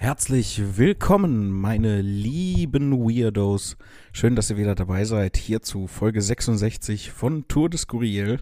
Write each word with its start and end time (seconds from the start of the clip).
Herzlich 0.00 0.78
willkommen, 0.78 1.50
meine 1.50 2.00
lieben 2.02 2.92
Weirdos. 3.00 3.76
Schön, 4.12 4.36
dass 4.36 4.48
ihr 4.48 4.56
wieder 4.56 4.76
dabei 4.76 5.04
seid, 5.04 5.36
hier 5.36 5.60
zu 5.60 5.88
Folge 5.88 6.22
66 6.22 7.10
von 7.10 7.48
Tour 7.48 7.68
de 7.68 7.80
Skurril, 7.80 8.38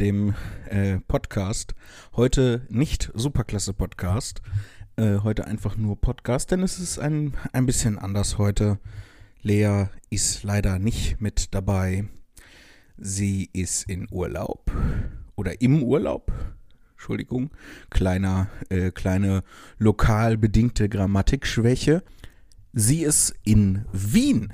dem 0.00 0.34
äh, 0.70 1.00
Podcast. 1.06 1.74
Heute 2.16 2.66
nicht 2.70 3.12
Superklasse 3.12 3.74
Podcast, 3.74 4.40
äh, 4.96 5.18
heute 5.18 5.46
einfach 5.46 5.76
nur 5.76 6.00
Podcast, 6.00 6.50
denn 6.50 6.62
es 6.62 6.78
ist 6.78 6.98
ein, 6.98 7.34
ein 7.52 7.66
bisschen 7.66 7.98
anders 7.98 8.38
heute. 8.38 8.78
Lea 9.42 9.88
ist 10.08 10.44
leider 10.44 10.78
nicht 10.78 11.20
mit 11.20 11.54
dabei. 11.54 12.08
Sie 12.96 13.50
ist 13.52 13.82
in 13.82 14.08
Urlaub 14.10 14.72
oder 15.34 15.60
im 15.60 15.82
Urlaub. 15.82 16.32
Entschuldigung, 16.96 17.50
kleiner, 17.90 18.48
äh, 18.70 18.90
kleine 18.90 19.42
lokal 19.78 20.38
bedingte 20.38 20.88
Grammatikschwäche. 20.88 22.02
Sie 22.72 23.02
ist 23.02 23.34
in 23.44 23.84
Wien, 23.92 24.52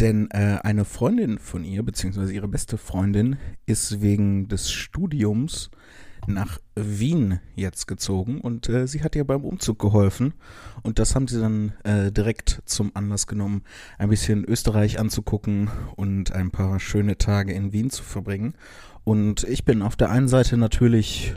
denn 0.00 0.28
äh, 0.30 0.58
eine 0.62 0.84
Freundin 0.84 1.38
von 1.38 1.64
ihr, 1.64 1.84
beziehungsweise 1.84 2.34
ihre 2.34 2.48
beste 2.48 2.76
Freundin, 2.76 3.36
ist 3.66 4.02
wegen 4.02 4.48
des 4.48 4.70
Studiums 4.72 5.70
nach 6.26 6.58
Wien 6.74 7.38
jetzt 7.54 7.86
gezogen 7.86 8.40
und 8.40 8.68
äh, 8.68 8.88
sie 8.88 9.04
hat 9.04 9.14
ihr 9.14 9.24
beim 9.24 9.44
Umzug 9.44 9.78
geholfen 9.78 10.34
und 10.82 10.98
das 10.98 11.14
haben 11.14 11.28
sie 11.28 11.40
dann 11.40 11.72
äh, 11.84 12.10
direkt 12.10 12.62
zum 12.64 12.90
Anlass 12.94 13.28
genommen, 13.28 13.62
ein 13.96 14.08
bisschen 14.08 14.44
Österreich 14.44 14.98
anzugucken 14.98 15.70
und 15.94 16.32
ein 16.32 16.50
paar 16.50 16.80
schöne 16.80 17.16
Tage 17.16 17.52
in 17.52 17.72
Wien 17.72 17.90
zu 17.90 18.02
verbringen. 18.02 18.54
Und 19.04 19.44
ich 19.44 19.64
bin 19.64 19.82
auf 19.82 19.94
der 19.94 20.10
einen 20.10 20.26
Seite 20.26 20.56
natürlich 20.56 21.36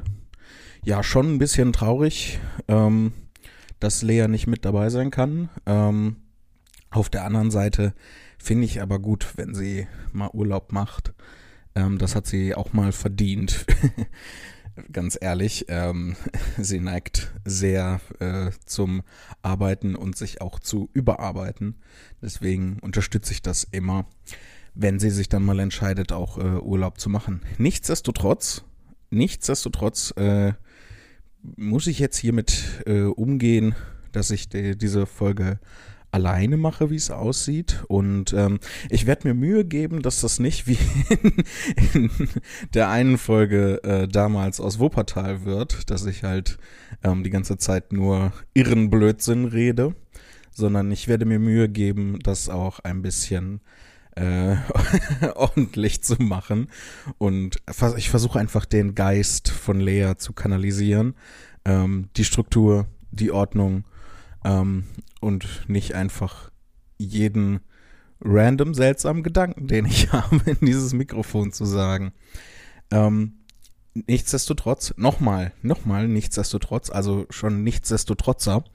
ja 0.83 1.03
schon 1.03 1.33
ein 1.33 1.37
bisschen 1.37 1.73
traurig, 1.73 2.39
ähm, 2.67 3.13
dass 3.79 4.01
Lea 4.01 4.27
nicht 4.27 4.47
mit 4.47 4.65
dabei 4.65 4.89
sein 4.89 5.11
kann. 5.11 5.49
Ähm, 5.65 6.17
auf 6.89 7.09
der 7.09 7.25
anderen 7.25 7.51
Seite 7.51 7.93
finde 8.37 8.65
ich 8.65 8.81
aber 8.81 8.99
gut, 8.99 9.33
wenn 9.35 9.53
sie 9.53 9.87
mal 10.11 10.29
Urlaub 10.33 10.71
macht. 10.71 11.13
Ähm, 11.75 11.97
das 11.97 12.15
hat 12.15 12.27
sie 12.27 12.55
auch 12.55 12.73
mal 12.73 12.91
verdient. 12.91 13.65
Ganz 14.91 15.17
ehrlich, 15.19 15.65
ähm, 15.67 16.15
sie 16.57 16.79
neigt 16.79 17.31
sehr 17.45 17.99
äh, 18.19 18.51
zum 18.65 19.03
Arbeiten 19.41 19.95
und 19.95 20.17
sich 20.17 20.41
auch 20.41 20.59
zu 20.59 20.89
überarbeiten. 20.93 21.75
Deswegen 22.21 22.79
unterstütze 22.79 23.33
ich 23.33 23.41
das 23.41 23.65
immer, 23.65 24.05
wenn 24.73 24.99
sie 24.99 25.09
sich 25.09 25.29
dann 25.29 25.43
mal 25.43 25.59
entscheidet, 25.59 26.11
auch 26.11 26.37
äh, 26.37 26.59
Urlaub 26.59 26.99
zu 26.99 27.09
machen. 27.09 27.41
Nichtsdestotrotz, 27.57 28.63
nichtsdestotrotz 29.09 30.11
äh, 30.15 30.53
muss 31.41 31.87
ich 31.87 31.99
jetzt 31.99 32.17
hiermit 32.17 32.83
äh, 32.85 33.01
umgehen, 33.03 33.75
dass 34.11 34.31
ich 34.31 34.49
die, 34.49 34.77
diese 34.77 35.05
Folge 35.05 35.59
alleine 36.11 36.57
mache, 36.57 36.89
wie 36.89 36.95
es 36.95 37.11
aussieht. 37.11 37.83
Und 37.87 38.33
ähm, 38.33 38.59
ich 38.89 39.05
werde 39.05 39.27
mir 39.27 39.33
Mühe 39.33 39.65
geben, 39.65 40.01
dass 40.01 40.21
das 40.21 40.39
nicht 40.39 40.67
wie 40.67 40.77
in, 41.93 42.09
in 42.13 42.29
der 42.73 42.89
einen 42.89 43.17
Folge 43.17 43.83
äh, 43.83 44.07
damals 44.07 44.59
aus 44.59 44.79
Wuppertal 44.79 45.45
wird, 45.45 45.89
dass 45.89 46.05
ich 46.05 46.23
halt 46.23 46.57
ähm, 47.03 47.23
die 47.23 47.29
ganze 47.29 47.57
Zeit 47.57 47.93
nur 47.93 48.33
irren 48.53 48.89
Blödsinn 48.89 49.45
rede, 49.45 49.95
sondern 50.51 50.91
ich 50.91 51.07
werde 51.07 51.25
mir 51.25 51.39
Mühe 51.39 51.69
geben, 51.69 52.19
das 52.23 52.49
auch 52.49 52.79
ein 52.79 53.01
bisschen 53.01 53.61
äh, 54.19 54.57
ordentlich 55.35 56.03
zu 56.03 56.15
machen. 56.19 56.69
Und 57.17 57.57
ich 57.97 58.09
versuche 58.09 58.39
einfach 58.39 58.65
den 58.65 58.95
Geist 58.95 59.49
von 59.49 59.79
Lea 59.79 60.13
zu 60.17 60.33
kanalisieren. 60.33 61.15
Ähm, 61.65 62.09
die 62.17 62.25
Struktur, 62.25 62.87
die 63.11 63.31
Ordnung 63.31 63.85
ähm, 64.43 64.85
und 65.21 65.67
nicht 65.67 65.95
einfach 65.95 66.51
jeden 66.97 67.61
random 68.21 68.73
seltsamen 68.73 69.23
Gedanken, 69.23 69.67
den 69.67 69.85
ich 69.85 70.11
habe, 70.11 70.41
in 70.45 70.57
dieses 70.61 70.93
Mikrofon 70.93 71.53
zu 71.53 71.65
sagen. 71.65 72.11
Ähm, 72.91 73.39
nichtsdestotrotz, 73.93 74.93
nochmal, 74.97 75.53
nochmal, 75.61 76.07
nichtsdestotrotz, 76.07 76.89
also 76.89 77.25
schon 77.29 77.63
nichtsdestotrotzer, 77.63 78.65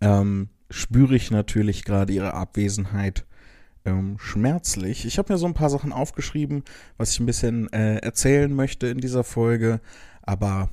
ähm, 0.00 0.50
spüre 0.70 1.16
ich 1.16 1.30
natürlich 1.30 1.84
gerade 1.84 2.12
ihre 2.12 2.34
Abwesenheit 2.34 3.26
ähm, 3.86 4.16
schmerzlich. 4.18 5.06
Ich 5.06 5.18
habe 5.18 5.32
mir 5.32 5.38
so 5.38 5.46
ein 5.46 5.54
paar 5.54 5.70
Sachen 5.70 5.92
aufgeschrieben, 5.92 6.64
was 6.98 7.12
ich 7.12 7.20
ein 7.20 7.26
bisschen 7.26 7.72
äh, 7.72 7.96
erzählen 7.98 8.52
möchte 8.52 8.88
in 8.88 8.98
dieser 8.98 9.24
Folge. 9.24 9.80
Aber 10.22 10.68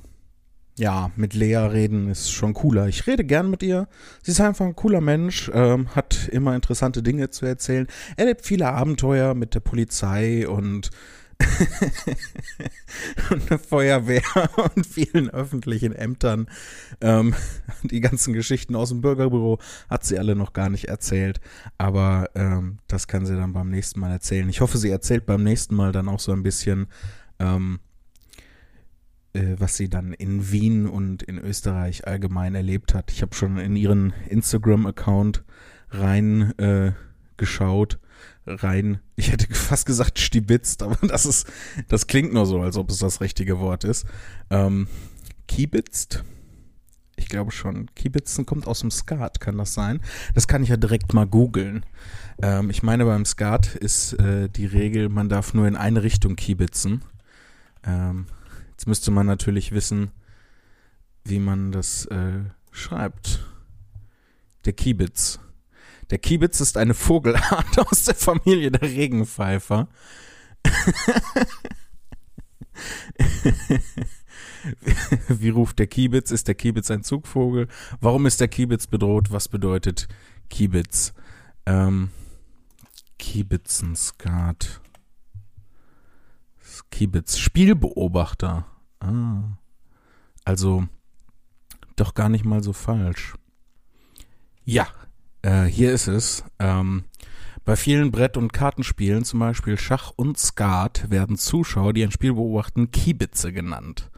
ja, 0.76 1.12
mit 1.14 1.34
Lea 1.34 1.56
reden 1.56 2.08
ist 2.10 2.30
schon 2.30 2.52
cooler. 2.52 2.88
Ich 2.88 3.06
rede 3.06 3.24
gern 3.24 3.48
mit 3.48 3.62
ihr. 3.62 3.86
Sie 4.22 4.32
ist 4.32 4.40
einfach 4.40 4.66
ein 4.66 4.74
cooler 4.74 5.00
Mensch, 5.00 5.50
ähm, 5.54 5.94
hat 5.94 6.28
immer 6.28 6.54
interessante 6.56 7.02
Dinge 7.02 7.30
zu 7.30 7.46
erzählen, 7.46 7.86
erlebt 8.16 8.44
viele 8.44 8.68
Abenteuer 8.68 9.34
mit 9.34 9.54
der 9.54 9.60
Polizei 9.60 10.48
und 10.48 10.90
und 13.30 13.50
der 13.50 13.58
Feuerwehr 13.58 14.22
und 14.74 14.86
vielen 14.86 15.30
öffentlichen 15.30 15.92
Ämtern. 15.92 16.48
Ähm, 17.00 17.34
die 17.82 18.00
ganzen 18.00 18.34
Geschichten 18.34 18.76
aus 18.76 18.90
dem 18.90 19.00
Bürgerbüro 19.00 19.58
hat 19.88 20.04
sie 20.04 20.18
alle 20.18 20.36
noch 20.36 20.52
gar 20.52 20.68
nicht 20.68 20.86
erzählt, 20.86 21.40
aber 21.78 22.30
ähm, 22.34 22.78
das 22.88 23.08
kann 23.08 23.26
sie 23.26 23.36
dann 23.36 23.52
beim 23.52 23.70
nächsten 23.70 24.00
Mal 24.00 24.12
erzählen. 24.12 24.48
Ich 24.48 24.60
hoffe, 24.60 24.78
sie 24.78 24.90
erzählt 24.90 25.26
beim 25.26 25.42
nächsten 25.42 25.74
Mal 25.74 25.92
dann 25.92 26.08
auch 26.08 26.20
so 26.20 26.32
ein 26.32 26.42
bisschen, 26.42 26.86
ähm, 27.38 27.80
äh, 29.32 29.56
was 29.58 29.76
sie 29.76 29.88
dann 29.88 30.12
in 30.12 30.50
Wien 30.50 30.86
und 30.86 31.22
in 31.22 31.38
Österreich 31.38 32.06
allgemein 32.06 32.54
erlebt 32.54 32.94
hat. 32.94 33.10
Ich 33.10 33.22
habe 33.22 33.34
schon 33.34 33.58
in 33.58 33.76
ihren 33.76 34.12
Instagram-Account 34.28 35.44
rein 35.90 36.56
äh, 36.58 36.92
rein, 38.46 39.00
ich 39.16 39.32
hätte 39.32 39.52
fast 39.54 39.86
gesagt 39.86 40.18
stibitzt, 40.18 40.82
aber 40.82 40.96
das 41.06 41.26
ist, 41.26 41.46
das 41.88 42.06
klingt 42.06 42.32
nur 42.32 42.46
so, 42.46 42.60
als 42.60 42.76
ob 42.76 42.90
es 42.90 42.98
das 42.98 43.20
richtige 43.20 43.58
Wort 43.58 43.84
ist. 43.84 44.06
Ähm, 44.50 44.88
kiebitzt? 45.48 46.24
Ich 47.16 47.28
glaube 47.28 47.52
schon. 47.52 47.88
Kiebitzen 47.94 48.44
kommt 48.44 48.66
aus 48.66 48.80
dem 48.80 48.90
Skat, 48.90 49.40
kann 49.40 49.56
das 49.56 49.72
sein? 49.72 50.00
Das 50.34 50.48
kann 50.48 50.64
ich 50.64 50.68
ja 50.68 50.76
direkt 50.76 51.14
mal 51.14 51.26
googeln. 51.26 51.86
Ähm, 52.42 52.70
ich 52.70 52.82
meine, 52.82 53.04
beim 53.04 53.24
Skat 53.24 53.74
ist 53.76 54.14
äh, 54.14 54.48
die 54.48 54.66
Regel, 54.66 55.08
man 55.08 55.28
darf 55.28 55.54
nur 55.54 55.68
in 55.68 55.76
eine 55.76 56.02
Richtung 56.02 56.34
kiebitzen. 56.34 57.04
Ähm, 57.84 58.26
jetzt 58.72 58.88
müsste 58.88 59.10
man 59.10 59.26
natürlich 59.26 59.72
wissen, 59.72 60.10
wie 61.24 61.38
man 61.38 61.70
das 61.70 62.06
äh, 62.06 62.40
schreibt. 62.72 63.46
Der 64.64 64.72
Kiebitz. 64.72 65.38
Der 66.10 66.18
Kiebitz 66.18 66.60
ist 66.60 66.76
eine 66.76 66.94
Vogelart 66.94 67.78
aus 67.90 68.04
der 68.04 68.14
Familie 68.14 68.70
der 68.70 68.82
Regenpfeifer. 68.82 69.88
Wie 75.28 75.50
ruft 75.50 75.78
der 75.78 75.86
Kiebitz? 75.86 76.30
Ist 76.30 76.48
der 76.48 76.54
Kiebitz 76.54 76.90
ein 76.90 77.02
Zugvogel? 77.02 77.68
Warum 78.00 78.26
ist 78.26 78.40
der 78.40 78.48
Kiebitz 78.48 78.86
bedroht? 78.86 79.30
Was 79.30 79.48
bedeutet 79.48 80.08
Kiebitz? 80.48 81.12
Ähm, 81.66 82.10
Kiebitzenskat. 83.18 84.80
Kiebitz. 86.90 87.38
Spielbeobachter. 87.38 88.66
Ah. 89.00 89.58
Also, 90.44 90.86
doch 91.96 92.14
gar 92.14 92.28
nicht 92.28 92.44
mal 92.44 92.62
so 92.62 92.72
falsch. 92.72 93.34
Ja, 94.64 94.86
äh, 95.44 95.64
hier 95.64 95.92
ist 95.92 96.08
es. 96.08 96.44
Ähm, 96.58 97.04
bei 97.64 97.76
vielen 97.76 98.10
Brett- 98.10 98.36
und 98.36 98.52
Kartenspielen, 98.52 99.24
zum 99.24 99.40
Beispiel 99.40 99.78
Schach 99.78 100.12
und 100.16 100.38
Skat, 100.38 101.10
werden 101.10 101.36
Zuschauer, 101.36 101.92
die 101.92 102.02
ein 102.02 102.10
Spiel 102.10 102.34
beobachten, 102.34 102.90
Kiebitze 102.90 103.52
genannt. 103.52 104.10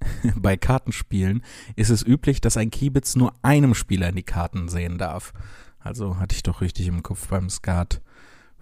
Bei 0.36 0.56
Kartenspielen 0.56 1.42
ist 1.76 1.90
es 1.90 2.04
üblich, 2.04 2.40
dass 2.40 2.56
ein 2.56 2.70
Kiebitz 2.70 3.14
nur 3.14 3.32
einem 3.42 3.74
Spieler 3.74 4.08
in 4.08 4.16
die 4.16 4.24
Karten 4.24 4.68
sehen 4.68 4.98
darf. 4.98 5.32
Also 5.78 6.18
hatte 6.18 6.34
ich 6.34 6.42
doch 6.42 6.60
richtig 6.60 6.88
im 6.88 7.02
Kopf 7.02 7.28
beim 7.28 7.48
Skat, 7.48 8.02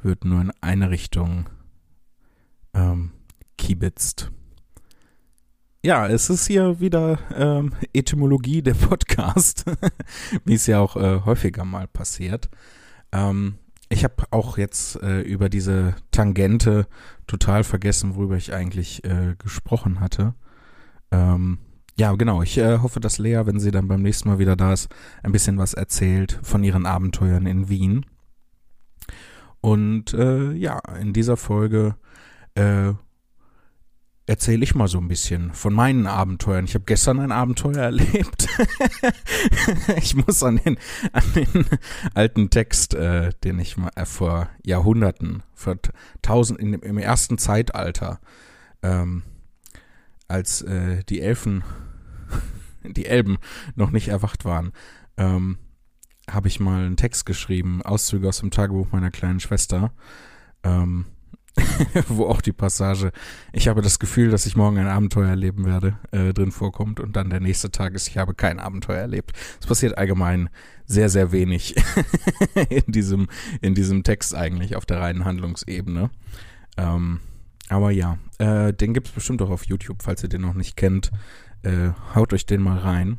wird 0.02 0.24
nur 0.24 0.40
in 0.42 0.52
eine 0.60 0.90
Richtung 0.90 1.48
ähm, 2.74 3.12
kiebitzt. 3.58 4.30
Ja, 5.82 6.06
es 6.06 6.28
ist 6.28 6.46
hier 6.46 6.78
wieder 6.78 7.18
ähm, 7.34 7.72
Etymologie 7.94 8.60
der 8.60 8.74
Podcast, 8.74 9.64
wie 10.44 10.52
es 10.52 10.66
ja 10.66 10.78
auch 10.78 10.94
äh, 10.94 11.22
häufiger 11.24 11.64
mal 11.64 11.88
passiert. 11.88 12.50
Ähm, 13.12 13.54
ich 13.88 14.04
habe 14.04 14.24
auch 14.30 14.58
jetzt 14.58 15.02
äh, 15.02 15.22
über 15.22 15.48
diese 15.48 15.96
Tangente 16.10 16.86
total 17.26 17.64
vergessen, 17.64 18.14
worüber 18.14 18.36
ich 18.36 18.52
eigentlich 18.52 19.04
äh, 19.04 19.36
gesprochen 19.38 20.00
hatte. 20.00 20.34
Ähm, 21.12 21.60
ja, 21.98 22.12
genau. 22.12 22.42
Ich 22.42 22.58
äh, 22.58 22.80
hoffe, 22.80 23.00
dass 23.00 23.16
Lea, 23.16 23.40
wenn 23.46 23.58
sie 23.58 23.70
dann 23.70 23.88
beim 23.88 24.02
nächsten 24.02 24.28
Mal 24.28 24.38
wieder 24.38 24.56
da 24.56 24.74
ist, 24.74 24.94
ein 25.22 25.32
bisschen 25.32 25.56
was 25.56 25.72
erzählt 25.72 26.38
von 26.42 26.62
ihren 26.62 26.84
Abenteuern 26.84 27.46
in 27.46 27.70
Wien. 27.70 28.04
Und 29.62 30.12
äh, 30.12 30.52
ja, 30.52 30.78
in 31.00 31.14
dieser 31.14 31.38
Folge 31.38 31.96
äh, 32.54 32.92
erzähle 34.30 34.62
ich 34.62 34.76
mal 34.76 34.86
so 34.86 34.98
ein 34.98 35.08
bisschen 35.08 35.52
von 35.54 35.74
meinen 35.74 36.06
Abenteuern. 36.06 36.64
Ich 36.64 36.74
habe 36.74 36.84
gestern 36.84 37.18
ein 37.18 37.32
Abenteuer 37.32 37.78
erlebt. 37.82 38.46
ich 39.96 40.14
muss 40.14 40.44
an 40.44 40.58
den, 40.58 40.78
an 41.12 41.24
den 41.34 41.66
alten 42.14 42.48
Text, 42.48 42.94
äh, 42.94 43.32
den 43.42 43.58
ich 43.58 43.76
mal 43.76 43.90
äh, 43.96 44.06
vor 44.06 44.48
Jahrhunderten, 44.64 45.42
vor 45.52 45.76
tausend, 46.22 46.60
in, 46.60 46.74
im 46.74 46.98
ersten 46.98 47.38
Zeitalter, 47.38 48.20
ähm, 48.82 49.24
als 50.28 50.62
äh, 50.62 51.02
die 51.08 51.20
Elfen, 51.20 51.64
die 52.84 53.06
Elben 53.06 53.38
noch 53.74 53.90
nicht 53.90 54.08
erwacht 54.08 54.44
waren, 54.44 54.70
ähm, 55.16 55.58
habe 56.30 56.46
ich 56.46 56.60
mal 56.60 56.84
einen 56.84 56.96
Text 56.96 57.26
geschrieben, 57.26 57.82
Auszüge 57.82 58.28
aus 58.28 58.38
dem 58.38 58.52
Tagebuch 58.52 58.92
meiner 58.92 59.10
kleinen 59.10 59.40
Schwester. 59.40 59.92
Ähm, 60.62 61.06
wo 62.08 62.26
auch 62.26 62.40
die 62.40 62.52
Passage, 62.52 63.12
ich 63.52 63.68
habe 63.68 63.82
das 63.82 63.98
Gefühl, 63.98 64.30
dass 64.30 64.46
ich 64.46 64.56
morgen 64.56 64.78
ein 64.78 64.86
Abenteuer 64.86 65.28
erleben 65.28 65.64
werde, 65.64 65.98
äh, 66.12 66.32
drin 66.32 66.52
vorkommt 66.52 67.00
und 67.00 67.16
dann 67.16 67.30
der 67.30 67.40
nächste 67.40 67.70
Tag 67.70 67.94
ist, 67.94 68.08
ich 68.08 68.18
habe 68.18 68.34
kein 68.34 68.58
Abenteuer 68.58 68.98
erlebt. 68.98 69.32
Es 69.60 69.66
passiert 69.66 69.98
allgemein 69.98 70.48
sehr, 70.86 71.08
sehr 71.08 71.32
wenig 71.32 71.74
in 72.68 72.92
diesem, 72.92 73.28
in 73.60 73.74
diesem 73.74 74.02
Text 74.04 74.34
eigentlich 74.34 74.76
auf 74.76 74.86
der 74.86 75.00
reinen 75.00 75.24
Handlungsebene. 75.24 76.10
Ähm, 76.76 77.20
aber 77.68 77.90
ja, 77.90 78.18
äh, 78.38 78.72
den 78.72 78.94
gibt 78.94 79.08
es 79.08 79.12
bestimmt 79.12 79.42
auch 79.42 79.50
auf 79.50 79.64
YouTube, 79.64 80.02
falls 80.02 80.22
ihr 80.22 80.28
den 80.28 80.40
noch 80.40 80.54
nicht 80.54 80.76
kennt. 80.76 81.10
Äh, 81.62 81.90
haut 82.14 82.32
euch 82.32 82.46
den 82.46 82.62
mal 82.62 82.78
rein. 82.78 83.18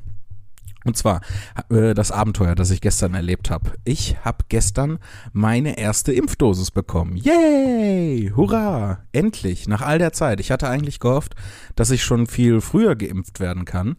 Und 0.83 0.97
zwar 0.97 1.21
äh, 1.69 1.93
das 1.93 2.11
Abenteuer, 2.11 2.55
das 2.55 2.71
ich 2.71 2.81
gestern 2.81 3.13
erlebt 3.13 3.51
habe. 3.51 3.71
Ich 3.83 4.17
habe 4.23 4.45
gestern 4.49 4.99
meine 5.31 5.77
erste 5.77 6.11
Impfdosis 6.11 6.71
bekommen. 6.71 7.17
Yay! 7.17 8.31
Hurra! 8.35 8.99
Endlich, 9.11 9.67
nach 9.67 9.81
all 9.81 9.99
der 9.99 10.13
Zeit. 10.13 10.39
Ich 10.39 10.51
hatte 10.51 10.67
eigentlich 10.67 10.99
gehofft, 10.99 11.35
dass 11.75 11.91
ich 11.91 12.03
schon 12.03 12.25
viel 12.25 12.61
früher 12.61 12.95
geimpft 12.95 13.39
werden 13.39 13.65
kann. 13.65 13.97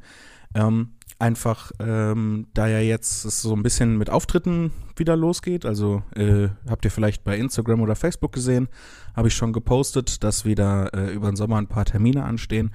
Ähm, 0.54 0.94
einfach, 1.22 1.70
ähm, 1.78 2.48
da 2.52 2.66
ja 2.66 2.80
jetzt 2.80 3.24
es 3.24 3.42
so 3.42 3.54
ein 3.54 3.62
bisschen 3.62 3.96
mit 3.96 4.10
Auftritten 4.10 4.72
wieder 4.96 5.16
losgeht. 5.16 5.64
Also 5.64 6.02
äh, 6.16 6.48
habt 6.68 6.84
ihr 6.84 6.90
vielleicht 6.90 7.22
bei 7.22 7.38
Instagram 7.38 7.80
oder 7.80 7.94
Facebook 7.94 8.32
gesehen, 8.32 8.68
habe 9.14 9.28
ich 9.28 9.34
schon 9.34 9.52
gepostet, 9.52 10.24
dass 10.24 10.44
wieder 10.44 10.92
äh, 10.92 11.12
über 11.12 11.30
den 11.30 11.36
Sommer 11.36 11.58
ein 11.58 11.68
paar 11.68 11.84
Termine 11.84 12.24
anstehen. 12.24 12.72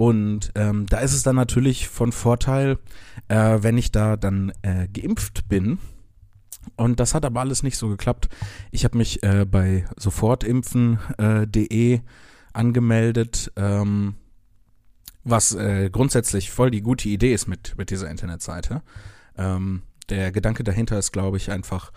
Und 0.00 0.52
ähm, 0.54 0.86
da 0.86 1.00
ist 1.00 1.12
es 1.12 1.24
dann 1.24 1.36
natürlich 1.36 1.86
von 1.86 2.10
Vorteil, 2.10 2.78
äh, 3.28 3.58
wenn 3.60 3.76
ich 3.76 3.92
da 3.92 4.16
dann 4.16 4.50
äh, 4.62 4.88
geimpft 4.88 5.46
bin. 5.46 5.78
Und 6.74 7.00
das 7.00 7.12
hat 7.12 7.26
aber 7.26 7.40
alles 7.40 7.62
nicht 7.62 7.76
so 7.76 7.88
geklappt. 7.88 8.30
Ich 8.70 8.86
habe 8.86 8.96
mich 8.96 9.22
äh, 9.22 9.44
bei 9.44 9.84
sofortimpfen.de 9.98 12.00
angemeldet, 12.54 13.52
ähm, 13.56 14.14
was 15.22 15.54
äh, 15.54 15.90
grundsätzlich 15.92 16.50
voll 16.50 16.70
die 16.70 16.80
gute 16.80 17.10
Idee 17.10 17.34
ist 17.34 17.46
mit, 17.46 17.76
mit 17.76 17.90
dieser 17.90 18.08
Internetseite. 18.08 18.80
Ähm, 19.36 19.82
der 20.08 20.32
Gedanke 20.32 20.64
dahinter 20.64 20.98
ist, 20.98 21.12
glaube 21.12 21.36
ich, 21.36 21.50
einfach 21.50 21.92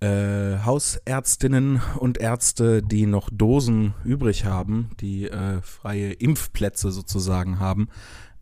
äh, 0.00 0.58
Hausärztinnen 0.64 1.80
und 1.98 2.18
Ärzte, 2.18 2.82
die 2.82 3.06
noch 3.06 3.28
Dosen 3.30 3.94
übrig 4.04 4.44
haben, 4.44 4.90
die 5.00 5.28
äh, 5.28 5.60
freie 5.62 6.12
Impfplätze 6.12 6.90
sozusagen 6.90 7.60
haben, 7.60 7.88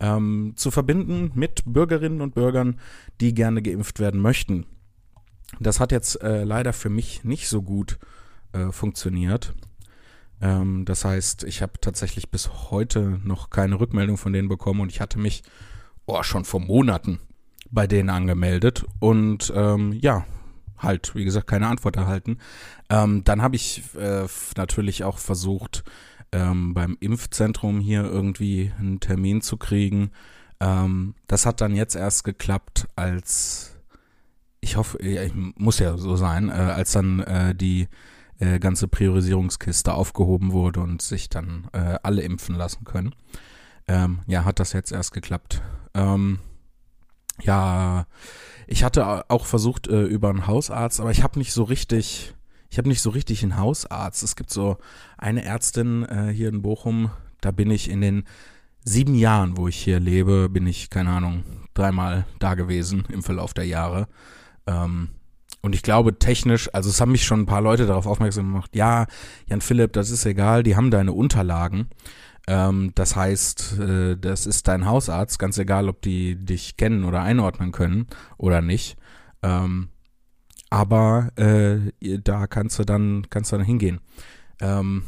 ähm, 0.00 0.52
zu 0.56 0.70
verbinden 0.70 1.32
mit 1.34 1.62
Bürgerinnen 1.66 2.20
und 2.20 2.34
Bürgern, 2.34 2.78
die 3.20 3.34
gerne 3.34 3.62
geimpft 3.62 3.98
werden 3.98 4.20
möchten. 4.20 4.66
Das 5.60 5.80
hat 5.80 5.92
jetzt 5.92 6.22
äh, 6.22 6.44
leider 6.44 6.72
für 6.72 6.90
mich 6.90 7.24
nicht 7.24 7.48
so 7.48 7.62
gut 7.62 7.98
äh, 8.52 8.70
funktioniert. 8.70 9.54
Ähm, 10.40 10.84
das 10.84 11.04
heißt, 11.04 11.44
ich 11.44 11.62
habe 11.62 11.72
tatsächlich 11.80 12.30
bis 12.30 12.70
heute 12.70 13.20
noch 13.24 13.50
keine 13.50 13.80
Rückmeldung 13.80 14.16
von 14.16 14.32
denen 14.32 14.48
bekommen 14.48 14.80
und 14.80 14.92
ich 14.92 15.00
hatte 15.00 15.18
mich 15.18 15.42
oh, 16.06 16.22
schon 16.22 16.44
vor 16.44 16.60
Monaten 16.60 17.18
bei 17.70 17.86
denen 17.86 18.10
angemeldet 18.10 18.84
und 19.00 19.52
ähm, 19.54 19.92
ja, 19.92 20.24
halt, 20.78 21.14
wie 21.14 21.24
gesagt, 21.24 21.46
keine 21.46 21.68
Antwort 21.68 21.96
erhalten. 21.96 22.38
Ähm, 22.90 23.24
dann 23.24 23.42
habe 23.42 23.56
ich 23.56 23.82
äh, 23.96 24.26
natürlich 24.56 25.04
auch 25.04 25.18
versucht, 25.18 25.84
ähm, 26.32 26.74
beim 26.74 26.96
Impfzentrum 27.00 27.80
hier 27.80 28.04
irgendwie 28.04 28.72
einen 28.78 29.00
Termin 29.00 29.40
zu 29.40 29.56
kriegen. 29.56 30.10
Ähm, 30.60 31.14
das 31.26 31.46
hat 31.46 31.60
dann 31.60 31.74
jetzt 31.74 31.94
erst 31.94 32.24
geklappt, 32.24 32.88
als 32.96 33.74
ich 34.60 34.76
hoffe, 34.76 34.98
ich 34.98 35.32
muss 35.34 35.78
ja 35.78 35.96
so 35.96 36.16
sein, 36.16 36.48
äh, 36.48 36.52
als 36.52 36.92
dann 36.92 37.20
äh, 37.20 37.54
die 37.54 37.88
äh, 38.40 38.58
ganze 38.58 38.88
Priorisierungskiste 38.88 39.94
aufgehoben 39.94 40.52
wurde 40.52 40.80
und 40.80 41.02
sich 41.02 41.28
dann 41.28 41.68
äh, 41.72 41.98
alle 42.02 42.22
impfen 42.22 42.56
lassen 42.56 42.84
können. 42.84 43.14
Ähm, 43.86 44.20
ja, 44.26 44.44
hat 44.44 44.60
das 44.60 44.72
jetzt 44.72 44.92
erst 44.92 45.12
geklappt. 45.12 45.62
Ähm, 45.94 46.40
ja, 47.40 48.06
ich 48.68 48.84
hatte 48.84 49.30
auch 49.30 49.46
versucht 49.46 49.88
äh, 49.88 50.02
über 50.02 50.28
einen 50.28 50.46
Hausarzt, 50.46 51.00
aber 51.00 51.10
ich 51.10 51.22
habe 51.22 51.38
nicht 51.38 51.52
so 51.52 51.62
richtig, 51.62 52.34
ich 52.68 52.76
habe 52.76 52.88
nicht 52.88 53.00
so 53.00 53.10
richtig 53.10 53.42
einen 53.42 53.56
Hausarzt. 53.56 54.22
Es 54.22 54.36
gibt 54.36 54.50
so 54.50 54.76
eine 55.16 55.42
Ärztin 55.42 56.04
äh, 56.04 56.30
hier 56.32 56.50
in 56.50 56.60
Bochum, 56.60 57.10
da 57.40 57.50
bin 57.50 57.70
ich 57.70 57.90
in 57.90 58.02
den 58.02 58.24
sieben 58.84 59.14
Jahren, 59.14 59.56
wo 59.56 59.68
ich 59.68 59.76
hier 59.76 60.00
lebe, 60.00 60.50
bin 60.50 60.66
ich, 60.66 60.90
keine 60.90 61.10
Ahnung, 61.10 61.44
dreimal 61.72 62.26
da 62.38 62.54
gewesen 62.54 63.04
im 63.10 63.22
Verlauf 63.22 63.54
der 63.54 63.64
Jahre. 63.64 64.06
Ähm, 64.66 65.08
und 65.62 65.74
ich 65.74 65.82
glaube 65.82 66.18
technisch, 66.18 66.68
also 66.74 66.90
es 66.90 67.00
haben 67.00 67.12
mich 67.12 67.24
schon 67.24 67.40
ein 67.40 67.46
paar 67.46 67.62
Leute 67.62 67.86
darauf 67.86 68.06
aufmerksam 68.06 68.52
gemacht, 68.52 68.76
ja, 68.76 69.06
Jan 69.46 69.62
Philipp, 69.62 69.94
das 69.94 70.10
ist 70.10 70.26
egal, 70.26 70.62
die 70.62 70.76
haben 70.76 70.90
deine 70.90 71.12
Unterlagen. 71.12 71.88
Ähm, 72.48 72.92
das 72.94 73.14
heißt, 73.14 73.78
äh, 73.78 74.16
das 74.16 74.46
ist 74.46 74.68
dein 74.68 74.86
Hausarzt, 74.86 75.38
ganz 75.38 75.58
egal, 75.58 75.86
ob 75.90 76.00
die 76.00 76.34
dich 76.34 76.78
kennen 76.78 77.04
oder 77.04 77.20
einordnen 77.20 77.72
können 77.72 78.06
oder 78.38 78.62
nicht. 78.62 78.96
Ähm, 79.42 79.90
aber 80.70 81.28
äh, 81.36 81.92
da 82.24 82.46
kannst 82.46 82.78
du 82.78 82.84
dann, 82.84 83.26
kannst 83.28 83.52
du 83.52 83.58
dann 83.58 83.66
hingehen. 83.66 84.00
Ähm, 84.62 85.02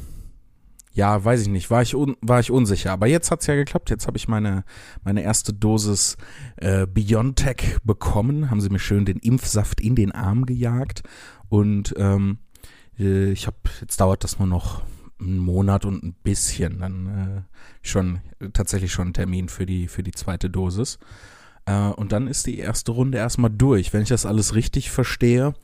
ja, 0.92 1.24
weiß 1.24 1.40
ich 1.40 1.48
nicht, 1.48 1.70
war 1.70 1.80
ich, 1.80 1.94
un, 1.94 2.16
war 2.20 2.40
ich 2.40 2.50
unsicher. 2.50 2.92
Aber 2.92 3.06
jetzt 3.06 3.30
hat 3.30 3.40
es 3.40 3.46
ja 3.46 3.54
geklappt. 3.54 3.88
Jetzt 3.88 4.06
habe 4.06 4.18
ich 4.18 4.28
meine, 4.28 4.64
meine 5.02 5.22
erste 5.22 5.54
Dosis 5.54 6.18
äh, 6.56 6.86
Biontech 6.86 7.78
bekommen. 7.84 8.50
Haben 8.50 8.60
sie 8.60 8.68
mir 8.68 8.78
schön 8.78 9.06
den 9.06 9.18
Impfsaft 9.18 9.80
in 9.80 9.94
den 9.94 10.12
Arm 10.12 10.44
gejagt. 10.44 11.04
Und 11.48 11.94
ähm, 11.96 12.38
äh, 12.98 13.30
ich 13.30 13.46
habe, 13.46 13.56
jetzt 13.80 13.98
dauert 13.98 14.24
das 14.24 14.38
nur 14.38 14.48
noch 14.48 14.82
einen 15.20 15.38
Monat 15.38 15.84
und 15.84 16.02
ein 16.02 16.14
bisschen 16.22 16.80
dann 16.80 17.06
äh, 17.06 17.56
schon 17.82 18.20
tatsächlich 18.52 18.92
schon 18.92 19.08
ein 19.08 19.14
Termin 19.14 19.48
für 19.48 19.66
die 19.66 19.88
für 19.88 20.02
die 20.02 20.12
zweite 20.12 20.50
Dosis. 20.50 20.98
Äh, 21.66 21.90
und 21.90 22.12
dann 22.12 22.26
ist 22.26 22.46
die 22.46 22.58
erste 22.58 22.92
Runde 22.92 23.18
erstmal 23.18 23.50
durch. 23.50 23.92
Wenn 23.92 24.02
ich 24.02 24.08
das 24.08 24.26
alles 24.26 24.54
richtig 24.54 24.90
verstehe, 24.90 25.54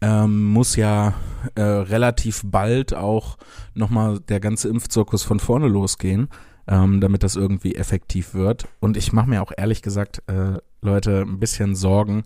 ähm, 0.00 0.44
muss 0.44 0.76
ja 0.76 1.14
äh, 1.54 1.62
relativ 1.62 2.42
bald 2.44 2.94
auch 2.94 3.36
nochmal 3.74 4.20
der 4.20 4.40
ganze 4.40 4.68
Impfzirkus 4.68 5.22
von 5.22 5.40
vorne 5.40 5.68
losgehen, 5.68 6.28
ähm, 6.66 7.00
damit 7.00 7.22
das 7.22 7.36
irgendwie 7.36 7.74
effektiv 7.74 8.34
wird. 8.34 8.68
Und 8.80 8.96
ich 8.96 9.12
mache 9.12 9.28
mir 9.28 9.42
auch 9.42 9.52
ehrlich 9.56 9.82
gesagt, 9.82 10.22
äh, 10.28 10.58
Leute, 10.82 11.22
ein 11.22 11.38
bisschen 11.38 11.74
Sorgen, 11.74 12.24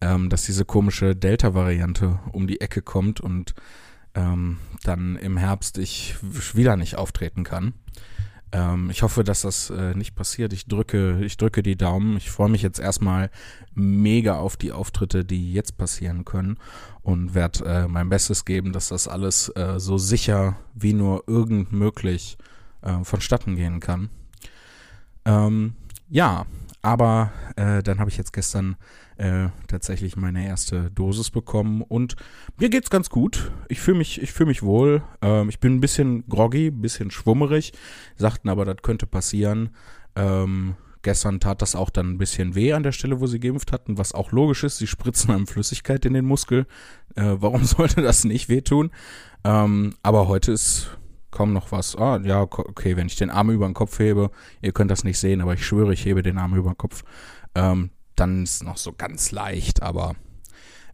ähm, 0.00 0.28
dass 0.28 0.42
diese 0.42 0.64
komische 0.64 1.16
Delta-Variante 1.16 2.18
um 2.32 2.46
die 2.46 2.60
Ecke 2.60 2.82
kommt 2.82 3.20
und 3.20 3.54
ähm, 4.14 4.58
dann 4.82 5.16
im 5.16 5.36
Herbst 5.36 5.78
ich 5.78 6.16
wieder 6.54 6.76
nicht 6.76 6.96
auftreten 6.96 7.44
kann. 7.44 7.74
Ähm, 8.54 8.88
ich 8.90 9.02
hoffe, 9.02 9.24
dass 9.24 9.42
das 9.42 9.70
äh, 9.70 9.94
nicht 9.94 10.14
passiert. 10.14 10.52
Ich 10.52 10.66
drücke, 10.66 11.24
ich 11.24 11.36
drücke 11.36 11.62
die 11.62 11.76
Daumen. 11.76 12.16
Ich 12.16 12.30
freue 12.30 12.48
mich 12.48 12.62
jetzt 12.62 12.78
erstmal 12.78 13.30
mega 13.74 14.38
auf 14.38 14.56
die 14.56 14.70
Auftritte, 14.70 15.24
die 15.24 15.52
jetzt 15.52 15.76
passieren 15.76 16.24
können 16.24 16.58
und 17.02 17.34
werde 17.34 17.64
äh, 17.64 17.88
mein 17.88 18.08
Bestes 18.08 18.44
geben, 18.44 18.72
dass 18.72 18.88
das 18.88 19.08
alles 19.08 19.48
äh, 19.56 19.80
so 19.80 19.98
sicher 19.98 20.56
wie 20.74 20.92
nur 20.92 21.24
irgend 21.26 21.72
möglich 21.72 22.38
äh, 22.82 23.02
vonstatten 23.02 23.56
gehen 23.56 23.80
kann. 23.80 24.10
Ähm, 25.24 25.74
ja, 26.08 26.46
aber 26.80 27.32
äh, 27.56 27.82
dann 27.82 27.98
habe 27.98 28.10
ich 28.10 28.18
jetzt 28.18 28.32
gestern 28.32 28.76
äh, 29.16 29.48
tatsächlich 29.68 30.16
meine 30.16 30.46
erste 30.46 30.90
Dosis 30.90 31.30
bekommen 31.30 31.82
und 31.82 32.16
mir 32.58 32.68
geht's 32.68 32.90
ganz 32.90 33.10
gut. 33.10 33.52
Ich 33.68 33.80
fühle 33.80 33.98
mich, 33.98 34.20
ich 34.20 34.32
fühle 34.32 34.48
mich 34.48 34.62
wohl. 34.62 35.02
Ähm, 35.22 35.48
ich 35.48 35.60
bin 35.60 35.76
ein 35.76 35.80
bisschen 35.80 36.26
groggy, 36.28 36.68
ein 36.68 36.80
bisschen 36.80 37.10
schwummerig. 37.10 37.72
Sagten 38.16 38.48
aber, 38.48 38.64
das 38.64 38.76
könnte 38.82 39.06
passieren. 39.06 39.70
Ähm, 40.16 40.74
gestern 41.02 41.38
tat 41.38 41.62
das 41.62 41.76
auch 41.76 41.90
dann 41.90 42.10
ein 42.10 42.18
bisschen 42.18 42.54
weh 42.56 42.72
an 42.72 42.82
der 42.82 42.92
Stelle, 42.92 43.20
wo 43.20 43.26
sie 43.26 43.38
geimpft 43.38 43.70
hatten, 43.70 43.98
was 43.98 44.12
auch 44.12 44.32
logisch 44.32 44.64
ist. 44.64 44.78
Sie 44.78 44.86
spritzen 44.88 45.30
einem 45.30 45.46
Flüssigkeit 45.46 46.04
in 46.04 46.14
den 46.14 46.24
Muskel. 46.24 46.66
Äh, 47.14 47.36
warum 47.38 47.64
sollte 47.64 48.02
das 48.02 48.24
nicht 48.24 48.48
wehtun? 48.48 48.90
Ähm, 49.44 49.94
aber 50.02 50.26
heute 50.26 50.52
ist 50.52 50.98
kaum 51.30 51.52
noch 51.52 51.70
was. 51.72 51.96
Ah, 51.96 52.20
ja, 52.24 52.42
okay, 52.42 52.96
wenn 52.96 53.06
ich 53.06 53.16
den 53.16 53.30
Arm 53.30 53.50
über 53.50 53.66
den 53.66 53.74
Kopf 53.74 53.98
hebe, 53.98 54.30
ihr 54.62 54.72
könnt 54.72 54.90
das 54.90 55.04
nicht 55.04 55.18
sehen, 55.18 55.40
aber 55.40 55.54
ich 55.54 55.66
schwöre, 55.66 55.92
ich 55.92 56.04
hebe 56.04 56.22
den 56.22 56.38
Arm 56.38 56.54
über 56.54 56.70
den 56.70 56.78
Kopf. 56.78 57.04
Ähm, 57.54 57.90
dann 58.16 58.44
ist 58.44 58.56
es 58.56 58.62
noch 58.62 58.76
so 58.76 58.92
ganz 58.92 59.30
leicht, 59.30 59.82
aber 59.82 60.14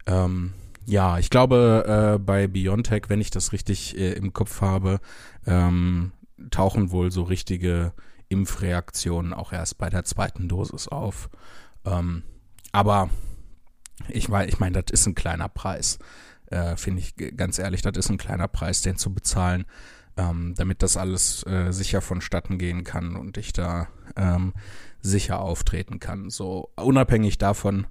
ähm, 0.05 0.53
ja, 0.85 1.19
ich 1.19 1.29
glaube, 1.29 2.15
äh, 2.15 2.19
bei 2.19 2.47
Biontech, 2.47 3.03
wenn 3.07 3.21
ich 3.21 3.29
das 3.29 3.53
richtig 3.53 3.97
äh, 3.97 4.13
im 4.13 4.33
Kopf 4.33 4.61
habe, 4.61 4.99
ähm, 5.45 6.11
tauchen 6.49 6.91
wohl 6.91 7.11
so 7.11 7.23
richtige 7.23 7.93
Impfreaktionen 8.29 9.33
auch 9.33 9.53
erst 9.53 9.77
bei 9.77 9.89
der 9.89 10.05
zweiten 10.05 10.47
Dosis 10.47 10.87
auf. 10.87 11.29
Ähm, 11.85 12.23
aber 12.71 13.09
ich 14.09 14.29
meine, 14.29 14.49
ich 14.49 14.59
mein, 14.59 14.73
das 14.73 14.85
ist 14.91 15.05
ein 15.05 15.15
kleiner 15.15 15.49
Preis. 15.49 15.99
Äh, 16.47 16.75
Finde 16.77 17.01
ich 17.01 17.15
ganz 17.37 17.59
ehrlich, 17.59 17.81
das 17.81 17.97
ist 17.97 18.09
ein 18.09 18.17
kleiner 18.17 18.47
Preis, 18.47 18.81
den 18.81 18.97
zu 18.97 19.13
bezahlen, 19.13 19.65
ähm, 20.17 20.53
damit 20.55 20.83
das 20.83 20.97
alles 20.97 21.45
äh, 21.45 21.71
sicher 21.71 22.01
vonstatten 22.01 22.57
gehen 22.57 22.83
kann 22.83 23.15
und 23.15 23.37
ich 23.37 23.53
da 23.53 23.87
ähm, 24.15 24.53
sicher 25.01 25.39
auftreten 25.39 25.99
kann. 25.99 26.29
So 26.29 26.71
unabhängig 26.75 27.37
davon 27.37 27.87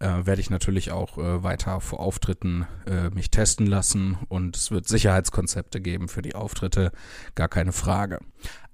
äh, 0.00 0.26
werde 0.26 0.40
ich 0.40 0.50
natürlich 0.50 0.90
auch 0.90 1.16
äh, 1.18 1.42
weiter 1.42 1.80
vor 1.80 2.00
Auftritten 2.00 2.66
äh, 2.86 3.10
mich 3.10 3.30
testen 3.30 3.66
lassen 3.66 4.18
und 4.28 4.56
es 4.56 4.70
wird 4.70 4.88
Sicherheitskonzepte 4.88 5.80
geben 5.80 6.08
für 6.08 6.22
die 6.22 6.34
Auftritte, 6.34 6.92
gar 7.34 7.48
keine 7.48 7.72
Frage. 7.72 8.18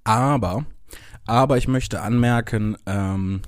Aber, 0.03 0.65
aber 1.25 1.57
ich 1.57 1.67
möchte 1.67 2.01
anmerken, 2.01 2.77
ähm, 2.85 3.41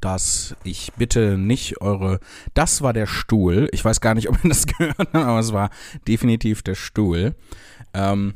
dass 0.00 0.54
ich 0.62 0.92
bitte 0.96 1.36
nicht 1.38 1.80
eure. 1.80 2.20
Das 2.54 2.82
war 2.82 2.92
der 2.92 3.06
Stuhl. 3.06 3.68
Ich 3.72 3.84
weiß 3.84 4.00
gar 4.00 4.14
nicht, 4.14 4.28
ob 4.28 4.42
ihr 4.44 4.48
das 4.48 4.66
gehört 4.78 4.98
habt, 4.98 5.14
aber 5.14 5.38
es 5.38 5.52
war 5.52 5.70
definitiv 6.06 6.62
der 6.62 6.74
Stuhl. 6.74 7.34
Ähm, 7.94 8.34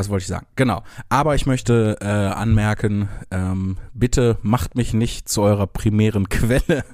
was 0.00 0.08
wollte 0.08 0.22
ich 0.22 0.28
sagen? 0.28 0.46
Genau. 0.56 0.82
Aber 1.10 1.34
ich 1.34 1.44
möchte 1.44 1.98
äh, 2.00 2.06
anmerken, 2.06 3.10
ähm, 3.30 3.76
bitte 3.92 4.38
macht 4.40 4.74
mich 4.74 4.94
nicht 4.94 5.28
zu 5.28 5.42
eurer 5.42 5.66
primären 5.66 6.28
Quelle, 6.30 6.84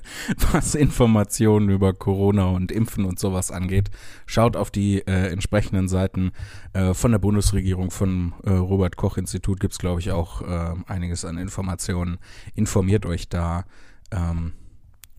was 0.51 0.75
Informationen 0.75 1.69
über 1.69 1.93
Corona 1.93 2.47
und 2.47 2.73
Impfen 2.73 3.05
und 3.05 3.21
sowas 3.21 3.53
angeht. 3.53 3.91
Schaut 4.27 4.57
auf 4.57 4.73
die 4.73 5.07
äh, 5.07 5.31
entsprechenden 5.31 5.87
Seiten 5.87 6.33
äh, 6.73 6.95
von 6.95 7.13
der 7.13 7.21
Bundesregierung, 7.21 7.93
vom 7.93 8.35
äh, 8.43 8.51
Robert 8.51 8.97
Koch 8.97 9.19
Institut 9.19 9.61
gibt 9.61 9.75
es, 9.75 9.79
glaube 9.79 10.01
ich, 10.01 10.11
auch 10.11 10.43
äh, 10.43 10.75
einiges 10.89 11.25
an 11.25 11.39
Informationen. 11.39 12.19
Informiert 12.57 13.07
euch 13.07 13.29
da 13.29 13.67
ähm, 14.11 14.53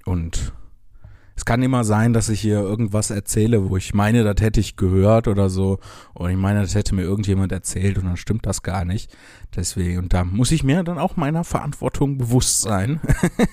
und 0.04 0.52
es 1.38 1.46
kann 1.46 1.62
immer 1.62 1.84
sein, 1.84 2.14
dass 2.14 2.30
ich 2.30 2.42
hier 2.42 2.60
irgendwas 2.60 3.12
erzähle, 3.12 3.70
wo 3.70 3.78
ich 3.78 3.94
meine, 3.94 4.24
das 4.24 4.42
hätte 4.44 4.60
ich 4.60 4.76
gehört 4.76 5.28
oder 5.28 5.50
so. 5.50 5.78
Oder 6.16 6.32
ich 6.32 6.36
meine, 6.36 6.62
das 6.62 6.74
hätte 6.74 6.96
mir 6.96 7.04
irgendjemand 7.04 7.52
erzählt 7.52 8.00
und 8.00 8.06
dann 8.06 8.18
stimmt 8.18 8.48
das 8.48 8.64
gar 8.64 8.86
nicht. 8.86 9.16
Deswegen, 9.56 10.00
und 10.00 10.14
da 10.14 10.24
muss 10.24 10.52
ich 10.52 10.64
mir 10.64 10.84
dann 10.84 10.98
auch 10.98 11.16
meiner 11.16 11.44
Verantwortung 11.44 12.18
bewusst 12.18 12.62
sein. 12.62 13.00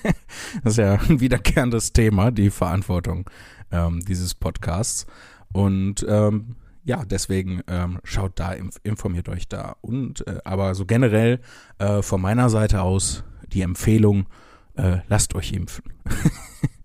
das 0.63 0.73
ist 0.73 0.77
ja 0.77 0.95
ein 0.95 1.19
wiederkehrendes 1.19 1.93
Thema, 1.93 2.31
die 2.31 2.49
Verantwortung 2.49 3.29
ähm, 3.71 4.03
dieses 4.03 4.33
Podcasts. 4.33 5.05
Und 5.53 6.03
ähm, 6.09 6.55
ja, 6.85 7.05
deswegen 7.05 7.61
ähm, 7.67 7.99
schaut 8.03 8.39
da, 8.39 8.55
informiert 8.81 9.29
euch 9.29 9.47
da. 9.47 9.75
Und 9.81 10.25
äh, 10.25 10.39
aber 10.43 10.73
so 10.73 10.87
generell 10.87 11.39
äh, 11.77 12.01
von 12.01 12.19
meiner 12.19 12.49
Seite 12.49 12.81
aus 12.81 13.23
die 13.53 13.61
Empfehlung, 13.61 14.25
äh, 14.73 14.97
lasst 15.07 15.35
euch 15.35 15.53
impfen. 15.53 15.83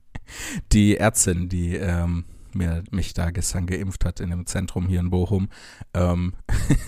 die 0.73 0.97
Ärztin, 0.97 1.49
die 1.49 1.77
ähm, 1.77 2.25
mir, 2.55 2.83
mich 2.91 3.15
da 3.15 3.31
gestern 3.31 3.67
geimpft 3.67 4.05
hat 4.05 4.21
in 4.21 4.31
dem 4.31 4.47
Zentrum 4.47 4.87
hier 4.87 5.01
in 5.01 5.11
Bochum, 5.11 5.49
ähm, 5.95 6.35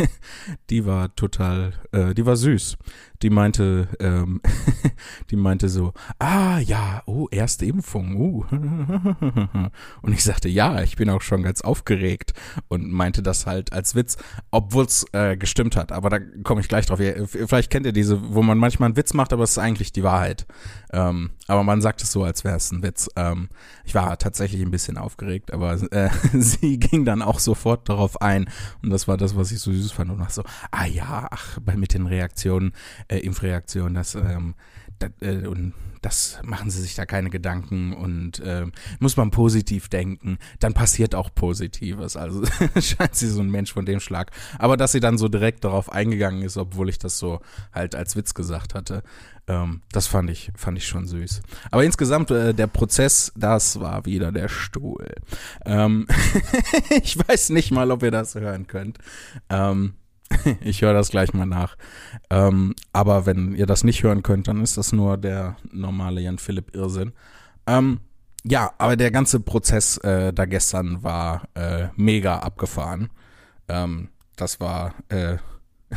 die 0.70 0.86
war 0.86 1.14
total, 1.14 1.72
äh, 1.92 2.14
die 2.14 2.26
war 2.26 2.36
süß. 2.36 2.76
Die 3.22 3.30
meinte, 3.30 3.88
ähm, 4.00 4.40
die 5.30 5.36
meinte 5.36 5.68
so, 5.68 5.92
ah 6.18 6.58
ja, 6.58 7.02
oh, 7.06 7.28
erste 7.30 7.64
Impfung, 7.66 8.16
uh. 8.16 8.44
Und 10.02 10.12
ich 10.12 10.24
sagte, 10.24 10.48
ja, 10.48 10.82
ich 10.82 10.96
bin 10.96 11.08
auch 11.08 11.22
schon 11.22 11.42
ganz 11.42 11.60
aufgeregt 11.60 12.32
und 12.68 12.90
meinte 12.90 13.22
das 13.22 13.46
halt 13.46 13.72
als 13.72 13.94
Witz, 13.94 14.16
obwohl 14.50 14.84
es 14.84 15.06
äh, 15.12 15.36
gestimmt 15.36 15.76
hat. 15.76 15.92
Aber 15.92 16.10
da 16.10 16.18
komme 16.42 16.60
ich 16.60 16.68
gleich 16.68 16.86
drauf. 16.86 17.00
Vielleicht 17.26 17.70
kennt 17.70 17.86
ihr 17.86 17.92
diese, 17.92 18.34
wo 18.34 18.42
man 18.42 18.58
manchmal 18.58 18.88
einen 18.88 18.96
Witz 18.96 19.14
macht, 19.14 19.32
aber 19.32 19.44
es 19.44 19.52
ist 19.52 19.58
eigentlich 19.58 19.92
die 19.92 20.02
Wahrheit. 20.02 20.46
Ähm, 20.92 21.30
aber 21.46 21.64
man 21.64 21.80
sagt 21.80 22.02
es 22.02 22.12
so, 22.12 22.24
als 22.24 22.44
wäre 22.44 22.56
es 22.56 22.70
ein 22.70 22.82
Witz. 22.82 23.08
Ähm, 23.16 23.48
ich 23.84 23.94
war 23.94 24.18
tatsächlich 24.18 24.62
ein 24.62 24.70
bisschen 24.70 24.98
aufgeregt, 24.98 25.52
aber 25.52 25.74
äh, 25.92 26.10
sie 26.32 26.78
ging 26.78 27.04
dann 27.04 27.22
auch 27.22 27.38
sofort 27.38 27.88
darauf 27.88 28.20
ein. 28.20 28.48
Und 28.82 28.90
das 28.90 29.08
war 29.08 29.16
das, 29.16 29.36
was 29.36 29.52
ich 29.52 29.60
so 29.60 29.72
süß 29.72 29.92
fand. 29.92 30.10
Und 30.10 30.18
dachte 30.18 30.34
so, 30.34 30.44
ah 30.70 30.86
ja, 30.86 31.28
ach, 31.30 31.58
mit 31.74 31.94
den 31.94 32.06
Reaktionen 32.06 32.72
äh, 33.12 33.18
Impfreaktion, 33.18 33.94
das, 33.94 34.14
ähm, 34.14 34.54
das, 34.98 35.10
äh, 35.20 35.46
und 35.46 35.74
das 36.00 36.40
machen 36.42 36.68
sie 36.68 36.82
sich 36.82 36.96
da 36.96 37.06
keine 37.06 37.30
Gedanken 37.30 37.92
und 37.92 38.40
äh, 38.40 38.66
muss 38.98 39.16
man 39.16 39.30
positiv 39.30 39.88
denken, 39.88 40.38
dann 40.58 40.74
passiert 40.74 41.14
auch 41.14 41.32
Positives. 41.32 42.16
Also 42.16 42.42
scheint 42.80 43.14
sie 43.14 43.28
so 43.28 43.40
ein 43.40 43.50
Mensch 43.50 43.72
von 43.72 43.86
dem 43.86 44.00
Schlag. 44.00 44.32
Aber 44.58 44.76
dass 44.76 44.92
sie 44.92 45.00
dann 45.00 45.16
so 45.16 45.28
direkt 45.28 45.64
darauf 45.64 45.92
eingegangen 45.92 46.42
ist, 46.42 46.56
obwohl 46.56 46.88
ich 46.88 46.98
das 46.98 47.18
so 47.18 47.40
halt 47.72 47.94
als 47.94 48.16
Witz 48.16 48.34
gesagt 48.34 48.74
hatte, 48.74 49.04
ähm, 49.46 49.82
das 49.92 50.08
fand 50.08 50.28
ich, 50.28 50.50
fand 50.56 50.76
ich 50.76 50.86
schon 50.88 51.06
süß. 51.06 51.40
Aber 51.70 51.84
insgesamt, 51.84 52.32
äh, 52.32 52.52
der 52.52 52.66
Prozess, 52.66 53.32
das 53.36 53.78
war 53.78 54.04
wieder 54.04 54.32
der 54.32 54.48
Stuhl. 54.48 55.06
Ähm 55.64 56.08
ich 57.02 57.16
weiß 57.16 57.50
nicht 57.50 57.70
mal, 57.70 57.92
ob 57.92 58.02
ihr 58.02 58.10
das 58.10 58.34
hören 58.34 58.66
könnt. 58.66 58.98
Ähm, 59.48 59.94
ich 60.60 60.82
höre 60.82 60.94
das 60.94 61.10
gleich 61.10 61.32
mal 61.34 61.46
nach. 61.46 61.76
Ähm, 62.30 62.74
aber 62.92 63.26
wenn 63.26 63.54
ihr 63.54 63.66
das 63.66 63.84
nicht 63.84 64.02
hören 64.02 64.22
könnt, 64.22 64.48
dann 64.48 64.62
ist 64.62 64.76
das 64.76 64.92
nur 64.92 65.16
der 65.16 65.56
normale 65.70 66.20
Jan 66.20 66.38
Philipp 66.38 66.74
Irrsinn. 66.74 67.12
Ähm, 67.66 68.00
ja, 68.44 68.72
aber 68.78 68.96
der 68.96 69.10
ganze 69.10 69.40
Prozess 69.40 69.98
äh, 69.98 70.32
da 70.32 70.46
gestern 70.46 71.02
war 71.02 71.42
äh, 71.54 71.88
mega 71.96 72.38
abgefahren. 72.38 73.10
Ähm, 73.68 74.08
das 74.36 74.60
war 74.60 74.94
äh, 75.08 75.36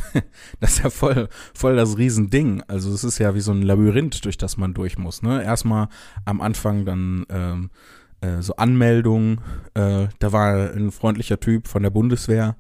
das 0.60 0.72
ist 0.72 0.84
ja 0.84 0.90
voll, 0.90 1.30
voll 1.54 1.76
das 1.76 1.98
Riesending. 1.98 2.62
Also 2.68 2.94
es 2.94 3.04
ist 3.04 3.18
ja 3.18 3.36
wie 3.36 3.42
so 3.42 3.52
ein 3.52 3.62
Labyrinth, 3.62 4.26
durch 4.26 4.38
das 4.38 4.58
man 4.58 4.74
durch 4.74 4.98
muss. 4.98 5.22
Ne? 5.22 5.44
Erstmal 5.44 5.88
am 6.26 6.42
Anfang 6.42 6.86
dann 6.86 7.26
ähm, 7.30 7.70
äh, 8.22 8.42
so 8.42 8.56
Anmeldungen. 8.56 9.42
Äh, 9.74 10.08
da 10.20 10.32
war 10.32 10.72
ein 10.72 10.92
freundlicher 10.92 11.40
Typ 11.40 11.68
von 11.68 11.84
der 11.84 11.90
Bundeswehr, 11.90 12.56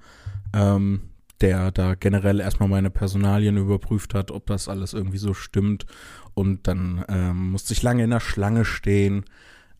ähm, 0.53 1.01
der 1.41 1.71
da 1.71 1.95
generell 1.95 2.39
erstmal 2.39 2.69
meine 2.69 2.89
Personalien 2.89 3.57
überprüft 3.57 4.13
hat, 4.13 4.31
ob 4.31 4.45
das 4.45 4.69
alles 4.69 4.93
irgendwie 4.93 5.17
so 5.17 5.33
stimmt. 5.33 5.85
Und 6.33 6.67
dann 6.67 7.03
ähm, 7.09 7.51
musste 7.51 7.73
ich 7.73 7.83
lange 7.83 8.03
in 8.03 8.09
der 8.09 8.19
Schlange 8.19 8.65
stehen, 8.65 9.25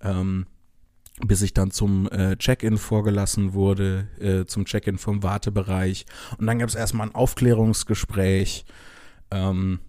ähm, 0.01 0.45
bis 1.25 1.41
ich 1.41 1.53
dann 1.53 1.71
zum 1.71 2.09
äh, 2.12 2.35
Check-in 2.35 2.77
vorgelassen 2.77 3.53
wurde, 3.53 4.07
äh, 4.19 4.45
zum 4.45 4.65
Check-in 4.65 4.97
vom 4.97 5.24
Wartebereich. 5.24 6.05
Und 6.38 6.45
dann 6.45 6.59
gab 6.59 6.67
es 6.67 6.75
erstmal 6.75 7.07
ein 7.07 7.15
Aufklärungsgespräch 7.15 8.65
ähm, 9.31 9.79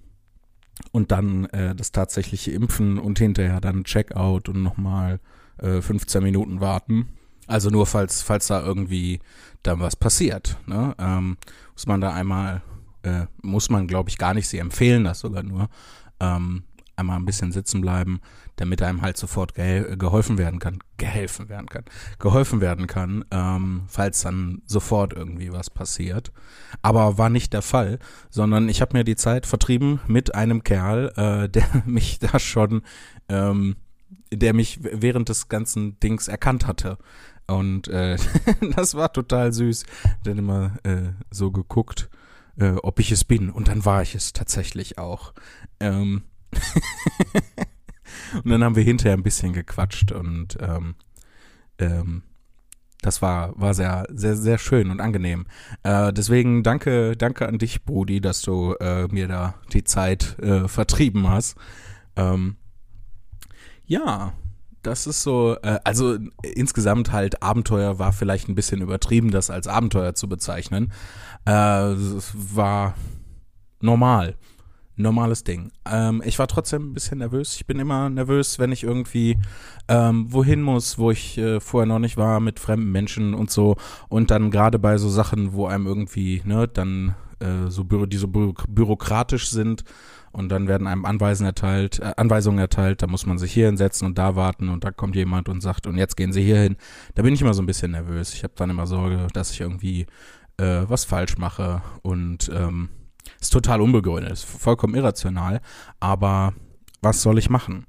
und 0.93 1.11
dann 1.11 1.47
äh, 1.47 1.75
das 1.75 1.91
tatsächliche 1.91 2.53
Impfen 2.53 2.99
und 2.99 3.19
hinterher 3.19 3.61
dann 3.61 3.85
Checkout 3.85 4.49
und 4.49 4.63
nochmal 4.63 5.21
äh, 5.59 5.81
15 5.81 6.23
Minuten 6.23 6.61
warten. 6.61 7.09
Also 7.47 7.71
nur 7.71 7.87
falls, 7.87 8.23
falls 8.23 8.49
da 8.49 8.65
irgendwie 8.65 9.21
dann 9.67 9.81
was 9.81 9.97
passiert. 9.97 10.59
Ne? 10.67 10.95
Ähm, 10.99 11.37
muss 11.73 11.87
man 11.87 12.01
da 12.01 12.13
einmal, 12.13 12.63
äh, 13.03 13.27
muss 13.43 13.71
man 13.71 13.87
glaube 13.87 14.11
ich 14.11 14.19
gar 14.19 14.35
nicht, 14.35 14.49
sie 14.49 14.59
empfehlen 14.59 15.05
das 15.05 15.21
sogar 15.21 15.43
nur, 15.43 15.69
ähm, 16.21 16.65
einmal 16.97 17.17
ein 17.17 17.27
bisschen 17.27 17.53
sitzen 17.53 17.81
bleiben, 17.81 18.21
damit 18.57 18.83
einem 18.83 19.03
halt 19.03 19.17
sofort 19.17 19.55
ge 19.55 19.97
geholfen 19.97 20.39
werden 20.39 20.59
kann, 20.59 20.79
geholfen 20.97 21.49
werden 21.49 21.69
kann, 21.69 21.85
geholfen 22.19 22.61
werden 22.61 22.87
kann, 22.87 23.25
ähm, 23.31 23.83
falls 23.87 24.23
dann 24.23 24.63
sofort 24.67 25.13
irgendwie 25.13 25.53
was 25.53 25.71
passiert. 25.71 26.33
Aber 26.83 27.19
war 27.19 27.29
nicht 27.29 27.53
der 27.53 27.63
Fall, 27.63 27.99
sondern 28.31 28.69
ich 28.69 28.81
habe 28.81 28.97
mir 28.97 29.05
die 29.05 29.17
Zeit 29.17 29.47
vertrieben 29.47 30.01
mit 30.07 30.35
einem 30.35 30.65
Kerl, 30.65 31.13
äh, 31.17 31.49
der 31.51 31.67
mich 31.85 32.19
da 32.19 32.39
schon, 32.39 32.83
ähm, 33.29 33.77
der 34.33 34.55
mich 34.55 34.81
während 34.83 35.29
des 35.29 35.49
ganzen 35.49 36.01
Dings 36.01 36.29
erkannt 36.29 36.67
hatte. 36.67 36.99
Und 37.47 37.89
äh, 37.89 38.17
das 38.77 38.95
war 38.95 39.13
total 39.13 39.53
süß. 39.53 39.85
Dann 40.25 40.39
immer 40.39 40.77
äh, 40.83 41.13
so 41.31 41.51
geguckt, 41.51 42.09
äh, 42.59 42.73
ob 42.83 43.01
ich 43.01 43.13
es 43.13 43.25
bin. 43.25 43.51
Und 43.51 43.69
dann 43.69 43.85
war 43.85 44.03
ich 44.03 44.15
es 44.15 44.33
tatsächlich 44.33 44.99
auch. 44.99 45.33
Ähm 45.81 46.23
und 48.45 48.51
dann 48.51 48.65
haben 48.65 48.77
wir 48.77 48.83
hinterher 48.83 49.17
ein 49.17 49.23
bisschen 49.23 49.53
gequatscht 49.53 50.13
und 50.13 50.57
ähm, 50.61 50.95
ähm, 51.79 52.23
das 53.03 53.23
war, 53.23 53.53
war 53.61 53.75
sehr, 53.75 54.07
sehr, 54.11 54.37
sehr 54.37 54.59
schön 54.59 54.91
und 54.91 55.01
angenehm. 55.01 55.47
Äh, 55.83 56.13
deswegen 56.13 56.63
danke, 56.63 57.17
danke 57.17 57.47
an 57.47 57.59
dich, 57.59 57.85
Brudi, 57.85 58.21
dass 58.21 58.43
du 58.43 58.75
äh, 58.81 59.07
mir 59.09 59.29
da 59.29 59.55
die 59.73 59.85
Zeit 59.85 60.39
äh, 60.41 60.67
vertrieben 60.67 61.29
hast. 61.29 61.57
Ähm, 62.17 62.57
ja, 63.85 64.33
das 64.87 65.07
ist 65.07 65.23
so, 65.23 65.57
äh, 65.63 65.79
also 65.85 66.17
insgesamt 66.43 67.13
halt 67.13 67.43
Abenteuer 67.43 67.99
war 67.99 68.13
vielleicht 68.13 68.49
ein 68.49 68.55
bisschen 68.55 68.81
übertrieben, 68.81 69.31
das 69.31 69.51
als 69.51 69.67
Abenteuer 69.67 70.15
zu 70.15 70.29
bezeichnen. 70.29 70.93
Äh, 71.45 71.53
war 71.53 72.95
normal. 73.81 74.37
Normales 74.99 75.45
Ding. 75.45 75.73
Ähm, 75.85 76.23
ich 76.25 76.39
war 76.39 76.47
trotzdem 76.47 76.91
ein 76.91 76.95
bisschen 76.95 77.19
nervös. 77.19 77.57
Ich 77.57 77.67
bin 77.67 77.79
immer 77.79 78.09
nervös, 78.09 78.59
wenn 78.59 78.73
ich 78.73 78.83
irgendwie 78.83 79.37
ähm, 79.89 80.33
wohin 80.33 80.63
muss, 80.63 80.99
wo 80.99 81.11
ich 81.11 81.37
äh, 81.37 81.61
vorher 81.61 81.87
noch 81.87 81.99
nicht 81.99 82.17
war, 82.17 82.41
mit 82.41 82.59
fremden 82.59 82.93
Menschen 82.93 83.35
und 83.35 83.51
so. 83.51 83.77
Und 84.09 84.31
dann 84.31 84.51
gerade 84.51 84.79
bei 84.79 84.97
so 84.97 85.11
Sachen, 85.11 85.53
wo 85.53 85.67
einem 85.67 85.87
irgendwie, 85.87 86.41
ne, 86.47 86.67
dann 86.67 87.15
äh, 87.41 87.69
so 87.69 87.85
die 87.85 88.17
so 88.17 88.29
bü 88.29 88.55
bürokratisch 88.69 89.51
sind 89.51 89.85
und 90.37 90.51
dann 90.51 90.69
werden 90.69 90.87
einem 90.87 91.07
Anweisen 91.07 91.47
erteilt, 91.47 91.99
äh, 91.99 92.13
Anweisungen 92.17 92.59
erteilt, 92.59 93.03
da 93.03 93.07
muss 93.07 93.25
man 93.25 93.39
sich 93.39 93.53
hier 93.53 93.67
hinsetzen 93.67 94.07
und 94.07 94.19
da 94.19 94.37
warten 94.37 94.69
und 94.69 94.85
da 94.85 94.91
kommt 94.91 95.17
jemand 95.17 95.49
und 95.49 95.63
sagt, 95.63 95.87
und 95.87 95.97
jetzt 95.97 96.17
gehen 96.17 96.33
Sie 96.33 96.45
hier 96.45 96.59
hin. 96.59 96.77
Da 97.15 97.23
bin 97.23 97.33
ich 97.33 97.41
immer 97.41 97.55
so 97.55 97.63
ein 97.63 97.67
bisschen 97.67 97.93
nervös. 97.93 98.35
Ich 98.35 98.45
habe 98.45 98.53
dann 98.57 98.69
immer 98.69 98.87
Sorge, 98.87 99.29
dass 99.33 99.51
ich 99.51 99.61
irgendwie 99.61 100.07
äh, 100.59 100.83
was 100.87 101.05
falsch 101.07 101.39
mache 101.39 101.83
und 102.03 102.51
ähm, 102.55 102.91
ist 103.41 103.53
total 103.53 103.81
unbegründet, 103.81 104.31
ist 104.31 104.45
vollkommen 104.45 104.95
irrational, 104.95 105.61
aber 106.01 106.53
was 107.01 107.23
soll 107.23 107.39
ich 107.39 107.51
machen? 107.51 107.87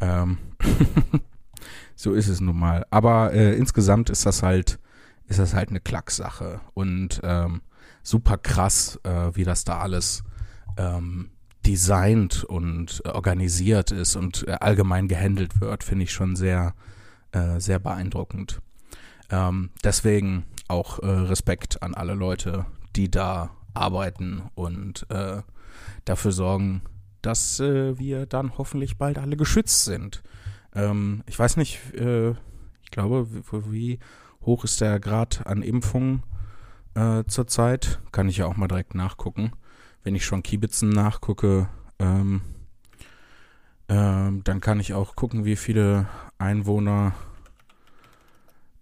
Ähm 0.00 0.38
so 1.94 2.12
ist 2.12 2.28
es 2.28 2.40
nun 2.40 2.58
mal. 2.58 2.84
Aber 2.90 3.32
äh, 3.32 3.56
insgesamt 3.56 4.10
ist 4.10 4.26
das 4.26 4.42
halt, 4.42 4.78
ist 5.28 5.38
das 5.38 5.54
halt 5.54 5.70
eine 5.70 5.80
Klacksache 5.80 6.60
und 6.74 7.20
ähm, 7.24 7.62
super 8.02 8.36
krass, 8.36 9.00
äh, 9.02 9.34
wie 9.34 9.44
das 9.44 9.64
da 9.64 9.78
alles 9.78 10.22
ähm, 10.76 11.30
designt 11.66 12.44
und 12.44 13.02
organisiert 13.06 13.90
ist 13.90 14.16
und 14.16 14.46
äh, 14.46 14.52
allgemein 14.52 15.08
gehandelt 15.08 15.60
wird, 15.60 15.82
finde 15.82 16.04
ich 16.04 16.12
schon 16.12 16.36
sehr, 16.36 16.74
äh, 17.32 17.58
sehr 17.58 17.78
beeindruckend. 17.78 18.60
Ähm, 19.30 19.70
deswegen 19.82 20.44
auch 20.68 21.00
äh, 21.00 21.06
Respekt 21.06 21.82
an 21.82 21.94
alle 21.94 22.14
Leute, 22.14 22.66
die 22.94 23.10
da 23.10 23.50
arbeiten 23.74 24.42
und 24.54 25.06
äh, 25.10 25.42
dafür 26.04 26.32
sorgen, 26.32 26.82
dass 27.22 27.58
äh, 27.60 27.98
wir 27.98 28.26
dann 28.26 28.56
hoffentlich 28.56 28.96
bald 28.96 29.18
alle 29.18 29.36
geschützt 29.36 29.84
sind. 29.84 30.22
Ähm, 30.74 31.22
ich 31.26 31.38
weiß 31.38 31.56
nicht, 31.56 31.80
äh, 31.94 32.30
ich 32.30 32.90
glaube, 32.92 33.26
wie, 33.70 33.98
hoch 34.44 34.62
ist 34.64 34.80
der 34.80 35.00
Grad 35.00 35.46
an 35.46 35.62
Impfungen 35.62 36.22
äh, 36.94 37.24
zurzeit? 37.26 38.00
Kann 38.12 38.28
ich 38.28 38.38
ja 38.38 38.46
auch 38.46 38.56
mal 38.56 38.68
direkt 38.68 38.94
nachgucken. 38.94 39.52
Wenn 40.06 40.14
ich 40.14 40.24
schon 40.24 40.44
Kiebitzen 40.44 40.90
nachgucke, 40.90 41.68
ähm, 41.98 42.40
ähm, 43.88 44.44
dann 44.44 44.60
kann 44.60 44.78
ich 44.78 44.94
auch 44.94 45.16
gucken, 45.16 45.44
wie 45.44 45.56
viele 45.56 46.06
Einwohner 46.38 47.12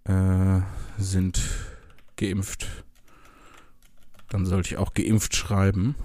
äh, 0.03 0.59
sind 0.99 1.41
geimpft. 2.15 2.67
Dann 4.29 4.45
sollte 4.45 4.69
ich 4.69 4.77
auch 4.77 4.93
geimpft 4.93 5.35
schreiben. 5.35 5.95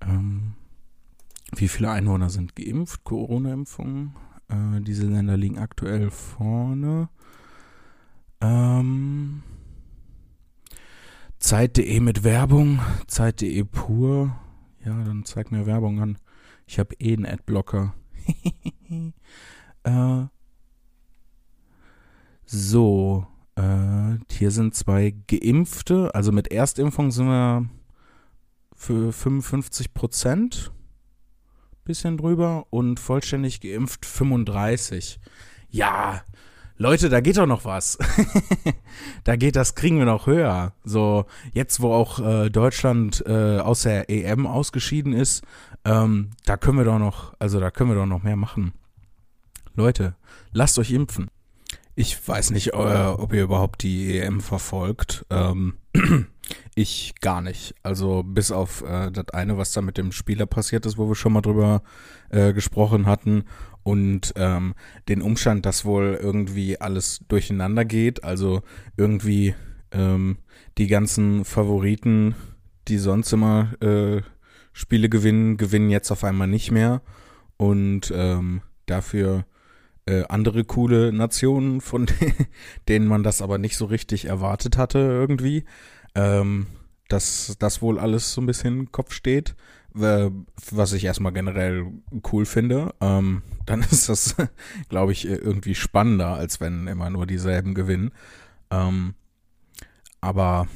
Ähm, 0.00 0.54
wie 1.54 1.68
viele 1.68 1.92
Einwohner 1.92 2.28
sind 2.28 2.56
geimpft? 2.56 3.04
Corona-Impfungen. 3.04 4.16
Äh, 4.48 4.80
diese 4.80 5.06
Länder 5.06 5.36
liegen 5.36 5.60
aktuell 5.60 6.10
vorne. 6.10 7.08
Ähm, 8.40 9.44
Zeit.de 11.38 12.00
mit 12.00 12.24
Werbung. 12.24 12.80
Zeit.de 13.06 13.64
pur. 13.64 14.36
Ja, 14.84 15.04
dann 15.04 15.24
zeig 15.24 15.52
mir 15.52 15.66
Werbung 15.66 16.00
an. 16.00 16.18
Ich 16.66 16.78
habe 16.78 16.94
eh 16.98 17.12
einen 17.14 17.26
Adblocker. 17.26 17.94
äh, 19.84 20.24
so. 22.44 23.26
Äh, 23.56 24.18
hier 24.30 24.50
sind 24.50 24.74
zwei 24.74 25.14
Geimpfte. 25.26 26.14
Also 26.14 26.32
mit 26.32 26.50
Erstimpfung 26.50 27.10
sind 27.10 27.26
wir 27.26 27.68
für 28.74 29.12
55 29.12 29.94
Prozent. 29.94 30.72
Bisschen 31.84 32.16
drüber. 32.16 32.66
Und 32.70 32.98
vollständig 32.98 33.60
geimpft 33.60 34.06
35. 34.06 35.20
Ja, 35.68 36.22
Leute, 36.78 37.08
da 37.08 37.20
geht 37.20 37.38
doch 37.38 37.46
noch 37.46 37.64
was. 37.64 37.98
da 39.24 39.36
geht, 39.36 39.56
das 39.56 39.74
kriegen 39.74 39.98
wir 39.98 40.04
noch 40.04 40.26
höher. 40.26 40.74
So, 40.84 41.24
jetzt, 41.52 41.80
wo 41.80 41.92
auch 41.92 42.18
äh, 42.18 42.50
Deutschland 42.50 43.24
äh, 43.26 43.58
aus 43.58 43.82
der 43.82 44.10
EM 44.10 44.46
ausgeschieden 44.46 45.14
ist, 45.14 45.42
ähm, 45.86 46.30
da 46.44 46.58
können 46.58 46.76
wir 46.76 46.84
doch 46.84 46.98
noch, 46.98 47.34
also 47.38 47.60
da 47.60 47.70
können 47.70 47.90
wir 47.90 47.96
doch 47.96 48.06
noch 48.06 48.22
mehr 48.22 48.36
machen. 48.36 48.72
Leute, 49.74 50.16
lasst 50.52 50.78
euch 50.78 50.90
impfen. 50.90 51.30
Ich 51.94 52.28
weiß 52.28 52.50
nicht, 52.50 52.74
äh, 52.74 52.76
ob 52.76 53.32
ihr 53.32 53.44
überhaupt 53.44 53.82
die 53.82 54.18
EM 54.18 54.42
verfolgt. 54.42 55.24
Ähm, 55.30 55.78
ich 56.74 57.14
gar 57.22 57.40
nicht. 57.40 57.74
Also 57.82 58.22
bis 58.22 58.52
auf 58.52 58.82
äh, 58.82 59.10
das 59.10 59.30
eine, 59.30 59.56
was 59.56 59.72
da 59.72 59.80
mit 59.80 59.96
dem 59.96 60.12
Spieler 60.12 60.44
passiert 60.44 60.84
ist, 60.84 60.98
wo 60.98 61.08
wir 61.08 61.14
schon 61.14 61.32
mal 61.32 61.40
drüber 61.40 61.82
äh, 62.28 62.52
gesprochen 62.52 63.06
hatten. 63.06 63.44
Und 63.86 64.32
ähm, 64.34 64.74
den 65.08 65.22
Umstand, 65.22 65.64
dass 65.64 65.84
wohl 65.84 66.18
irgendwie 66.20 66.80
alles 66.80 67.20
durcheinander 67.28 67.84
geht. 67.84 68.24
Also 68.24 68.62
irgendwie 68.96 69.54
ähm, 69.92 70.38
die 70.76 70.88
ganzen 70.88 71.44
Favoriten, 71.44 72.34
die 72.88 72.98
sonst 72.98 73.32
immer 73.32 73.80
äh, 73.80 74.22
Spiele 74.72 75.08
gewinnen, 75.08 75.56
gewinnen 75.56 75.88
jetzt 75.88 76.10
auf 76.10 76.24
einmal 76.24 76.48
nicht 76.48 76.72
mehr. 76.72 77.00
Und 77.58 78.12
ähm, 78.12 78.60
dafür 78.86 79.46
äh, 80.06 80.24
andere 80.24 80.64
coole 80.64 81.12
Nationen, 81.12 81.80
von 81.80 82.08
denen 82.88 83.06
man 83.06 83.22
das 83.22 83.40
aber 83.40 83.58
nicht 83.58 83.76
so 83.76 83.84
richtig 83.84 84.24
erwartet 84.24 84.78
hatte 84.78 84.98
irgendwie. 84.98 85.62
Ähm, 86.16 86.66
dass 87.06 87.54
das 87.60 87.82
wohl 87.82 88.00
alles 88.00 88.32
so 88.32 88.40
ein 88.40 88.46
bisschen 88.46 88.90
Kopf 88.90 89.12
steht, 89.12 89.54
was 89.92 90.92
ich 90.92 91.04
erstmal 91.04 91.32
generell 91.32 91.86
cool 92.32 92.46
finde. 92.46 92.92
Ähm, 93.00 93.42
dann 93.66 93.80
ist 93.90 94.08
das, 94.08 94.36
glaube 94.88 95.12
ich, 95.12 95.26
irgendwie 95.26 95.74
spannender, 95.74 96.34
als 96.34 96.60
wenn 96.60 96.86
immer 96.86 97.10
nur 97.10 97.26
dieselben 97.26 97.74
gewinnen. 97.74 98.12
Ähm, 98.70 99.14
aber 100.20 100.68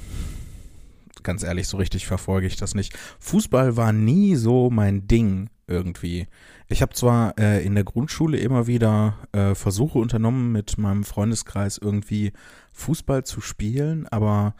ganz 1.23 1.43
ehrlich, 1.43 1.69
so 1.69 1.77
richtig 1.77 2.07
verfolge 2.07 2.47
ich 2.47 2.57
das 2.57 2.75
nicht. 2.75 2.97
Fußball 3.19 3.77
war 3.77 3.93
nie 3.93 4.37
so 4.37 4.71
mein 4.71 5.07
Ding 5.07 5.51
irgendwie. 5.67 6.27
Ich 6.69 6.83
habe 6.83 6.95
zwar 6.95 7.39
äh, 7.39 7.65
in 7.65 7.75
der 7.75 7.85
Grundschule 7.85 8.39
immer 8.39 8.67
wieder 8.67 9.19
äh, 9.33 9.55
Versuche 9.55 9.99
unternommen, 9.99 10.53
mit 10.53 10.79
meinem 10.79 11.05
Freundeskreis 11.05 11.79
irgendwie 11.79 12.33
Fußball 12.73 13.25
zu 13.25 13.41
spielen, 13.41 14.07
aber 14.09 14.55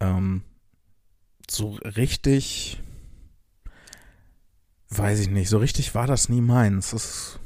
ähm, 0.00 0.42
so 1.50 1.78
richtig, 1.96 2.82
weiß 4.90 5.20
ich 5.20 5.30
nicht, 5.30 5.48
so 5.48 5.58
richtig 5.58 5.94
war 5.94 6.06
das 6.06 6.28
nie 6.28 6.40
meins. 6.40 6.90
Das, 6.90 7.38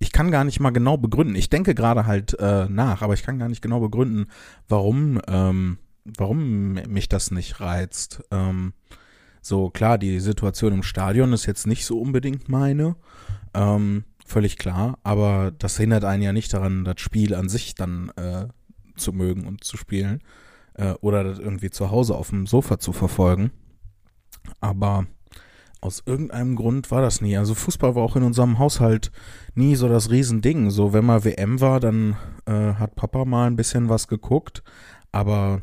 ich 0.00 0.12
kann 0.12 0.30
gar 0.30 0.44
nicht 0.44 0.58
mal 0.60 0.70
genau 0.70 0.96
begründen. 0.96 1.36
Ich 1.36 1.50
denke 1.50 1.74
gerade 1.74 2.06
halt 2.06 2.36
äh, 2.40 2.66
nach, 2.68 3.02
aber 3.02 3.14
ich 3.14 3.22
kann 3.22 3.38
gar 3.38 3.48
nicht 3.48 3.60
genau 3.62 3.80
begründen, 3.80 4.26
warum, 4.66 5.20
ähm, 5.28 5.78
warum 6.04 6.72
mich 6.72 7.08
das 7.08 7.30
nicht 7.30 7.60
reizt. 7.60 8.22
Ähm, 8.30 8.72
so 9.42 9.68
klar, 9.68 9.98
die 9.98 10.18
Situation 10.18 10.72
im 10.72 10.82
Stadion 10.82 11.34
ist 11.34 11.46
jetzt 11.46 11.66
nicht 11.66 11.84
so 11.84 12.00
unbedingt 12.00 12.48
meine. 12.48 12.96
Ähm, 13.52 14.04
völlig 14.24 14.56
klar, 14.56 14.98
aber 15.02 15.52
das 15.58 15.76
hindert 15.76 16.04
einen 16.04 16.22
ja 16.22 16.32
nicht 16.32 16.52
daran, 16.54 16.84
das 16.84 17.00
Spiel 17.00 17.34
an 17.34 17.50
sich 17.50 17.74
dann 17.74 18.10
äh, 18.16 18.46
zu 18.96 19.12
mögen 19.12 19.46
und 19.46 19.64
zu 19.64 19.76
spielen 19.76 20.22
äh, 20.74 20.92
oder 21.02 21.24
das 21.24 21.38
irgendwie 21.38 21.70
zu 21.70 21.90
Hause 21.90 22.14
auf 22.14 22.30
dem 22.30 22.46
Sofa 22.46 22.78
zu 22.78 22.92
verfolgen. 22.92 23.50
Aber 24.60 25.06
aus 25.80 26.02
irgendeinem 26.04 26.56
Grund 26.56 26.90
war 26.90 27.02
das 27.02 27.20
nie. 27.20 27.36
Also 27.36 27.54
Fußball 27.54 27.94
war 27.94 28.02
auch 28.02 28.16
in 28.16 28.22
unserem 28.22 28.58
Haushalt 28.58 29.10
nie 29.54 29.76
so 29.76 29.88
das 29.88 30.10
Riesending. 30.10 30.70
So, 30.70 30.92
wenn 30.92 31.04
mal 31.04 31.24
WM 31.24 31.60
war, 31.60 31.80
dann 31.80 32.16
äh, 32.46 32.74
hat 32.74 32.96
Papa 32.96 33.24
mal 33.24 33.46
ein 33.46 33.56
bisschen 33.56 33.88
was 33.88 34.08
geguckt, 34.08 34.62
aber 35.12 35.62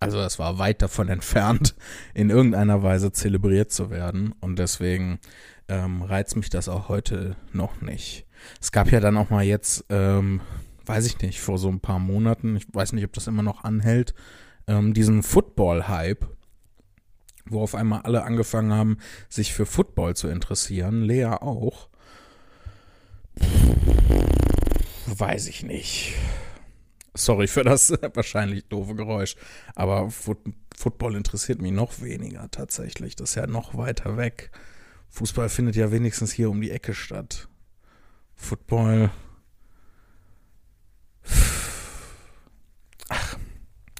also 0.00 0.18
es 0.18 0.38
war 0.38 0.58
weit 0.58 0.82
davon 0.82 1.08
entfernt, 1.10 1.74
in 2.12 2.30
irgendeiner 2.30 2.82
Weise 2.82 3.12
zelebriert 3.12 3.72
zu 3.72 3.90
werden. 3.90 4.34
Und 4.40 4.58
deswegen 4.58 5.18
ähm, 5.68 6.02
reizt 6.02 6.36
mich 6.36 6.50
das 6.50 6.68
auch 6.68 6.88
heute 6.88 7.36
noch 7.52 7.80
nicht. 7.80 8.26
Es 8.60 8.72
gab 8.72 8.90
ja 8.90 9.00
dann 9.00 9.16
auch 9.16 9.30
mal 9.30 9.44
jetzt, 9.44 9.86
ähm, 9.88 10.40
weiß 10.84 11.06
ich 11.06 11.20
nicht, 11.20 11.40
vor 11.40 11.58
so 11.58 11.68
ein 11.68 11.80
paar 11.80 11.98
Monaten, 11.98 12.56
ich 12.56 12.66
weiß 12.72 12.92
nicht, 12.92 13.04
ob 13.04 13.12
das 13.14 13.26
immer 13.26 13.42
noch 13.42 13.64
anhält, 13.64 14.14
ähm, 14.66 14.92
diesen 14.92 15.22
Football-Hype, 15.22 16.26
wo 17.46 17.62
auf 17.62 17.74
einmal 17.74 18.02
alle 18.02 18.24
angefangen 18.24 18.72
haben, 18.72 18.98
sich 19.28 19.52
für 19.52 19.66
Football 19.66 20.16
zu 20.16 20.28
interessieren. 20.28 21.02
Lea 21.02 21.26
auch. 21.26 21.88
Weiß 25.06 25.48
ich 25.48 25.62
nicht. 25.62 26.14
Sorry 27.14 27.46
für 27.46 27.62
das 27.62 27.90
wahrscheinlich 28.14 28.66
doofe 28.68 28.94
Geräusch. 28.94 29.36
Aber 29.74 30.10
Foot 30.10 30.38
Football 30.76 31.14
interessiert 31.14 31.62
mich 31.62 31.72
noch 31.72 32.00
weniger 32.00 32.50
tatsächlich. 32.50 33.14
Das 33.14 33.30
ist 33.30 33.36
ja 33.36 33.46
noch 33.46 33.76
weiter 33.76 34.16
weg. 34.16 34.50
Fußball 35.10 35.48
findet 35.48 35.76
ja 35.76 35.92
wenigstens 35.92 36.32
hier 36.32 36.50
um 36.50 36.60
die 36.60 36.72
Ecke 36.72 36.94
statt. 36.94 37.48
Football. 38.34 39.10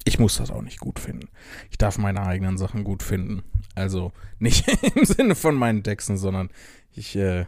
Ich 0.05 0.19
muss 0.19 0.37
das 0.37 0.51
auch 0.51 0.63
nicht 0.63 0.81
gut 0.81 0.99
finden. 0.99 1.29
Ich 1.71 1.79
darf 1.79 1.97
meine 1.97 2.23
eigenen 2.27 2.59
Sachen 2.59 2.85
gut 2.85 3.03
finden. 3.03 3.43
Also 3.75 4.13
nicht 4.39 4.69
im 4.97 5.05
Sinne 5.05 5.35
von 5.35 5.55
meinen 5.55 5.83
Texten, 5.83 6.17
sondern 6.17 6.51
ich 6.93 7.17
äh, 7.17 7.47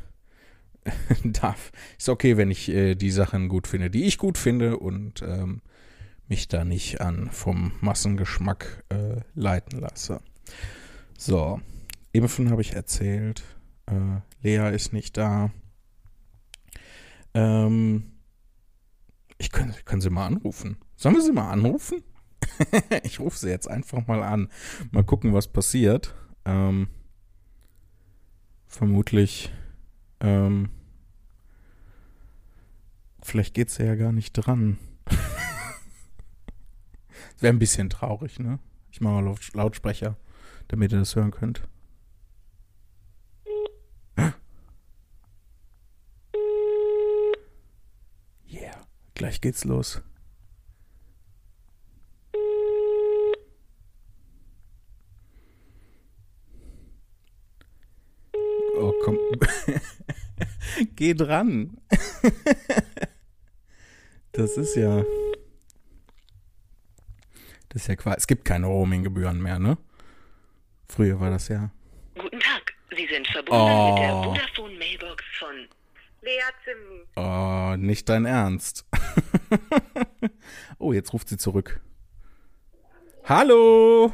darf. 1.25 1.71
Ist 1.99 2.09
okay, 2.09 2.37
wenn 2.37 2.51
ich 2.51 2.69
äh, 2.69 2.95
die 2.95 3.11
Sachen 3.11 3.49
gut 3.49 3.67
finde, 3.67 3.91
die 3.91 4.05
ich 4.05 4.19
gut 4.19 4.39
finde 4.39 4.79
und 4.79 5.23
ähm, 5.23 5.61
mich 6.29 6.49
da 6.49 6.65
nicht 6.65 7.01
an 7.01 7.31
vom 7.31 7.73
Massengeschmack 7.81 8.85
äh, 8.89 9.21
leiten 9.35 9.81
lasse. 9.81 10.21
So, 11.19 11.61
Impfen 12.13 12.51
habe 12.51 12.63
ich 12.63 12.73
erzählt. 12.73 13.45
Äh, 13.87 14.21
Lea 14.43 14.75
ist 14.75 14.93
nicht 14.93 15.17
da. 15.17 15.51
Ähm, 17.35 18.13
ich 19.39 19.53
kann, 19.53 19.75
kann 19.85 20.01
sie 20.01 20.11
mal 20.11 20.27
anrufen. 20.27 20.79
Sollen 20.97 21.15
wir 21.15 21.23
sie 21.23 21.33
mal 21.33 21.51
anrufen? 21.51 22.03
ich 23.03 23.21
rufe 23.21 23.39
sie 23.39 23.49
jetzt 23.49 23.69
einfach 23.69 24.07
mal 24.07 24.23
an. 24.23 24.49
Mal 24.91 25.05
gucken, 25.05 25.35
was 25.35 25.49
passiert. 25.49 26.15
Ähm, 26.45 26.89
vermutlich. 28.67 29.53
Ähm, 30.21 30.71
vielleicht 33.23 33.55
geht 33.55 33.71
sie 33.71 33.85
ja 33.85 33.95
gar 33.95 34.13
nicht 34.13 34.33
dran. 34.33 34.79
Wäre 37.41 37.53
ein 37.53 37.59
bisschen 37.59 37.91
traurig, 37.91 38.39
ne? 38.39 38.59
Ich 38.91 39.01
mache 39.01 39.23
mal 39.23 39.37
Lautsprecher, 39.53 40.17
damit 40.69 40.93
ihr 40.93 40.99
das 40.99 41.17
hören 41.17 41.31
könnt. 41.31 41.63
Yeah, 48.49 48.87
gleich 49.15 49.41
geht's 49.41 49.65
los. 49.65 50.03
Oh, 58.79 58.93
komm. 59.03 59.19
Geh 61.07 61.15
dran. 61.15 61.81
das 64.33 64.57
ist 64.57 64.75
ja. 64.75 65.05
Das 67.69 67.83
ist 67.83 67.87
ja 67.87 67.95
quasi. 67.95 68.17
Es 68.19 68.27
gibt 68.27 68.45
keine 68.45 68.67
Roaming-Gebühren 68.67 69.41
mehr, 69.41 69.61
ne? 69.61 69.79
Früher 70.89 71.21
war 71.21 71.31
das 71.31 71.47
ja. 71.47 71.71
Guten 72.17 72.41
Tag, 72.41 72.73
Sie 72.91 73.07
sind 73.07 73.25
verbunden 73.29 73.63
oh. 73.63 73.93
mit 73.93 74.03
der 74.03 74.11
Vodafone 74.11 74.79
Mailbox 74.79 75.25
von 75.39 75.69
Lea 76.23 76.41
Zimni. 76.65 77.05
Oh, 77.15 77.77
nicht 77.77 78.09
dein 78.09 78.25
Ernst. 78.25 78.85
oh, 80.81 80.93
jetzt 80.93 81.13
ruft 81.13 81.29
sie 81.29 81.37
zurück. 81.37 81.81
Hallo! 83.23 84.13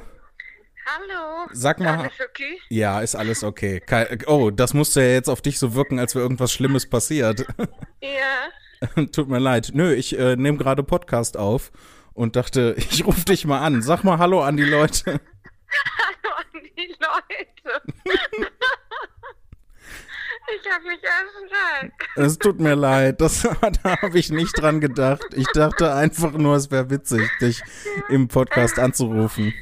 Hallo. 0.94 1.48
Sag 1.52 1.78
mal. 1.80 1.98
Alles 1.98 2.20
okay? 2.20 2.60
Ja, 2.68 3.00
ist 3.00 3.14
alles 3.14 3.44
okay. 3.44 3.82
Oh, 4.26 4.50
das 4.50 4.74
musste 4.74 5.00
ja 5.00 5.08
jetzt 5.08 5.28
auf 5.28 5.40
dich 5.40 5.58
so 5.58 5.74
wirken, 5.74 5.98
als 5.98 6.14
wäre 6.14 6.22
irgendwas 6.22 6.52
Schlimmes 6.52 6.88
passiert. 6.88 7.46
Ja. 8.02 9.04
Tut 9.12 9.28
mir 9.28 9.38
leid. 9.38 9.70
Nö, 9.74 9.94
ich 9.94 10.18
äh, 10.18 10.34
nehme 10.34 10.58
gerade 10.58 10.82
Podcast 10.82 11.36
auf 11.36 11.70
und 12.14 12.34
dachte, 12.34 12.74
ich 12.90 13.06
rufe 13.06 13.24
dich 13.24 13.44
mal 13.44 13.60
an. 13.60 13.80
Sag 13.80 14.02
mal 14.02 14.18
Hallo 14.18 14.42
an 14.42 14.56
die 14.56 14.64
Leute. 14.64 15.20
Hallo 15.98 16.34
an 16.36 16.62
die 16.76 16.88
Leute. 16.88 17.82
ich 20.52 20.70
habe 20.70 20.84
mich 20.84 21.00
erschreckt. 21.02 22.08
Es 22.16 22.38
tut 22.38 22.58
mir 22.58 22.74
leid, 22.74 23.20
das, 23.20 23.42
da 23.82 24.02
habe 24.02 24.18
ich 24.18 24.30
nicht 24.30 24.60
dran 24.60 24.80
gedacht. 24.80 25.26
Ich 25.34 25.46
dachte 25.54 25.94
einfach 25.94 26.32
nur, 26.32 26.56
es 26.56 26.72
wäre 26.72 26.90
witzig, 26.90 27.30
dich 27.40 27.62
im 28.08 28.26
Podcast 28.26 28.80
anzurufen. 28.80 29.54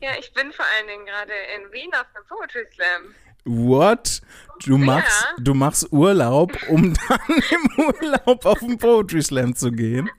Ja, 0.00 0.10
ich 0.18 0.32
bin 0.32 0.52
vor 0.52 0.64
allen 0.76 0.88
Dingen 0.88 1.06
gerade 1.06 1.32
in 1.56 1.72
Wien 1.72 1.90
auf 1.94 2.06
dem 2.16 2.26
Poetry 2.26 2.66
Slam. 2.74 3.14
What? 3.44 4.22
Du 4.64 4.78
machst, 4.78 5.26
Ja. 5.30 5.34
du 5.42 5.54
machst 5.54 5.92
Urlaub, 5.92 6.52
um 6.68 6.94
dann 7.08 7.42
im 7.50 7.84
Urlaub 7.86 8.46
auf 8.46 8.58
den 8.60 8.78
Poetry 8.78 9.22
Slam 9.22 9.54
zu 9.54 9.70
gehen? 9.70 10.10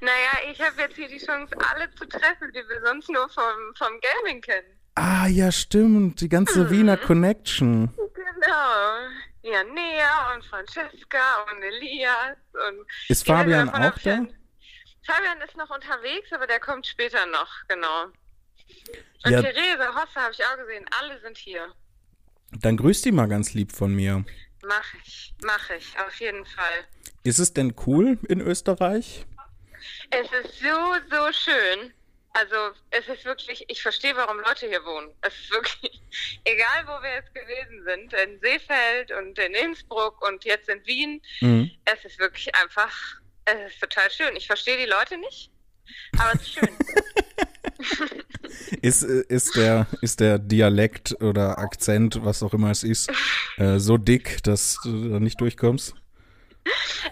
Naja, 0.00 0.50
ich 0.52 0.60
habe 0.60 0.72
jetzt 0.82 0.96
hier 0.96 1.08
die 1.08 1.18
Chance, 1.18 1.54
alle 1.72 1.90
zu 1.94 2.06
treffen, 2.06 2.50
die 2.52 2.58
wir 2.68 2.80
sonst 2.84 3.08
nur 3.10 3.28
vom, 3.30 3.74
vom 3.76 3.88
Gaming 4.00 4.40
kennen. 4.40 4.66
Ah, 4.96 5.26
ja, 5.26 5.50
stimmt. 5.50 6.20
Die 6.20 6.28
ganze 6.28 6.70
Wiener 6.70 6.96
Connection. 6.96 7.92
Genau. 7.96 8.96
Ja, 9.42 9.62
Nea 9.64 10.34
und 10.34 10.44
Francesca 10.44 11.44
und 11.50 11.62
Elias 11.62 12.36
und. 12.52 12.86
Ist 13.08 13.26
Fabian 13.26 13.68
auch 13.70 13.98
da? 13.98 14.26
Fabian 15.06 15.40
ist 15.42 15.56
noch 15.56 15.70
unterwegs, 15.70 16.32
aber 16.32 16.46
der 16.46 16.60
kommt 16.60 16.86
später 16.86 17.24
noch, 17.26 17.50
genau. 17.68 18.04
Und 19.24 19.30
Ja. 19.30 19.42
Therese, 19.42 19.94
Hosse 19.94 20.14
habe 20.16 20.32
ich 20.32 20.44
auch 20.44 20.56
gesehen. 20.56 20.84
Alle 21.00 21.20
sind 21.20 21.36
hier. 21.36 21.72
Dann 22.52 22.76
grüß 22.76 23.02
die 23.02 23.12
mal 23.12 23.28
ganz 23.28 23.52
lieb 23.54 23.72
von 23.72 23.94
mir. 23.94 24.24
Mach 24.66 24.94
ich, 25.04 25.34
mach 25.42 25.70
ich, 25.70 25.98
auf 25.98 26.14
jeden 26.20 26.44
Fall. 26.46 26.84
Ist 27.22 27.38
es 27.38 27.52
denn 27.52 27.74
cool 27.86 28.18
in 28.28 28.40
Österreich? 28.40 29.26
Es 30.10 30.26
ist 30.32 30.60
so, 30.60 30.94
so 31.10 31.32
schön. 31.32 31.92
Also 32.36 32.56
es 32.90 33.06
ist 33.06 33.24
wirklich, 33.24 33.64
ich 33.68 33.80
verstehe, 33.82 34.16
warum 34.16 34.38
Leute 34.40 34.66
hier 34.66 34.84
wohnen. 34.84 35.14
Es 35.20 35.34
ist 35.34 35.50
wirklich, 35.52 36.00
egal 36.44 36.86
wo 36.86 37.02
wir 37.02 37.12
jetzt 37.14 37.32
gewesen 37.34 37.84
sind, 37.84 38.12
in 38.14 38.40
Seefeld 38.40 39.12
und 39.12 39.38
in 39.38 39.54
Innsbruck 39.54 40.26
und 40.26 40.44
jetzt 40.44 40.68
in 40.68 40.84
Wien, 40.86 41.22
Mhm. 41.40 41.70
es 41.84 42.04
ist 42.04 42.18
wirklich 42.18 42.52
einfach, 42.56 42.90
es 43.44 43.72
ist 43.72 43.80
total 43.80 44.10
schön. 44.10 44.36
Ich 44.36 44.46
verstehe 44.46 44.76
die 44.76 44.86
Leute 44.86 45.18
nicht, 45.18 45.50
aber 46.18 46.34
es 46.34 46.42
ist 46.42 46.52
schön. 46.54 46.68
Ist, 48.82 49.02
äh, 49.02 49.24
ist, 49.28 49.56
der, 49.56 49.86
ist 50.00 50.20
der 50.20 50.38
Dialekt 50.38 51.20
oder 51.20 51.58
Akzent, 51.58 52.24
was 52.24 52.42
auch 52.42 52.54
immer 52.54 52.70
es 52.70 52.82
ist, 52.84 53.10
äh, 53.56 53.78
so 53.78 53.98
dick, 53.98 54.42
dass 54.44 54.78
du 54.84 55.10
da 55.10 55.18
nicht 55.20 55.40
durchkommst? 55.40 55.94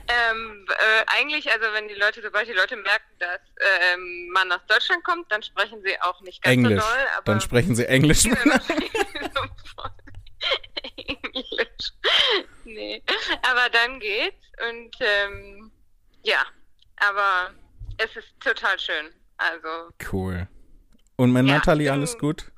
ähm, 0.09 0.67
äh, 0.69 1.05
eigentlich, 1.07 1.51
also 1.51 1.67
wenn 1.73 1.89
die 1.89 1.95
Leute, 1.95 2.23
sobald 2.23 2.49
die 2.49 2.53
Leute 2.53 2.77
merken, 2.77 3.05
dass 3.19 3.41
ähm, 3.93 4.29
man 4.33 4.51
aus 4.53 4.61
Deutschland 4.69 5.05
kommt, 5.05 5.31
dann 5.33 5.43
sprechen 5.43 5.83
sie 5.83 6.01
auch 6.01 6.21
nicht 6.23 6.43
ganz 6.43 6.55
Englisch. 6.55 6.83
so 6.83 6.89
doll. 6.89 7.07
Aber 7.17 7.25
Dann 7.25 7.41
sprechen 7.41 7.75
sie 7.75 7.87
Englisch. 7.87 8.25
Englisch. 10.97 11.93
Nee. 12.65 13.03
Aber 13.43 13.69
dann 13.71 14.01
geht's 14.01 14.47
und 14.71 14.97
ähm, 15.01 15.73
ja, 16.23 16.45
aber 16.97 17.53
es 17.99 18.15
ist 18.17 18.29
total 18.41 18.79
schön. 18.79 19.11
Also 19.37 19.91
Cool. 20.13 20.49
Und 21.17 21.33
mit 21.33 21.47
Ja, 21.47 21.55
Nathalie 21.55 21.91
alles 21.91 22.17
gut? 22.19 22.51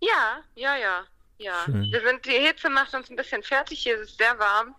ja, 0.00 0.42
ja, 0.54 0.76
ja, 0.76 1.04
ja. 1.38 1.54
Schön. 1.64 1.84
Wir 1.90 2.00
sind, 2.02 2.24
die 2.26 2.30
Hitze 2.32 2.68
macht 2.70 2.94
uns 2.94 3.10
ein 3.10 3.16
bisschen 3.16 3.42
fertig, 3.42 3.80
hier 3.80 3.96
ist 4.00 4.10
es 4.10 4.16
sehr 4.16 4.38
warm, 4.38 4.74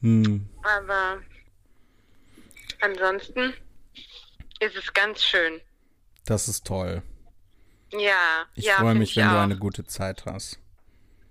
Hm. 0.00 0.48
aber 0.62 1.20
ansonsten 2.80 3.54
ist 4.60 4.76
es 4.76 4.92
ganz 4.92 5.22
schön. 5.22 5.60
Das 6.24 6.48
ist 6.48 6.66
toll. 6.66 7.02
Ja, 7.92 8.46
Ich 8.54 8.64
ja, 8.64 8.74
freue 8.76 8.94
mich, 8.94 9.10
ich 9.10 9.16
wenn 9.16 9.28
du 9.28 9.36
auch. 9.36 9.42
eine 9.42 9.56
gute 9.56 9.84
Zeit 9.86 10.24
hast. 10.26 10.58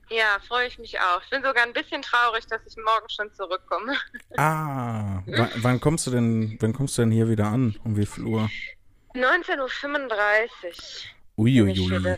Ja, 0.10 0.38
freue 0.48 0.68
ich 0.68 0.78
mich 0.78 1.00
auch. 1.00 1.22
Ich 1.24 1.30
bin 1.32 1.42
sogar 1.44 1.64
ein 1.64 1.74
bisschen 1.74 2.02
traurig, 2.02 2.46
dass 2.48 2.62
ich 2.68 2.76
morgen 2.78 3.10
schon 3.10 3.34
zurückkomme. 3.34 3.96
Ah, 4.38 5.24
wann, 5.58 5.80
kommst 5.80 6.06
du 6.08 6.12
denn, 6.12 6.58
wann 6.60 6.74
kommst 6.74 6.98
du 6.98 7.02
denn 7.04 7.12
hier 7.12 7.30
wieder 7.30 7.46
an? 7.46 7.80
Um 7.84 7.96
wie 7.98 8.06
viel 8.06 8.26
Uhr? 8.26 8.50
19.35 9.14 9.58
Uhr 11.38 11.46
Uiuiui. 11.46 12.18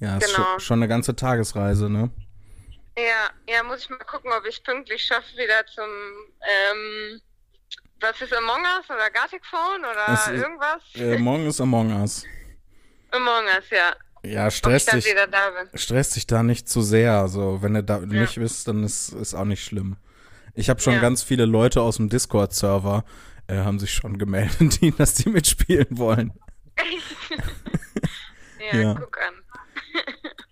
Ja, 0.00 0.16
ist 0.18 0.34
Genau. 0.34 0.48
schon, 0.52 0.60
schon 0.60 0.78
eine 0.80 0.88
ganze 0.88 1.14
Tagesreise, 1.14 1.88
ne? 1.90 2.10
Ja, 2.96 3.30
ja, 3.52 3.62
muss 3.62 3.80
ich 3.82 3.90
mal 3.90 3.98
gucken, 3.98 4.32
ob 4.32 4.44
ich 4.46 4.62
pünktlich 4.62 5.04
schaffe 5.04 5.36
wieder 5.36 5.66
zum, 5.66 5.84
ähm, 5.84 7.20
was 8.00 8.20
ist 8.20 8.32
Among 8.32 8.62
Us 8.78 8.88
oder 8.90 9.10
Gartic 9.10 9.44
Phone 9.46 9.80
oder 9.84 10.12
ist- 10.14 10.28
irgendwas? 10.28 10.82
Äh, 10.94 11.18
morgen 11.18 11.46
ist 11.46 11.60
Among 11.60 11.92
Us. 12.00 12.24
Among 13.10 13.44
Us, 13.46 13.68
ja. 13.70 13.94
Ja, 14.24 14.44
Ob 14.44 14.48
ich 14.52 14.56
stress 14.56 14.84
dann 14.86 15.00
dich, 15.00 15.10
wieder 15.10 15.26
da 15.26 15.50
bin. 15.50 15.78
stress 15.78 16.10
dich 16.10 16.26
da 16.26 16.42
nicht 16.42 16.68
zu 16.68 16.80
sehr. 16.82 17.12
Also, 17.20 17.58
wenn 17.62 17.74
du 17.74 17.82
da 17.84 17.98
nicht 18.00 18.36
bist, 18.36 18.66
dann 18.68 18.82
ist, 18.84 19.10
ist 19.12 19.34
auch 19.34 19.44
nicht 19.44 19.62
schlimm. 19.64 19.96
Ich 20.54 20.70
habe 20.70 20.80
schon 20.80 20.94
Ja. 20.94 21.00
ganz 21.00 21.22
viele 21.22 21.44
Leute 21.46 21.82
aus 21.82 21.96
dem 21.96 22.08
Discord-Server, 22.08 23.04
äh, 23.48 23.56
haben 23.58 23.78
sich 23.78 23.92
schon 23.92 24.16
gemeldet, 24.18 24.56
die, 24.80 24.92
dass 24.92 25.14
die 25.14 25.28
mitspielen 25.28 25.86
wollen. 25.90 26.32
Ja, 28.72 28.80
Ja. 28.80 28.94
guck 28.94 29.18
an. 29.18 29.34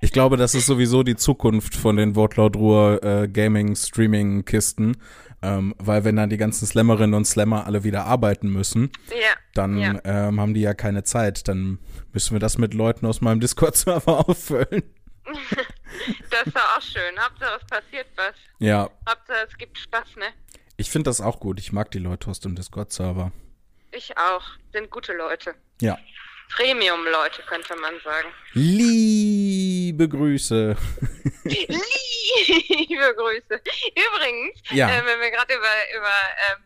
Ich 0.00 0.12
glaube, 0.12 0.36
das 0.36 0.54
ist 0.54 0.66
sowieso 0.66 1.02
die 1.02 1.16
Zukunft 1.16 1.74
von 1.74 1.96
den 1.96 2.14
Wortlaut-Ruhr 2.14 3.02
äh, 3.02 3.28
Gaming-Streaming-Kisten. 3.28 4.96
Ähm, 5.42 5.74
weil 5.78 6.04
wenn 6.04 6.16
dann 6.16 6.30
die 6.30 6.36
ganzen 6.36 6.66
Slammerinnen 6.66 7.14
und 7.14 7.24
Slammer 7.24 7.66
alle 7.66 7.82
wieder 7.84 8.04
arbeiten 8.06 8.48
müssen, 8.48 8.90
Ja, 9.10 9.34
dann 9.54 9.76
Ja. 9.78 10.00
ähm, 10.04 10.40
haben 10.40 10.54
die 10.54 10.60
ja 10.60 10.72
keine 10.74 11.02
Zeit. 11.04 11.48
Dann 11.48 11.78
müssen 12.12 12.34
wir 12.34 12.40
das 12.40 12.58
mit 12.58 12.74
Leuten 12.74 13.06
aus 13.06 13.20
meinem 13.20 13.40
Discord-Server 13.40 14.20
auffüllen. 14.28 14.82
das 16.30 16.44
doch 16.52 16.76
auch 16.76 16.82
schön. 16.82 17.18
Hauptsache 17.18 17.58
es 17.60 17.66
passiert 17.66 18.06
was. 18.16 18.34
Ja, 18.58 18.88
Hauptsache 19.08 19.46
es 19.48 19.56
gibt 19.58 19.78
Spaß, 19.78 20.16
ne? 20.16 20.26
ich 20.76 20.90
finde 20.90 21.10
das 21.10 21.20
auch 21.20 21.38
gut. 21.40 21.60
Ich 21.60 21.72
mag 21.72 21.90
die 21.92 21.98
Leute 21.98 22.28
aus 22.30 22.40
dem 22.40 22.54
Discord-Server. 22.56 23.30
Ich 23.92 24.16
auch. 24.16 24.42
Sind 24.72 24.90
gute 24.90 25.12
Leute. 25.12 25.54
Ja. 25.80 25.98
Premium-Leute, 26.56 27.42
könnte 27.42 27.74
man 27.76 27.98
sagen. 28.04 28.28
Liebe 28.52 30.08
Grüße. 30.08 30.76
Liebe 31.44 33.14
Grüße. 33.16 33.60
Übrigens, 33.94 34.60
Ja. 34.70 34.88
äh, 34.90 35.04
wenn 35.06 35.20
wir 35.20 35.30
gerade 35.30 35.54
über, 35.54 35.72
über, 35.96 36.12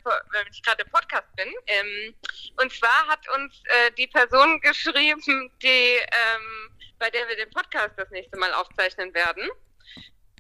Po- 0.05 0.33
wenn 0.33 0.47
ich 0.51 0.63
gerade 0.63 0.83
im 0.83 0.91
Podcast 0.91 1.27
bin. 1.37 1.49
Ähm, 1.67 2.15
und 2.61 2.73
zwar 2.73 3.07
hat 3.09 3.21
uns 3.37 3.55
äh, 3.65 3.91
die 3.97 4.07
Person 4.09 4.61
geschrieben, 4.61 5.51
die, 5.63 5.67
ähm, 5.67 6.71
bei 6.99 7.11
der 7.11 7.29
wir 7.29 7.37
den 7.37 7.51
Podcast 7.51 7.91
das 7.97 8.11
nächste 8.11 8.37
Mal 8.39 8.53
aufzeichnen 8.55 9.13
werden. 9.15 9.49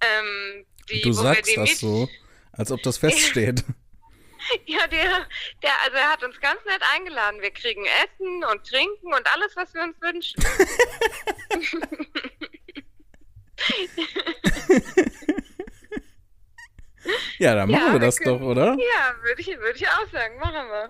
Ähm, 0.03 0.67
die, 0.91 1.03
du 1.03 1.13
sagst 1.13 1.57
das 1.57 1.79
so, 1.81 2.09
als 2.53 2.71
ob 2.71 2.83
das 2.83 2.99
feststeht. 2.99 3.65
Ja, 4.67 4.87
der, 4.87 5.27
der, 5.63 5.71
also 5.85 5.97
er 5.97 6.13
hat 6.13 6.23
uns 6.23 6.39
ganz 6.41 6.63
nett 6.67 6.83
eingeladen. 6.95 7.41
Wir 7.41 7.51
kriegen 7.51 7.85
Essen 7.85 8.45
und 8.45 8.65
Trinken 8.67 9.13
und 9.15 9.27
alles, 9.35 9.57
was 9.57 9.73
wir 9.75 9.83
uns 9.83 10.01
wünschen. 10.01 10.43
ja, 17.39 17.55
dann 17.55 17.71
machen 17.71 17.87
Ja, 17.87 17.93
wir 17.93 18.01
das 18.01 18.19
wir 18.19 18.25
können- 18.25 18.41
doch, 18.41 18.47
oder? 18.47 18.77
Ja, 18.79 19.15
würde 19.23 19.41
ich, 19.41 19.47
würde 19.49 19.77
ich 19.77 19.87
auch 19.89 20.07
sagen. 20.13 20.39
Machen 20.39 20.69
wir. 20.69 20.89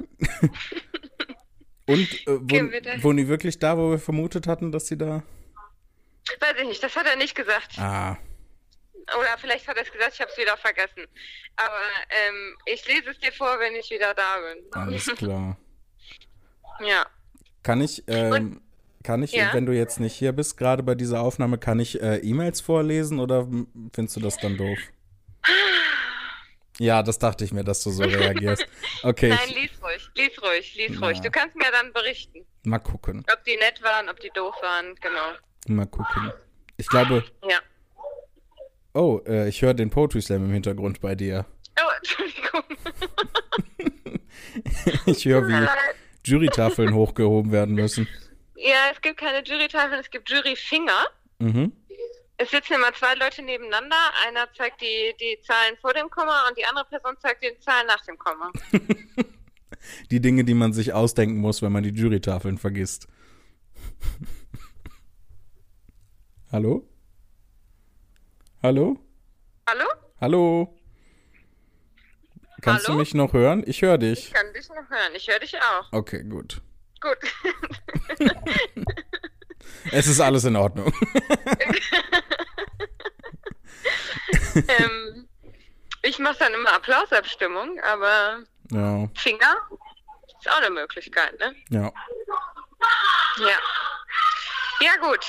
Und 1.89 2.27
äh, 2.27 2.41
wohnen, 2.41 2.73
wir 2.73 3.03
wohnen 3.05 3.17
die 3.19 3.29
wirklich 3.29 3.61
da, 3.61 3.79
wo 3.79 3.91
wir 3.91 4.01
vermutet 4.01 4.49
hatten, 4.49 4.73
dass 4.73 4.89
sie 4.89 4.99
da. 4.99 5.23
Weiß 6.41 6.55
ich 6.61 6.67
nicht, 6.67 6.83
das 6.83 6.97
hat 6.97 7.07
er 7.07 7.15
nicht 7.15 7.37
gesagt. 7.37 7.79
Ah, 7.79 8.17
Oder 9.19 9.39
vielleicht 9.39 9.69
hat 9.69 9.77
er 9.77 9.83
es 9.85 9.93
gesagt, 9.93 10.15
ich 10.15 10.21
habe 10.21 10.31
es 10.33 10.39
wieder 10.39 10.57
vergessen. 10.57 11.07
Aber 11.57 11.81
ähm, 12.11 12.57
ich 12.67 12.87
lese 12.89 13.11
es 13.11 13.19
dir 13.19 13.33
vor, 13.33 13.59
wenn 13.61 13.75
ich 13.77 13.91
wieder 13.91 14.15
da 14.15 14.37
bin. 14.39 14.65
alles 14.73 15.07
klar. 15.17 15.57
Ja. 16.81 17.07
Kann 17.63 17.81
ich, 17.81 18.05
ähm, 18.07 18.61
kann 19.03 19.23
ich, 19.23 19.33
Ja? 19.33 19.55
wenn 19.55 19.65
du 19.65 19.73
jetzt 19.73 19.99
nicht 19.99 20.13
hier 20.15 20.33
bist, 20.33 20.59
gerade 20.59 20.83
bei 20.83 20.95
dieser 20.95 21.21
Aufnahme, 21.23 21.57
kann 21.57 21.81
ich 21.81 22.03
äh, 22.03 22.17
E-Mails 22.19 22.61
vorlesen 22.61 23.19
oder 23.19 23.47
findest 23.95 24.17
du 24.17 24.21
das 24.21 24.37
dann 24.37 24.59
doof? 24.59 24.79
Ja, 26.79 27.03
das 27.03 27.19
dachte 27.19 27.45
ich 27.45 27.53
mir, 27.53 27.65
dass 27.65 27.83
du 27.83 27.91
so 27.91 28.03
reagierst. 28.05 28.67
Okay, 29.03 29.31
Nein, 29.31 29.49
lies 29.55 29.71
ruhig, 29.83 30.11
lies 30.17 30.43
ruhig, 30.43 30.75
lies 30.75 30.99
Na. 31.01 31.07
ruhig. 31.07 31.21
Du 31.23 31.31
kannst 31.31 31.57
mir 31.57 31.71
dann 31.73 31.93
berichten, 31.95 32.45
mal 32.65 32.79
gucken, 32.79 33.25
ob 33.33 33.43
die 33.45 33.57
nett 33.57 33.83
waren, 33.83 34.11
ob 34.11 34.21
die 34.21 34.31
doof 34.35 34.55
waren, 34.61 34.95
genau. 34.97 35.33
mal 35.69 35.87
gucken. 35.87 36.33
Ich 36.77 36.87
glaube, 36.89 37.25
Ja. 37.49 37.59
Oh, 38.97 39.21
äh, 39.27 39.49
ich 39.49 39.63
höre 39.63 39.75
den 39.75 39.91
Poetry 39.91 40.23
Slam 40.23 40.45
im 40.45 40.53
Hintergrund 40.53 41.01
bei 41.01 41.15
dir. 41.15 41.47
Oh, 41.79 41.91
Entschuldigung. 41.99 42.63
Ich 45.07 45.25
höre, 45.27 45.47
wie. 45.47 45.69
Jurytafeln 46.25 46.95
hochgehoben 46.95 47.53
werden 47.53 47.75
müssen. 47.75 48.09
Ja, 48.57 48.91
es 48.93 49.01
gibt 49.01 49.19
keine 49.19 49.45
Jurytafeln, 49.45 50.01
es 50.01 50.11
gibt 50.11 50.29
Juryfinger. 50.29 51.07
Mhm. 51.39 51.73
Es 52.39 52.51
sitzen 52.51 52.75
immer 52.75 52.93
zwei 52.93 53.15
Leute 53.15 53.43
nebeneinander. 53.43 53.97
Einer 54.27 54.53
zeigt 54.55 54.81
die, 54.81 55.15
die 55.21 55.41
Zahlen 55.43 55.77
vor 55.81 55.95
dem 55.95 56.11
Komma 56.11 56.49
und 56.49 56.59
die 56.59 56.65
andere 56.65 56.85
Person 56.87 57.15
zeigt 57.21 57.43
die 57.43 57.59
Zahlen 57.61 57.87
nach 57.87 58.05
dem 58.05 58.19
Komma. 58.19 58.51
Die 60.11 60.21
Dinge, 60.21 60.43
die 60.43 60.55
man 60.55 60.73
sich 60.73 60.95
ausdenken 60.95 61.37
muss, 61.37 61.63
wenn 61.63 61.71
man 61.71 61.85
die 61.85 61.91
Jurytafeln 61.91 62.59
vergisst. 62.59 63.07
Hallo? 66.51 66.89
Hallo? 68.67 68.99
Hallo? 69.69 69.85
Hallo? 70.21 70.77
Kannst 72.63 72.89
Hallo? 72.89 72.95
du 72.97 72.99
mich 72.99 73.15
noch 73.15 73.33
hören? 73.33 73.63
Ich 73.65 73.81
höre 73.81 73.97
dich. 73.97 74.27
Ich 74.27 74.33
kann 74.33 74.53
dich 74.55 74.69
noch 74.71 74.91
hören. 74.91 75.15
Ich 75.15 75.29
höre 75.29 75.39
dich 75.39 75.57
auch. 75.57 75.93
Okay, 75.93 76.25
gut. 76.25 76.61
Gut. 77.01 77.17
Es 79.93 80.09
ist 80.09 80.19
alles 80.21 80.43
in 80.45 80.57
Ordnung. 80.57 80.93
ähm, 84.57 85.29
ich 86.03 86.19
mache 86.19 86.39
dann 86.41 86.53
immer 86.55 86.73
Applausabstimmung, 86.73 87.79
aber 87.85 88.41
Ja, 88.73 89.09
Finger 89.15 89.55
ist 90.41 90.51
auch 90.51 90.57
eine 90.59 90.71
Möglichkeit, 90.71 91.39
ne? 91.39 91.55
ja. 91.71 91.93
Ja. 93.39 93.59
Ja, 94.81 94.97
gut. 95.01 95.25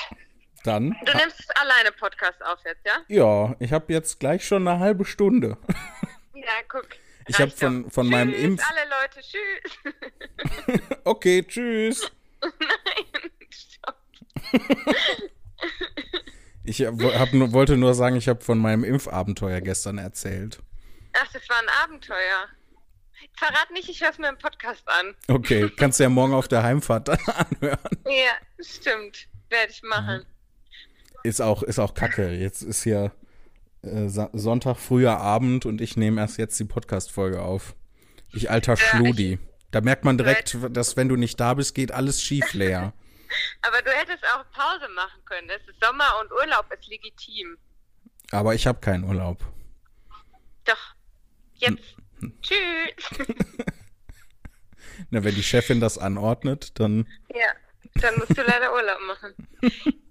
Dann. 0.67 0.95
Du 1.05 1.17
nimmst 1.17 1.57
alleine 1.59 1.91
Podcast 1.93 2.43
auf 2.43 2.59
jetzt, 2.65 2.85
ja? 2.85 2.97
Ja, 3.07 3.55
ich 3.59 3.71
habe 3.71 3.93
jetzt 3.93 4.19
gleich 4.19 4.45
schon 4.45 4.67
eine 4.67 4.79
halbe 4.79 5.05
Stunde. 5.05 5.57
Ja, 6.33 6.53
guck. 6.69 6.87
Ich 7.27 7.39
habe 7.41 7.51
von, 7.51 7.89
von 7.91 8.07
meinem 8.07 8.31
Tschüss, 8.31 8.43
Impf. 8.43 8.63
alle 8.69 8.89
Leute, 8.89 9.19
tschüss. 9.21 10.79
Okay, 11.03 11.43
tschüss. 11.43 12.09
Nein, 12.41 13.31
stopp. 13.49 13.97
Ich 16.63 16.81
hab, 16.85 17.33
nur- 17.33 17.51
wollte 17.53 17.75
nur 17.75 17.93
sagen, 17.95 18.15
ich 18.15 18.29
habe 18.29 18.41
von 18.43 18.59
meinem 18.59 18.83
Impfabenteuer 18.83 19.61
gestern 19.61 19.97
erzählt. 19.97 20.59
Ach, 21.19 21.27
das 21.33 21.49
war 21.49 21.57
ein 21.59 21.69
Abenteuer. 21.83 22.45
Verrat 23.35 23.71
nicht, 23.71 23.89
ich 23.89 24.01
höre 24.01 24.13
mir 24.19 24.29
im 24.29 24.37
Podcast 24.37 24.83
an. 24.87 25.15
Okay, 25.27 25.69
kannst 25.75 25.99
du 25.99 26.03
ja 26.03 26.09
morgen 26.09 26.33
auf 26.33 26.47
der 26.47 26.63
Heimfahrt 26.63 27.09
anhören. 27.09 27.79
Ja, 28.05 28.33
stimmt. 28.63 29.27
Werde 29.49 29.71
ich 29.71 29.81
machen. 29.83 30.25
Ist 31.27 31.41
auch, 31.41 31.61
ist 31.61 31.77
auch 31.77 31.93
kacke. 31.93 32.31
Jetzt 32.31 32.61
ist 32.61 32.83
hier 32.83 33.11
äh, 33.81 34.07
Sonntag 34.07 34.77
früher 34.77 35.17
Abend 35.17 35.65
und 35.65 35.81
ich 35.81 35.97
nehme 35.97 36.21
erst 36.21 36.37
jetzt 36.37 36.57
die 36.57 36.63
Podcast-Folge 36.63 37.41
auf. 37.41 37.75
Ich 38.31 38.49
alter 38.49 38.77
Schludi. 38.77 39.37
Da 39.71 39.81
merkt 39.81 40.05
man 40.05 40.17
direkt, 40.17 40.57
dass 40.69 40.95
wenn 40.95 41.09
du 41.09 41.17
nicht 41.17 41.37
da 41.37 41.53
bist, 41.53 41.75
geht 41.75 41.91
alles 41.91 42.21
schief 42.21 42.53
leer. 42.53 42.93
Aber 43.61 43.81
du 43.81 43.91
hättest 43.91 44.23
auch 44.23 44.49
Pause 44.51 44.87
machen 44.95 45.19
können. 45.25 45.49
Es 45.49 45.67
ist 45.67 45.83
Sommer 45.83 46.05
und 46.21 46.31
Urlaub 46.31 46.65
ist 46.71 46.87
legitim. 46.87 47.57
Aber 48.31 48.55
ich 48.55 48.65
habe 48.65 48.79
keinen 48.79 49.03
Urlaub. 49.03 49.45
Doch. 50.63 50.95
Jetzt. 51.55 51.97
Tschüss. 52.41 53.27
Na, 55.09 55.25
wenn 55.25 55.35
die 55.35 55.43
Chefin 55.43 55.81
das 55.81 55.97
anordnet, 55.97 56.79
dann. 56.79 57.05
ja, 57.35 57.51
dann 57.95 58.15
musst 58.15 58.37
du 58.37 58.43
leider 58.43 58.73
Urlaub 58.73 58.99
machen. 59.05 59.33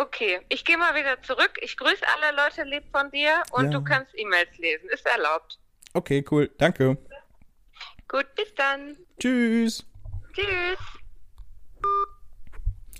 Okay, 0.00 0.40
ich 0.48 0.64
gehe 0.64 0.78
mal 0.78 0.94
wieder 0.94 1.20
zurück. 1.22 1.58
Ich 1.60 1.76
grüße 1.76 2.04
alle 2.14 2.36
Leute 2.36 2.62
lieb 2.62 2.84
von 2.92 3.10
dir 3.10 3.42
und 3.50 3.64
Ja. 3.64 3.70
du 3.78 3.82
kannst 3.82 4.12
E-Mails 4.16 4.56
lesen. 4.58 4.88
Ist 4.90 5.04
erlaubt. 5.06 5.58
Okay, 5.92 6.24
cool. 6.30 6.48
Danke. 6.58 6.96
Gut, 8.06 8.26
bis 8.36 8.54
dann. 8.54 8.96
Tschüss. 9.18 9.84
Tschüss. 10.34 10.78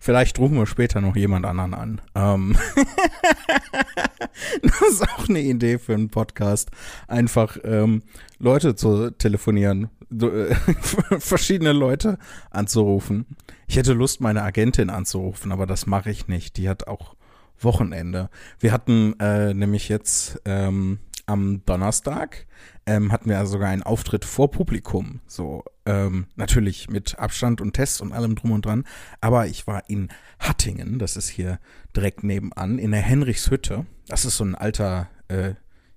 Vielleicht 0.00 0.38
rufen 0.38 0.56
wir 0.56 0.66
später 0.66 1.00
noch 1.00 1.16
jemand 1.16 1.46
anderen 1.46 1.74
an. 1.74 2.00
Ähm 2.14 2.56
das 4.62 4.80
ist 4.82 5.02
auch 5.02 5.28
eine 5.28 5.40
Idee 5.40 5.78
für 5.78 5.94
einen 5.94 6.10
Podcast. 6.10 6.70
Einfach 7.08 7.56
ähm, 7.64 8.02
Leute 8.38 8.76
zu 8.76 9.10
telefonieren, 9.10 9.90
verschiedene 11.18 11.72
Leute 11.72 12.18
anzurufen. 12.50 13.26
Ich 13.66 13.76
hätte 13.76 13.92
Lust, 13.92 14.20
meine 14.20 14.42
Agentin 14.42 14.90
anzurufen, 14.90 15.52
aber 15.52 15.66
das 15.66 15.86
mache 15.86 16.10
ich 16.10 16.28
nicht. 16.28 16.56
Die 16.56 16.68
hat 16.68 16.86
auch 16.86 17.16
Wochenende. 17.60 18.30
Wir 18.58 18.72
hatten 18.72 19.18
äh, 19.20 19.54
nämlich 19.54 19.88
jetzt 19.88 20.40
ähm, 20.44 20.98
am 21.26 21.62
Donnerstag 21.64 22.46
ähm, 22.86 23.12
hatten 23.12 23.30
wir 23.30 23.44
sogar 23.46 23.68
einen 23.68 23.82
Auftritt 23.82 24.24
vor 24.24 24.50
Publikum. 24.50 25.20
So, 25.26 25.64
ähm, 25.86 26.26
natürlich 26.36 26.90
mit 26.90 27.18
Abstand 27.18 27.60
und 27.60 27.72
Test 27.72 28.02
und 28.02 28.12
allem 28.12 28.34
drum 28.34 28.52
und 28.52 28.66
dran. 28.66 28.84
Aber 29.20 29.46
ich 29.46 29.66
war 29.66 29.88
in 29.88 30.08
Hattingen, 30.38 30.98
das 30.98 31.16
ist 31.16 31.28
hier 31.28 31.58
direkt 31.96 32.24
nebenan, 32.24 32.78
in 32.78 32.90
der 32.90 33.00
Henrichshütte. 33.00 33.86
Das 34.06 34.24
ist 34.24 34.36
so 34.36 34.44
ein 34.44 34.54
alter, 34.54 35.08
äh, 35.28 35.50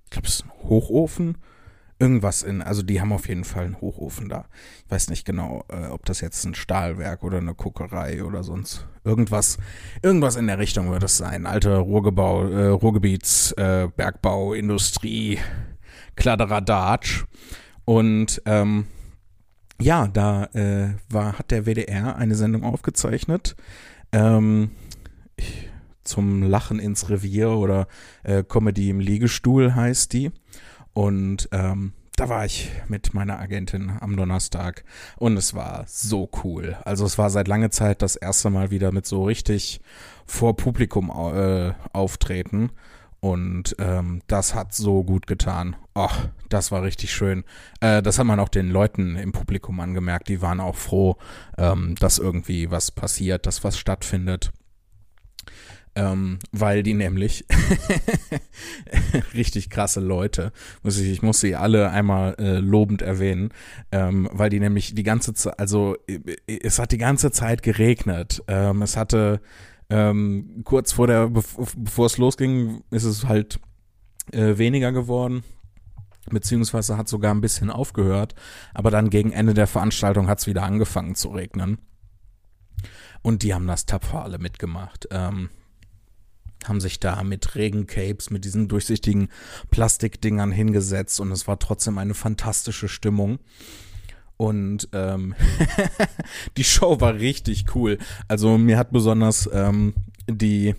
ich 0.04 0.10
glaube, 0.10 0.28
es 0.28 0.36
ist 0.36 0.44
ein 0.44 0.68
Hochofen. 0.68 1.38
Irgendwas 2.00 2.42
in, 2.42 2.62
also 2.62 2.82
die 2.82 3.00
haben 3.00 3.12
auf 3.12 3.28
jeden 3.28 3.44
Fall 3.44 3.64
einen 3.64 3.80
Hochofen 3.80 4.28
da. 4.28 4.44
Ich 4.84 4.90
weiß 4.90 5.10
nicht 5.10 5.24
genau, 5.24 5.64
äh, 5.68 5.86
ob 5.86 6.04
das 6.06 6.20
jetzt 6.20 6.44
ein 6.44 6.54
Stahlwerk 6.54 7.24
oder 7.24 7.38
eine 7.38 7.54
Kokerei 7.54 8.22
oder 8.22 8.44
sonst 8.44 8.86
irgendwas, 9.02 9.58
irgendwas 10.02 10.36
in 10.36 10.46
der 10.46 10.58
Richtung 10.58 10.90
wird 10.90 11.02
es 11.02 11.16
sein. 11.16 11.46
Alter 11.46 11.78
Ruhrgebau, 11.78 12.46
äh, 12.46 12.66
Ruhrgebiets, 12.68 13.52
äh, 13.52 13.88
Bergbau, 13.96 14.54
Industrie, 14.54 15.38
Kladderadatsch. 16.14 17.24
Und 17.84 18.42
ähm, 18.44 18.86
ja, 19.80 20.06
da 20.06 20.44
äh, 20.54 20.94
war, 21.10 21.38
hat 21.38 21.50
der 21.50 21.66
WDR 21.66 22.16
eine 22.16 22.34
Sendung 22.34 22.64
aufgezeichnet. 22.64 23.56
Ähm, 24.12 24.70
ich, 25.36 25.68
zum 26.08 26.42
Lachen 26.42 26.78
ins 26.78 27.10
Revier 27.10 27.50
oder 27.50 27.86
äh, 28.24 28.42
Comedy 28.42 28.90
im 28.90 29.00
Liegestuhl 29.00 29.74
heißt 29.74 30.12
die. 30.12 30.32
Und 30.98 31.48
ähm, 31.52 31.92
da 32.16 32.28
war 32.28 32.44
ich 32.44 32.72
mit 32.88 33.14
meiner 33.14 33.38
Agentin 33.38 33.92
am 34.00 34.16
Donnerstag 34.16 34.82
und 35.16 35.36
es 35.36 35.54
war 35.54 35.84
so 35.86 36.28
cool. 36.42 36.76
Also 36.84 37.06
es 37.06 37.18
war 37.18 37.30
seit 37.30 37.46
langer 37.46 37.70
Zeit 37.70 38.02
das 38.02 38.16
erste 38.16 38.50
Mal 38.50 38.72
wieder 38.72 38.90
mit 38.90 39.06
so 39.06 39.22
richtig 39.22 39.80
vor 40.26 40.56
Publikum 40.56 41.08
äh, 41.08 41.72
auftreten. 41.92 42.72
Und 43.20 43.76
ähm, 43.78 44.22
das 44.26 44.56
hat 44.56 44.74
so 44.74 45.04
gut 45.04 45.28
getan. 45.28 45.76
Ach, 45.94 46.26
das 46.48 46.72
war 46.72 46.82
richtig 46.82 47.12
schön. 47.12 47.44
Äh, 47.78 48.02
das 48.02 48.18
hat 48.18 48.26
man 48.26 48.40
auch 48.40 48.48
den 48.48 48.68
Leuten 48.68 49.14
im 49.14 49.30
Publikum 49.30 49.78
angemerkt. 49.78 50.28
Die 50.28 50.42
waren 50.42 50.58
auch 50.58 50.74
froh, 50.74 51.16
ähm, 51.58 51.94
dass 52.00 52.18
irgendwie 52.18 52.72
was 52.72 52.90
passiert, 52.90 53.46
dass 53.46 53.62
was 53.62 53.78
stattfindet. 53.78 54.50
Ähm, 55.98 56.38
weil 56.52 56.84
die 56.84 56.94
nämlich, 56.94 57.44
richtig 59.34 59.68
krasse 59.68 59.98
Leute. 59.98 60.52
Muss 60.84 60.96
ich, 60.96 61.08
ich 61.08 61.22
muss 61.22 61.40
sie 61.40 61.56
alle 61.56 61.90
einmal 61.90 62.36
äh, 62.38 62.58
lobend 62.60 63.02
erwähnen, 63.02 63.48
ähm, 63.90 64.28
weil 64.32 64.48
die 64.48 64.60
nämlich 64.60 64.94
die 64.94 65.02
ganze 65.02 65.34
Zeit, 65.34 65.58
also 65.58 65.96
es 66.46 66.78
hat 66.78 66.92
die 66.92 66.98
ganze 66.98 67.32
Zeit 67.32 67.64
geregnet. 67.64 68.44
Ähm, 68.46 68.82
es 68.82 68.96
hatte 68.96 69.40
ähm, 69.90 70.60
kurz 70.62 70.92
vor 70.92 71.08
der, 71.08 71.30
bevor 71.30 72.06
es 72.06 72.16
losging, 72.16 72.84
ist 72.92 73.02
es 73.02 73.26
halt 73.26 73.58
äh, 74.30 74.56
weniger 74.56 74.92
geworden 74.92 75.42
beziehungsweise 76.30 76.98
hat 76.98 77.08
sogar 77.08 77.34
ein 77.34 77.40
bisschen 77.40 77.70
aufgehört, 77.70 78.34
aber 78.74 78.90
dann 78.90 79.08
gegen 79.08 79.32
Ende 79.32 79.54
der 79.54 79.66
Veranstaltung 79.66 80.28
hat 80.28 80.40
es 80.40 80.46
wieder 80.46 80.62
angefangen 80.62 81.14
zu 81.14 81.30
regnen. 81.30 81.78
Und 83.22 83.42
die 83.42 83.54
haben 83.54 83.66
das 83.66 83.86
tapfer 83.86 84.22
alle 84.22 84.38
mitgemacht. 84.38 85.08
Ähm, 85.10 85.48
haben 86.66 86.80
sich 86.80 87.00
da 87.00 87.22
mit 87.22 87.54
Regencapes, 87.54 88.30
mit 88.30 88.44
diesen 88.44 88.68
durchsichtigen 88.68 89.28
Plastikdingern 89.70 90.52
hingesetzt 90.52 91.20
und 91.20 91.30
es 91.32 91.46
war 91.46 91.58
trotzdem 91.58 91.98
eine 91.98 92.14
fantastische 92.14 92.88
Stimmung. 92.88 93.38
Und 94.36 94.88
ähm, 94.92 95.34
die 96.56 96.64
Show 96.64 97.00
war 97.00 97.14
richtig 97.14 97.74
cool. 97.74 97.98
Also 98.28 98.56
mir 98.56 98.78
hat 98.78 98.92
besonders 98.92 99.50
ähm, 99.52 99.94
die 100.28 100.74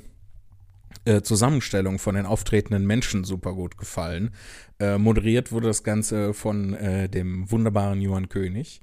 äh, 1.04 1.22
Zusammenstellung 1.22 2.00
von 2.00 2.16
den 2.16 2.26
auftretenden 2.26 2.88
Menschen 2.88 3.26
super 3.26 3.54
gut 3.54 3.78
gefallen. 3.78 4.32
Äh, 4.80 4.98
moderiert 4.98 5.52
wurde 5.52 5.68
das 5.68 5.84
Ganze 5.84 6.34
von 6.34 6.74
äh, 6.74 7.10
dem 7.10 7.52
wunderbaren 7.52 8.00
Johann 8.00 8.30
König 8.30 8.80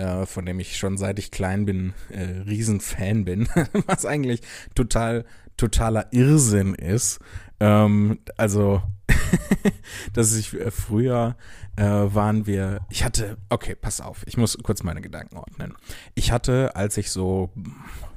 äh, 0.00 0.26
von 0.26 0.46
dem 0.46 0.60
ich 0.60 0.76
schon 0.76 0.96
seit 0.96 1.18
ich 1.18 1.30
klein 1.30 1.66
bin 1.66 1.92
äh, 2.08 2.40
Riesenfan 2.48 3.24
bin, 3.24 3.48
was 3.86 4.06
eigentlich 4.06 4.40
total 4.74 5.24
totaler 5.60 6.12
Irrsinn 6.12 6.74
ist. 6.74 7.20
Ähm, 7.60 8.20
also, 8.36 8.82
dass 10.14 10.34
ich 10.34 10.54
äh, 10.54 10.70
früher 10.70 11.36
äh, 11.76 11.84
waren 11.84 12.46
wir, 12.46 12.80
ich 12.88 13.04
hatte, 13.04 13.36
okay, 13.50 13.74
pass 13.74 14.00
auf, 14.00 14.26
ich 14.26 14.36
muss 14.36 14.58
kurz 14.62 14.82
meine 14.82 15.02
Gedanken 15.02 15.36
ordnen. 15.36 15.74
Ich 16.14 16.32
hatte, 16.32 16.74
als 16.74 16.96
ich 16.96 17.10
so 17.10 17.50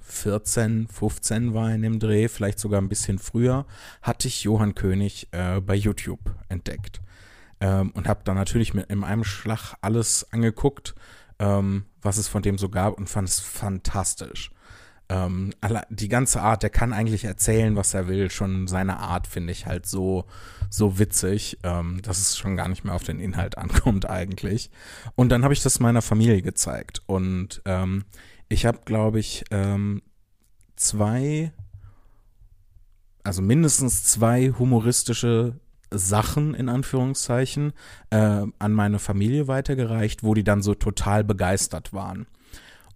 14, 0.01 0.87
15 0.87 1.53
war 1.53 1.73
in 1.73 1.81
dem 1.81 1.99
Dreh, 1.99 2.27
vielleicht 2.29 2.59
sogar 2.59 2.81
ein 2.81 2.89
bisschen 2.89 3.19
früher, 3.19 3.65
hatte 4.01 4.27
ich 4.27 4.43
Johann 4.43 4.75
König 4.75 5.27
äh, 5.31 5.59
bei 5.59 5.75
YouTube 5.75 6.33
entdeckt. 6.47 7.01
Ähm, 7.59 7.91
und 7.91 8.07
habe 8.07 8.21
dann 8.23 8.35
natürlich 8.35 8.73
mit 8.73 8.89
in 8.89 9.03
einem 9.03 9.23
Schlag 9.23 9.75
alles 9.81 10.31
angeguckt, 10.31 10.95
ähm, 11.39 11.85
was 12.01 12.17
es 12.17 12.27
von 12.27 12.41
dem 12.41 12.57
so 12.57 12.69
gab 12.69 12.97
und 12.97 13.09
fand 13.09 13.27
es 13.27 13.39
fantastisch. 13.39 14.51
Ähm, 15.09 15.53
die 15.89 16.07
ganze 16.07 16.41
Art, 16.41 16.63
der 16.63 16.69
kann 16.69 16.93
eigentlich 16.93 17.25
erzählen, 17.25 17.75
was 17.75 17.93
er 17.93 18.07
will. 18.07 18.31
Schon 18.31 18.67
seine 18.67 18.99
Art 18.99 19.27
finde 19.27 19.51
ich 19.51 19.65
halt 19.65 19.85
so, 19.85 20.25
so 20.69 20.97
witzig, 20.97 21.59
ähm, 21.63 22.01
dass 22.01 22.19
es 22.19 22.37
schon 22.37 22.55
gar 22.55 22.69
nicht 22.69 22.83
mehr 22.83 22.95
auf 22.95 23.03
den 23.03 23.19
Inhalt 23.19 23.57
ankommt 23.59 24.09
eigentlich. 24.09 24.69
Und 25.15 25.29
dann 25.29 25.43
habe 25.43 25.53
ich 25.53 25.61
das 25.61 25.79
meiner 25.79 26.01
Familie 26.01 26.41
gezeigt. 26.41 27.01
Und 27.05 27.61
ähm, 27.65 28.05
ich 28.49 28.65
habe, 28.65 28.79
glaube 28.85 29.19
ich, 29.19 29.43
ähm, 29.51 30.01
zwei, 30.75 31.51
also 33.23 33.41
mindestens 33.41 34.03
zwei 34.03 34.49
humoristische 34.57 35.59
Sachen 35.91 36.53
in 36.55 36.69
Anführungszeichen 36.69 37.73
äh, 38.09 38.45
an 38.57 38.73
meine 38.73 38.99
Familie 38.99 39.47
weitergereicht, 39.47 40.23
wo 40.23 40.33
die 40.33 40.43
dann 40.43 40.61
so 40.61 40.73
total 40.75 41.23
begeistert 41.23 41.93
waren. 41.93 42.27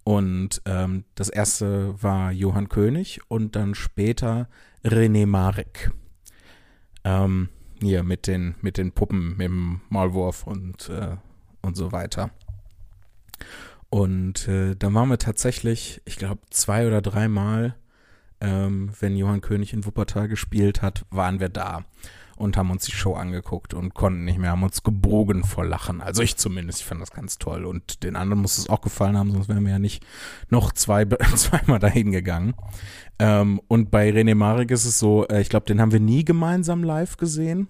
Und 0.08 0.62
ähm, 0.64 1.04
das 1.16 1.28
erste 1.28 2.02
war 2.02 2.32
Johann 2.32 2.70
König 2.70 3.20
und 3.28 3.54
dann 3.56 3.74
später 3.74 4.48
René 4.82 5.26
Marek. 5.26 5.90
Ähm, 7.04 7.50
hier 7.82 8.02
mit 8.04 8.26
den, 8.26 8.54
mit 8.62 8.78
den 8.78 8.92
Puppen, 8.92 9.36
mit 9.36 9.48
dem 9.48 9.82
Maulwurf 9.90 10.46
und, 10.46 10.88
äh, 10.88 11.16
und 11.60 11.76
so 11.76 11.92
weiter. 11.92 12.30
Und 13.90 14.48
äh, 14.48 14.76
dann 14.76 14.94
waren 14.94 15.10
wir 15.10 15.18
tatsächlich, 15.18 16.00
ich 16.06 16.16
glaube, 16.16 16.40
zwei 16.48 16.86
oder 16.86 17.02
dreimal, 17.02 17.76
ähm, 18.40 18.92
wenn 19.00 19.14
Johann 19.14 19.42
König 19.42 19.74
in 19.74 19.84
Wuppertal 19.84 20.26
gespielt 20.26 20.80
hat, 20.80 21.04
waren 21.10 21.38
wir 21.38 21.50
da 21.50 21.84
und 22.38 22.56
haben 22.56 22.70
uns 22.70 22.84
die 22.84 22.92
Show 22.92 23.14
angeguckt 23.14 23.74
und 23.74 23.94
konnten 23.94 24.24
nicht 24.24 24.38
mehr, 24.38 24.52
haben 24.52 24.62
uns 24.62 24.82
gebogen 24.82 25.44
vor 25.44 25.64
Lachen. 25.64 26.00
Also 26.00 26.22
ich 26.22 26.36
zumindest, 26.36 26.80
ich 26.80 26.86
fand 26.86 27.00
das 27.00 27.10
ganz 27.10 27.38
toll. 27.38 27.64
Und 27.64 28.04
den 28.04 28.16
anderen 28.16 28.40
muss 28.40 28.58
es 28.58 28.68
auch 28.68 28.80
gefallen 28.80 29.16
haben, 29.18 29.32
sonst 29.32 29.48
wären 29.48 29.64
wir 29.64 29.72
ja 29.72 29.78
nicht 29.78 30.04
noch 30.48 30.72
zwei, 30.72 31.04
zweimal 31.34 31.80
dahin 31.80 32.12
gegangen. 32.12 32.54
Ähm, 33.18 33.60
und 33.66 33.90
bei 33.90 34.08
René 34.10 34.36
Marek 34.36 34.70
ist 34.70 34.84
es 34.84 34.98
so, 34.98 35.26
äh, 35.26 35.40
ich 35.40 35.48
glaube, 35.48 35.66
den 35.66 35.80
haben 35.80 35.92
wir 35.92 36.00
nie 36.00 36.24
gemeinsam 36.24 36.84
live 36.84 37.16
gesehen. 37.16 37.68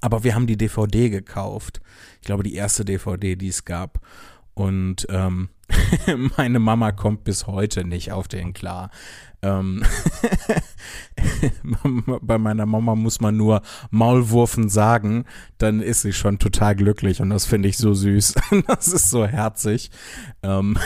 Aber 0.00 0.24
wir 0.24 0.34
haben 0.34 0.46
die 0.46 0.56
DVD 0.56 1.10
gekauft. 1.10 1.80
Ich 2.20 2.26
glaube, 2.26 2.42
die 2.42 2.54
erste 2.54 2.84
DVD, 2.84 3.36
die 3.36 3.48
es 3.48 3.64
gab. 3.64 4.00
Und 4.54 5.06
ähm, 5.10 5.50
meine 6.36 6.58
Mama 6.58 6.92
kommt 6.92 7.24
bis 7.24 7.46
heute 7.46 7.84
nicht 7.84 8.12
auf 8.12 8.28
den 8.28 8.52
klar. 8.52 8.90
Ähm 9.40 9.84
bei 12.22 12.38
meiner 12.38 12.66
Mama 12.66 12.96
muss 12.96 13.20
man 13.20 13.36
nur 13.36 13.62
Maulwurfen 13.90 14.68
sagen, 14.68 15.24
dann 15.58 15.80
ist 15.80 16.02
sie 16.02 16.12
schon 16.12 16.38
total 16.38 16.74
glücklich 16.74 17.20
und 17.20 17.30
das 17.30 17.44
finde 17.44 17.68
ich 17.68 17.78
so 17.78 17.94
süß. 17.94 18.34
das 18.66 18.88
ist 18.88 19.10
so 19.10 19.26
herzig 19.26 19.90
ähm 20.42 20.76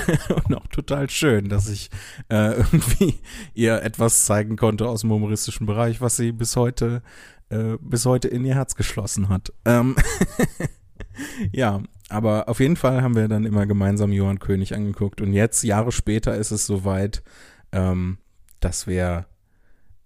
und 0.45 0.55
auch 0.55 0.67
total 0.67 1.09
schön, 1.09 1.49
dass 1.49 1.69
ich 1.69 1.91
äh, 2.29 2.57
irgendwie 2.57 3.21
ihr 3.55 3.83
etwas 3.83 4.27
zeigen 4.27 4.57
konnte 4.57 4.87
aus 4.87 5.01
dem 5.01 5.11
humoristischen 5.11 5.67
Bereich, 5.67 6.01
was 6.01 6.17
sie 6.17 6.33
bis 6.33 6.57
heute 6.57 7.03
äh, 7.49 7.79
bis 7.81 8.05
heute 8.05 8.29
in 8.29 8.45
ihr 8.45 8.55
Herz 8.55 8.75
geschlossen 8.75 9.29
hat. 9.29 9.53
Ähm 9.65 9.97
ja, 11.53 11.83
aber 12.13 12.49
auf 12.49 12.61
jeden 12.61 12.77
Fall 12.77 13.03
haben 13.03 13.17
wir 13.17 13.27
dann 13.27 13.45
immer 13.45 13.67
gemeinsam 13.67 14.13
Johann 14.13 14.39
König 14.39 14.75
angeguckt. 14.75 15.21
Und 15.21 15.33
jetzt, 15.33 15.63
Jahre 15.63 15.93
später, 15.93 16.37
ist 16.37 16.51
es 16.51 16.67
soweit, 16.67 17.23
ähm, 17.73 18.19
dass 18.61 18.87
wir 18.87 19.27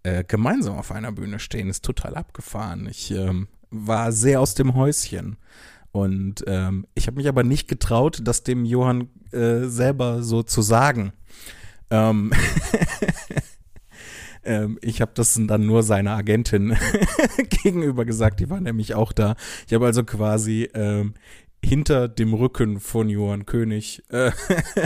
äh, 0.05 0.23
gemeinsam 0.23 0.79
auf 0.79 0.93
einer 0.93 1.11
Bühne 1.11 1.39
stehen. 1.41 1.69
Ist 1.69 1.85
total 1.85 2.15
abgefahren. 2.15 2.87
Ich 2.89 3.11
ähm, 3.11 3.49
war 3.71 4.13
sehr 4.13 4.41
aus 4.41 4.55
dem 4.55 4.75
Häuschen. 4.75 5.37
Und 5.91 6.45
ähm, 6.47 6.87
ich 6.95 7.07
habe 7.07 7.17
mich 7.17 7.29
aber 7.29 7.43
nicht 7.43 7.69
getraut, 7.69 8.21
das 8.23 8.45
dem 8.45 8.65
Johann 8.65 9.09
äh, 9.33 9.65
selber 9.65 10.23
so 10.23 10.43
zu 10.43 10.63
sagen. 10.63 11.13
Ähm, 11.91 12.33
ähm 14.45 14.79
ich 14.83 15.01
habe 15.01 15.13
das 15.15 15.41
dann 15.43 15.67
nur 15.67 15.83
seiner 15.83 16.13
Agentin 16.13 16.77
gegenüber 17.63 18.05
gesagt, 18.05 18.41
die 18.41 18.51
war 18.51 18.61
nämlich 18.61 18.95
auch 18.95 19.13
da. 19.13 19.37
Ich 19.67 19.75
habe 19.75 19.87
also 19.87 20.05
quasi 20.05 20.69
ähm, 20.75 21.15
hinter 21.67 22.07
dem 22.07 22.33
Rücken 22.33 22.79
von 22.79 23.09
Johann 23.09 23.45
König 23.45 24.05
äh, 24.11 24.31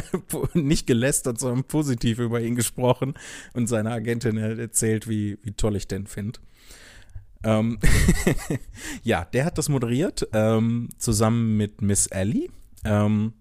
nicht 0.55 0.87
gelästert, 0.87 1.39
sondern 1.39 1.65
positiv 1.65 2.19
über 2.19 2.41
ihn 2.41 2.57
gesprochen 2.57 3.15
und 3.53 3.67
seine 3.67 3.91
Agentin 3.91 4.39
erzählt, 4.39 5.07
wie, 5.07 5.39
wie 5.43 5.53
toll 5.53 5.77
ich 5.77 5.89
den 5.89 6.07
finde. 6.07 6.41
Ähm 7.45 7.79
ja, 9.03 9.27
der 9.27 9.45
hat 9.45 9.59
das 9.59 9.69
moderiert, 9.69 10.27
ähm, 10.33 10.89
zusammen 10.97 11.59
mit 11.59 11.83
Miss 11.83 12.07
Ellie, 12.07 12.49
ähm, 12.85 13.35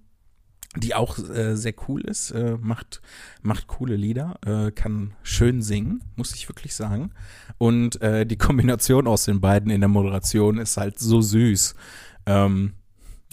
die 0.76 0.94
auch 0.94 1.18
äh, 1.18 1.56
sehr 1.56 1.74
cool 1.88 2.02
ist, 2.02 2.32
äh, 2.32 2.58
macht, 2.60 3.02
macht 3.42 3.68
coole 3.68 3.96
Lieder, 3.96 4.38
äh, 4.46 4.72
kann 4.72 5.14
schön 5.24 5.62
singen, 5.62 6.04
muss 6.18 6.36
ich 6.36 6.50
wirklich 6.50 6.76
sagen. 6.76 7.12
Und 7.58 8.02
äh, 8.02 8.26
die 8.26 8.38
Kombination 8.38 9.08
aus 9.08 9.24
den 9.24 9.40
beiden 9.40 9.72
in 9.72 9.80
der 9.80 9.88
Moderation 9.88 10.58
ist 10.58 10.76
halt 10.76 11.00
so 11.00 11.22
süß. 11.22 11.76
Ähm, 12.26 12.74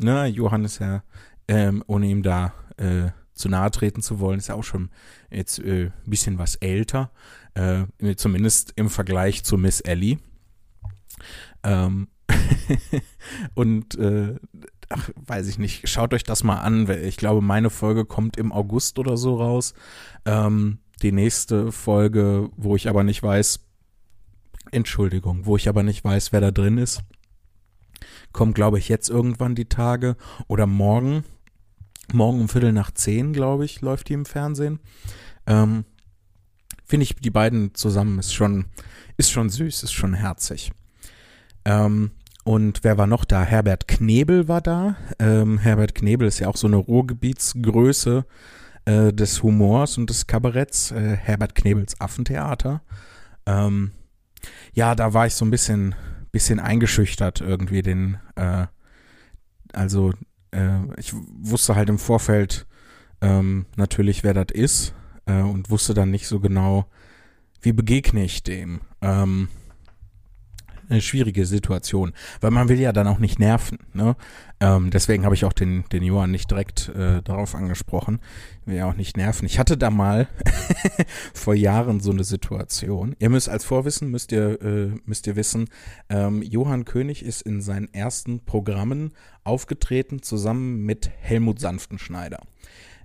ne, 0.00 0.26
Johannes 0.26 0.78
ja, 0.78 1.02
ähm, 1.48 1.82
ohne 1.86 2.06
ihm 2.06 2.22
da 2.22 2.52
äh, 2.76 3.10
zu 3.32 3.48
nahe 3.48 3.70
treten 3.70 4.02
zu 4.02 4.18
wollen, 4.18 4.38
ist 4.38 4.48
ja 4.48 4.54
auch 4.54 4.64
schon 4.64 4.90
jetzt 5.30 5.58
äh, 5.58 5.86
ein 5.86 6.10
bisschen 6.10 6.38
was 6.38 6.56
älter, 6.56 7.10
äh, 7.54 7.84
zumindest 8.16 8.72
im 8.76 8.90
Vergleich 8.90 9.44
zu 9.44 9.58
Miss 9.58 9.80
Ellie. 9.80 10.18
Ähm 11.62 12.08
und 13.54 13.96
äh, 13.98 14.36
ach, 14.88 15.10
weiß 15.14 15.48
ich 15.48 15.58
nicht, 15.58 15.88
schaut 15.88 16.14
euch 16.14 16.24
das 16.24 16.44
mal 16.44 16.60
an. 16.60 16.88
Ich 17.04 17.16
glaube, 17.16 17.40
meine 17.40 17.70
Folge 17.70 18.04
kommt 18.04 18.36
im 18.36 18.52
August 18.52 18.98
oder 18.98 19.16
so 19.16 19.36
raus. 19.36 19.74
Ähm, 20.24 20.78
die 21.02 21.12
nächste 21.12 21.72
Folge, 21.72 22.50
wo 22.56 22.76
ich 22.76 22.88
aber 22.88 23.04
nicht 23.04 23.22
weiß, 23.22 23.60
Entschuldigung, 24.72 25.46
wo 25.46 25.56
ich 25.56 25.68
aber 25.68 25.82
nicht 25.82 26.04
weiß, 26.04 26.32
wer 26.32 26.40
da 26.40 26.50
drin 26.50 26.78
ist, 26.78 27.02
kommt, 28.36 28.54
glaube 28.54 28.78
ich, 28.78 28.90
jetzt 28.90 29.08
irgendwann 29.08 29.54
die 29.54 29.64
Tage 29.64 30.14
oder 30.46 30.66
morgen. 30.66 31.24
Morgen 32.12 32.42
um 32.42 32.48
Viertel 32.50 32.72
nach 32.72 32.90
zehn, 32.90 33.32
glaube 33.32 33.64
ich, 33.64 33.80
läuft 33.80 34.10
die 34.10 34.12
im 34.12 34.26
Fernsehen. 34.26 34.78
Ähm, 35.46 35.86
Finde 36.84 37.04
ich, 37.04 37.16
die 37.16 37.30
beiden 37.30 37.74
zusammen 37.74 38.18
ist 38.18 38.34
schon, 38.34 38.66
ist 39.16 39.30
schon 39.30 39.48
süß, 39.48 39.82
ist 39.82 39.92
schon 39.92 40.12
herzig. 40.12 40.70
Ähm, 41.64 42.10
und 42.44 42.84
wer 42.84 42.98
war 42.98 43.06
noch 43.06 43.24
da? 43.24 43.42
Herbert 43.42 43.88
Knebel 43.88 44.48
war 44.48 44.60
da. 44.60 44.96
Ähm, 45.18 45.58
Herbert 45.58 45.94
Knebel 45.94 46.28
ist 46.28 46.38
ja 46.38 46.48
auch 46.48 46.58
so 46.58 46.66
eine 46.66 46.76
Ruhrgebietsgröße 46.76 48.26
äh, 48.84 49.12
des 49.14 49.42
Humors 49.42 49.96
und 49.96 50.10
des 50.10 50.26
Kabaretts. 50.26 50.90
Äh, 50.90 51.16
Herbert 51.16 51.54
Knebels 51.54 51.98
Affentheater. 52.02 52.82
Ähm, 53.46 53.92
ja, 54.74 54.94
da 54.94 55.14
war 55.14 55.26
ich 55.26 55.34
so 55.34 55.46
ein 55.46 55.50
bisschen 55.50 55.94
bisschen 56.36 56.60
eingeschüchtert 56.60 57.40
irgendwie 57.40 57.80
den, 57.80 58.18
äh, 58.34 58.66
also 59.72 60.12
äh, 60.50 60.80
ich 60.98 61.14
wusste 61.14 61.76
halt 61.76 61.88
im 61.88 61.98
Vorfeld 61.98 62.66
ähm, 63.22 63.64
natürlich, 63.76 64.22
wer 64.22 64.34
das 64.34 64.48
ist 64.52 64.94
äh, 65.24 65.40
und 65.40 65.70
wusste 65.70 65.94
dann 65.94 66.10
nicht 66.10 66.28
so 66.28 66.38
genau, 66.38 66.90
wie 67.62 67.72
begegne 67.72 68.22
ich 68.22 68.42
dem. 68.42 68.82
Ähm, 69.00 69.48
eine 70.88 71.00
schwierige 71.00 71.46
Situation, 71.46 72.12
weil 72.40 72.50
man 72.50 72.68
will 72.68 72.80
ja 72.80 72.92
dann 72.92 73.06
auch 73.06 73.18
nicht 73.18 73.38
nerven. 73.38 73.78
Ne? 73.92 74.16
Ähm, 74.60 74.90
deswegen 74.90 75.24
habe 75.24 75.34
ich 75.34 75.44
auch 75.44 75.52
den, 75.52 75.84
den 75.92 76.02
Johann 76.02 76.30
nicht 76.30 76.50
direkt 76.50 76.88
äh, 76.88 77.22
darauf 77.22 77.54
angesprochen. 77.54 78.20
Ich 78.60 78.66
will 78.68 78.76
ja 78.76 78.88
auch 78.88 78.96
nicht 78.96 79.16
nerven. 79.16 79.46
Ich 79.46 79.58
hatte 79.58 79.76
da 79.76 79.90
mal 79.90 80.28
vor 81.34 81.54
Jahren 81.54 82.00
so 82.00 82.10
eine 82.10 82.24
Situation. 82.24 83.14
Ihr 83.18 83.30
müsst 83.30 83.48
als 83.48 83.64
Vorwissen, 83.64 84.10
müsst 84.10 84.32
ihr, 84.32 84.60
äh, 84.62 84.90
müsst 85.04 85.26
ihr 85.26 85.36
wissen, 85.36 85.68
ähm, 86.08 86.42
Johann 86.42 86.84
König 86.84 87.24
ist 87.24 87.42
in 87.42 87.60
seinen 87.60 87.92
ersten 87.92 88.44
Programmen 88.44 89.12
aufgetreten 89.44 90.22
zusammen 90.22 90.84
mit 90.84 91.10
Helmut 91.20 91.60
Sanftenschneider. 91.60 92.40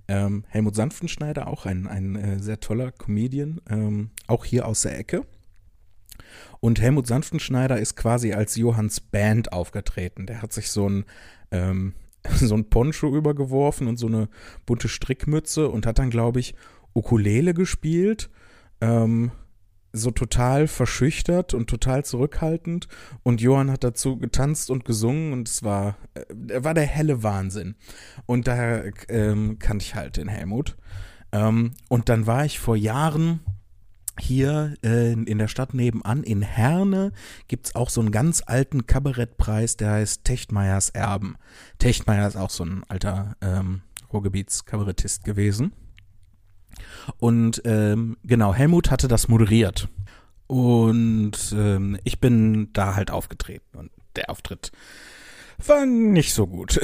Ähm, 0.07 0.43
Helmut 0.47 0.75
Sanftenschneider, 0.75 1.47
auch 1.47 1.65
ein, 1.65 1.87
ein 1.87 2.15
äh, 2.15 2.39
sehr 2.39 2.59
toller 2.59 2.91
Comedian, 2.91 3.61
ähm, 3.69 4.09
auch 4.27 4.45
hier 4.45 4.67
aus 4.67 4.81
der 4.81 4.97
Ecke. 4.97 5.25
Und 6.59 6.81
Helmut 6.81 7.07
Sanftenschneider 7.07 7.79
ist 7.79 7.95
quasi 7.95 8.33
als 8.33 8.55
Johanns 8.55 8.99
Band 8.99 9.53
aufgetreten. 9.53 10.25
Der 10.25 10.41
hat 10.41 10.53
sich 10.53 10.69
so 10.69 10.87
ein, 10.87 11.05
ähm, 11.51 11.93
so 12.35 12.55
ein 12.55 12.69
Poncho 12.69 13.15
übergeworfen 13.15 13.87
und 13.87 13.97
so 13.97 14.07
eine 14.07 14.29
bunte 14.65 14.89
Strickmütze 14.89 15.69
und 15.69 15.85
hat 15.85 15.99
dann, 15.99 16.09
glaube 16.09 16.39
ich, 16.39 16.55
Ukulele 16.93 17.53
gespielt. 17.53 18.29
Ähm, 18.81 19.31
so 19.93 20.11
total 20.11 20.67
verschüchtert 20.67 21.53
und 21.53 21.69
total 21.69 22.05
zurückhaltend. 22.05 22.87
Und 23.23 23.41
Johann 23.41 23.71
hat 23.71 23.83
dazu 23.83 24.17
getanzt 24.17 24.69
und 24.69 24.85
gesungen 24.85 25.33
und 25.33 25.49
es 25.49 25.63
war, 25.63 25.97
äh, 26.13 26.63
war 26.63 26.73
der 26.73 26.85
helle 26.85 27.23
Wahnsinn. 27.23 27.75
Und 28.25 28.47
daher 28.47 28.91
ähm, 29.09 29.59
kannte 29.59 29.83
ich 29.83 29.95
halt 29.95 30.17
den 30.17 30.27
Helmut. 30.27 30.77
Ähm, 31.31 31.73
und 31.89 32.09
dann 32.09 32.25
war 32.27 32.45
ich 32.45 32.59
vor 32.59 32.75
Jahren 32.75 33.41
hier 34.19 34.75
äh, 34.83 35.13
in 35.13 35.37
der 35.37 35.47
Stadt 35.47 35.73
nebenan, 35.73 36.23
in 36.23 36.41
Herne, 36.41 37.11
gibt 37.47 37.67
es 37.67 37.75
auch 37.75 37.89
so 37.89 38.01
einen 38.01 38.11
ganz 38.11 38.43
alten 38.45 38.85
Kabarettpreis, 38.85 39.77
der 39.77 39.91
heißt 39.91 40.23
Techtmeyers 40.25 40.89
Erben. 40.89 41.35
Techtmeyer 41.79 42.27
ist 42.27 42.35
auch 42.35 42.49
so 42.49 42.63
ein 42.65 42.83
alter 42.87 43.35
ähm, 43.41 43.81
Ruhrgebietskabarettist 44.11 45.23
gewesen. 45.23 45.73
Und 47.17 47.61
ähm, 47.65 48.17
genau, 48.23 48.53
Helmut 48.53 48.91
hatte 48.91 49.07
das 49.07 49.27
moderiert. 49.27 49.89
Und 50.47 51.55
ähm, 51.55 51.97
ich 52.03 52.19
bin 52.19 52.73
da 52.73 52.95
halt 52.95 53.11
aufgetreten. 53.11 53.77
Und 53.77 53.91
der 54.15 54.29
Auftritt 54.29 54.71
war 55.65 55.85
nicht 55.85 56.33
so 56.33 56.47
gut. 56.47 56.79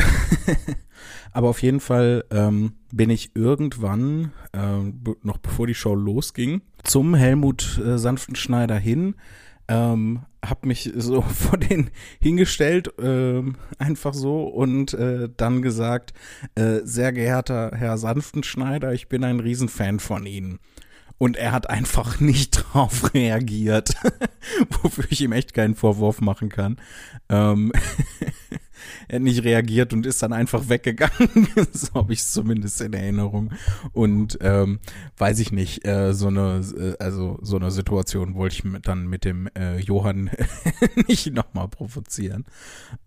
Aber 1.33 1.49
auf 1.49 1.61
jeden 1.61 1.79
Fall 1.79 2.23
ähm, 2.31 2.76
bin 2.91 3.09
ich 3.09 3.35
irgendwann, 3.35 4.31
äh, 4.53 5.11
noch 5.23 5.37
bevor 5.37 5.67
die 5.67 5.75
Show 5.75 5.95
losging, 5.95 6.61
zum 6.83 7.15
Helmut 7.15 7.79
äh, 7.83 7.97
Sanftenschneider 7.97 8.77
hin, 8.77 9.15
ähm, 9.67 10.21
hab 10.43 10.65
mich 10.65 10.91
so 10.95 11.21
vor 11.21 11.57
den 11.57 11.89
hingestellt, 12.19 12.97
äh, 12.99 13.43
einfach 13.77 14.13
so 14.13 14.43
und 14.43 14.93
äh, 14.93 15.29
dann 15.35 15.61
gesagt, 15.61 16.13
äh, 16.55 16.79
sehr 16.83 17.11
geehrter 17.11 17.71
Herr 17.73 17.97
Sanftenschneider, 17.97 18.93
ich 18.93 19.09
bin 19.09 19.23
ein 19.23 19.39
Riesenfan 19.39 19.99
von 19.99 20.25
Ihnen. 20.25 20.59
Und 21.19 21.35
er 21.35 21.51
hat 21.51 21.69
einfach 21.69 22.19
nicht 22.19 22.51
drauf 22.51 23.13
reagiert, 23.13 23.95
wofür 24.81 25.05
ich 25.09 25.21
ihm 25.21 25.31
echt 25.31 25.53
keinen 25.53 25.75
Vorwurf 25.75 26.21
machen 26.21 26.49
kann. 26.49 26.77
Ähm 27.29 27.71
er 29.07 29.15
hat 29.15 29.23
nicht 29.23 29.43
reagiert 29.43 29.93
und 29.93 30.05
ist 30.05 30.21
dann 30.23 30.33
einfach 30.33 30.69
weggegangen. 30.69 31.47
so 31.71 31.93
habe 31.93 32.13
ich 32.13 32.19
es 32.19 32.31
zumindest 32.31 32.81
in 32.81 32.93
Erinnerung. 32.93 33.51
Und 33.93 34.37
ähm, 34.41 34.79
weiß 35.17 35.39
ich 35.39 35.51
nicht, 35.51 35.85
äh, 35.85 36.13
so 36.13 36.27
eine, 36.27 36.61
äh, 36.77 37.03
also 37.03 37.39
so 37.41 37.57
eine 37.57 37.71
Situation 37.71 38.35
wollte 38.35 38.55
ich 38.55 38.63
mit, 38.63 38.87
dann 38.87 39.07
mit 39.07 39.25
dem 39.25 39.49
äh, 39.57 39.77
Johann 39.79 40.29
nicht 41.07 41.33
nochmal 41.33 41.67
provozieren. 41.67 42.45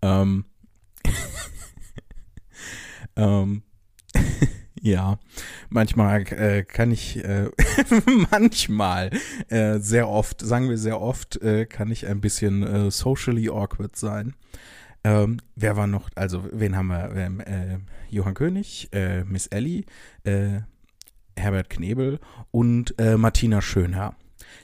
Ähm, 0.01 0.45
ähm, 3.15 3.63
ja, 4.83 5.19
manchmal 5.69 6.21
äh, 6.33 6.63
kann 6.63 6.91
ich, 6.91 7.23
äh, 7.23 7.49
manchmal, 8.31 9.11
äh, 9.49 9.77
sehr 9.77 10.09
oft, 10.09 10.41
sagen 10.41 10.69
wir 10.69 10.77
sehr 10.77 10.99
oft, 10.99 11.41
äh, 11.41 11.65
kann 11.65 11.91
ich 11.91 12.07
ein 12.07 12.19
bisschen 12.19 12.63
äh, 12.63 12.91
socially 12.91 13.49
awkward 13.49 13.95
sein. 13.95 14.33
Ähm, 15.03 15.39
wer 15.55 15.75
war 15.75 15.87
noch? 15.87 16.09
Also, 16.15 16.47
wen 16.51 16.75
haben 16.75 16.87
wir? 16.87 17.11
Ähm, 17.15 17.39
äh, 17.39 17.79
Johann 18.09 18.33
König, 18.33 18.89
äh, 18.91 19.23
Miss 19.23 19.47
Ellie, 19.47 19.85
äh, 20.23 20.61
Herbert 21.35 21.69
Knebel 21.69 22.19
und 22.51 22.93
äh, 22.99 23.17
Martina 23.17 23.61
Schönherr. 23.61 24.15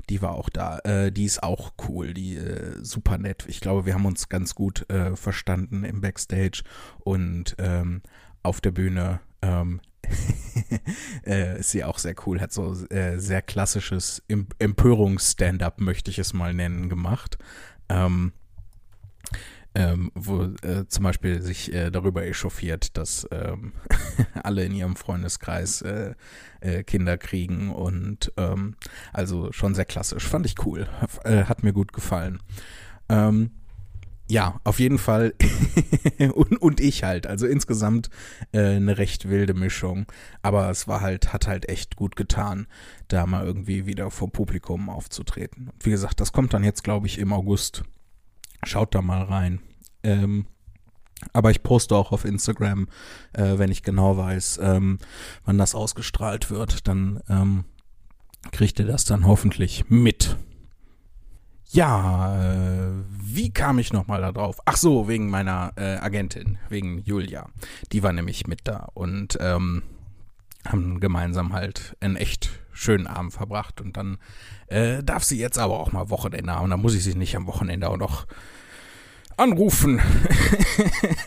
Die 0.10 0.22
war 0.22 0.36
auch 0.36 0.50
da. 0.50 0.80
Äh, 0.80 1.12
die 1.12 1.26
ist 1.26 1.42
auch 1.42 1.74
cool, 1.88 2.14
die 2.14 2.36
äh, 2.36 2.84
super 2.84 3.18
nett. 3.18 3.46
Ich 3.48 3.62
glaube, 3.62 3.86
wir 3.86 3.94
haben 3.94 4.06
uns 4.06 4.30
ganz 4.30 4.54
gut 4.54 4.86
verstanden 5.16 5.84
im 5.84 6.02
Backstage 6.02 6.64
und 7.00 7.56
ähm, 7.58 8.02
auf 8.44 8.62
der 8.62 8.72
Bühne. 8.72 9.20
Ähm, 9.42 9.82
ist 11.24 11.72
sie 11.72 11.84
auch 11.84 11.98
sehr 11.98 12.16
cool, 12.26 12.40
hat 12.40 12.54
so 12.54 12.74
sehr 12.74 13.42
klassisches 13.42 14.24
Empörungs-Stand-up, 14.60 15.82
möchte 15.82 16.12
ich 16.12 16.20
es 16.20 16.34
mal 16.34 16.54
nennen, 16.54 16.88
gemacht. 16.88 17.38
Ähm, 17.90 18.32
ähm, 19.78 20.12
wo 20.16 20.42
äh, 20.64 20.88
zum 20.88 21.04
Beispiel 21.04 21.40
sich 21.44 21.72
äh, 21.72 21.92
darüber 21.92 22.26
echauffiert, 22.26 22.98
dass 22.98 23.28
ähm, 23.30 23.74
alle 24.44 24.66
in 24.66 24.74
ihrem 24.74 24.96
Freundeskreis 24.96 25.84
äh, 25.84 26.16
äh 26.62 26.84
Kinder 26.84 27.16
kriegen 27.20 27.70
und 27.70 28.34
ähm, 28.38 28.76
also 29.14 29.52
schon 29.52 29.76
sehr 29.76 29.86
klassisch. 29.86 30.26
Fand 30.28 30.48
ich 30.48 30.66
cool. 30.66 30.90
Äh, 31.24 31.44
hat 31.44 31.64
mir 31.64 31.74
gut 31.74 31.94
gefallen. 31.94 32.40
Ähm, 33.08 33.52
ja, 34.28 34.60
auf 34.64 34.80
jeden 34.80 34.98
Fall. 34.98 35.36
und, 36.34 36.60
und 36.60 36.80
ich 36.80 37.04
halt. 37.04 37.28
Also 37.28 37.46
insgesamt 37.46 38.10
äh, 38.54 38.76
eine 38.76 38.98
recht 38.98 39.30
wilde 39.30 39.54
Mischung. 39.54 40.08
Aber 40.42 40.72
es 40.72 40.88
war 40.88 41.02
halt, 41.02 41.34
hat 41.34 41.46
halt 41.46 41.70
echt 41.70 41.98
gut 41.98 42.16
getan, 42.16 42.66
da 43.10 43.28
mal 43.28 43.46
irgendwie 43.46 43.86
wieder 43.86 44.10
vor 44.10 44.32
Publikum 44.32 44.90
aufzutreten. 44.90 45.70
Wie 45.80 45.92
gesagt, 45.92 46.20
das 46.20 46.34
kommt 46.34 46.54
dann 46.56 46.64
jetzt, 46.64 46.84
glaube 46.84 47.06
ich, 47.06 47.20
im 47.20 47.32
August. 47.32 47.84
Schaut 48.68 48.94
da 48.94 49.02
mal 49.02 49.24
rein. 49.24 49.62
Ähm, 50.04 50.46
aber 51.34 51.52
ich 51.52 51.64
poste 51.64 51.96
auch 51.96 52.12
auf 52.12 52.26
Instagram, 52.26 52.88
äh, 53.34 53.58
wenn 53.58 53.72
ich 53.72 53.82
genau 53.82 54.18
weiß, 54.18 54.60
ähm, 54.62 55.00
wann 55.46 55.58
das 55.58 55.74
ausgestrahlt 55.74 56.52
wird, 56.52 56.88
dann 56.88 57.22
ähm, 57.30 57.64
kriegt 58.52 58.78
ihr 58.80 58.86
das 58.86 59.06
dann 59.06 59.26
hoffentlich 59.26 59.90
mit. 59.90 60.38
Ja, 61.70 62.44
äh, 62.44 62.92
wie 63.10 63.52
kam 63.52 63.80
ich 63.80 63.94
nochmal 63.94 64.22
da 64.22 64.32
drauf? 64.32 64.60
Ach 64.66 64.78
so, 64.78 65.08
wegen 65.08 65.30
meiner 65.30 65.72
äh, 65.78 65.96
Agentin, 65.96 66.58
wegen 66.70 67.00
Julia. 67.00 67.50
Die 67.92 68.04
war 68.04 68.14
nämlich 68.14 68.48
mit 68.48 68.62
da 68.66 68.90
und 68.94 69.38
ähm, 69.42 69.84
haben 70.66 71.00
gemeinsam 71.00 71.54
halt 71.54 71.96
einen 72.02 72.18
echt 72.18 72.50
schönen 72.78 73.08
Abend 73.08 73.34
verbracht. 73.34 73.82
Und 73.82 73.98
dann 73.98 74.18
äh, 74.68 75.04
darf 75.04 75.24
sie 75.24 75.40
jetzt 75.40 75.58
aber 75.58 75.80
auch 75.80 75.92
mal 75.92 76.10
Wochenende 76.10 76.54
haben. 76.54 76.70
Dann 76.70 76.82
muss 76.82 76.96
ich 76.96 77.04
sie 77.04 77.16
nicht 77.16 77.36
am 77.36 77.48
Wochenende 77.48 77.90
auch 77.90 77.98
noch 77.98 78.28
anrufen, 79.38 80.02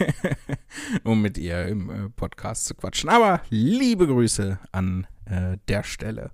um 1.04 1.22
mit 1.22 1.38
ihr 1.38 1.66
im 1.66 1.90
äh, 1.90 2.08
Podcast 2.10 2.66
zu 2.66 2.74
quatschen. 2.74 3.08
Aber 3.08 3.40
liebe 3.50 4.06
Grüße 4.06 4.58
an 4.72 5.06
äh, 5.26 5.58
der 5.68 5.84
Stelle. 5.84 6.32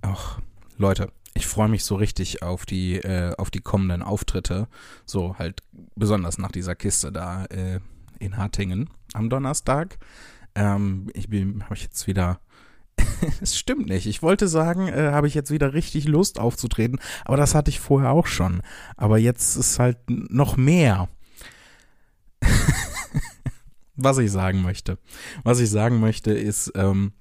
Ach, 0.00 0.40
Leute, 0.78 1.12
ich 1.34 1.46
freue 1.46 1.68
mich 1.68 1.84
so 1.84 1.96
richtig 1.96 2.42
auf 2.42 2.66
die, 2.66 2.96
äh, 2.96 3.34
auf 3.36 3.50
die 3.50 3.60
kommenden 3.60 4.02
Auftritte. 4.02 4.68
So 5.04 5.38
halt 5.38 5.62
besonders 5.94 6.38
nach 6.38 6.52
dieser 6.52 6.74
Kiste 6.74 7.12
da 7.12 7.44
äh, 7.46 7.80
in 8.18 8.36
Hattingen 8.36 8.90
am 9.12 9.30
Donnerstag. 9.30 9.98
Ähm, 10.54 11.10
ich 11.14 11.24
habe 11.24 11.74
ich 11.74 11.82
jetzt 11.82 12.06
wieder 12.06 12.40
es 13.40 13.56
stimmt 13.56 13.88
nicht. 13.88 14.06
Ich 14.06 14.22
wollte 14.22 14.48
sagen, 14.48 14.88
äh, 14.88 15.10
habe 15.12 15.26
ich 15.26 15.34
jetzt 15.34 15.50
wieder 15.50 15.74
richtig 15.74 16.06
Lust 16.06 16.38
aufzutreten, 16.38 17.00
aber 17.24 17.36
das 17.36 17.54
hatte 17.54 17.70
ich 17.70 17.80
vorher 17.80 18.10
auch 18.10 18.26
schon. 18.26 18.62
Aber 18.96 19.18
jetzt 19.18 19.56
ist 19.56 19.78
halt 19.78 19.98
noch 20.08 20.56
mehr. 20.56 21.08
Was 23.96 24.18
ich 24.18 24.30
sagen 24.32 24.62
möchte. 24.62 24.98
Was 25.44 25.60
ich 25.60 25.70
sagen 25.70 26.00
möchte 26.00 26.32
ist, 26.32 26.72
ähm, 26.74 27.12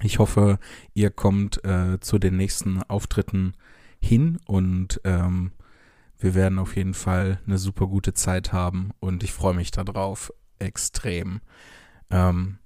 ich 0.00 0.18
hoffe, 0.20 0.58
ihr 0.94 1.10
kommt 1.10 1.64
äh, 1.64 1.98
zu 2.00 2.18
den 2.18 2.36
nächsten 2.36 2.82
Auftritten 2.84 3.54
hin 4.00 4.38
und 4.46 5.00
ähm, 5.04 5.52
wir 6.18 6.34
werden 6.34 6.58
auf 6.58 6.76
jeden 6.76 6.94
Fall 6.94 7.40
eine 7.46 7.58
super 7.58 7.86
gute 7.86 8.14
Zeit 8.14 8.52
haben 8.52 8.90
und 9.00 9.22
ich 9.22 9.32
freue 9.32 9.54
mich 9.54 9.70
darauf 9.70 10.32
extrem. 10.58 11.40
Ähm, 12.10 12.58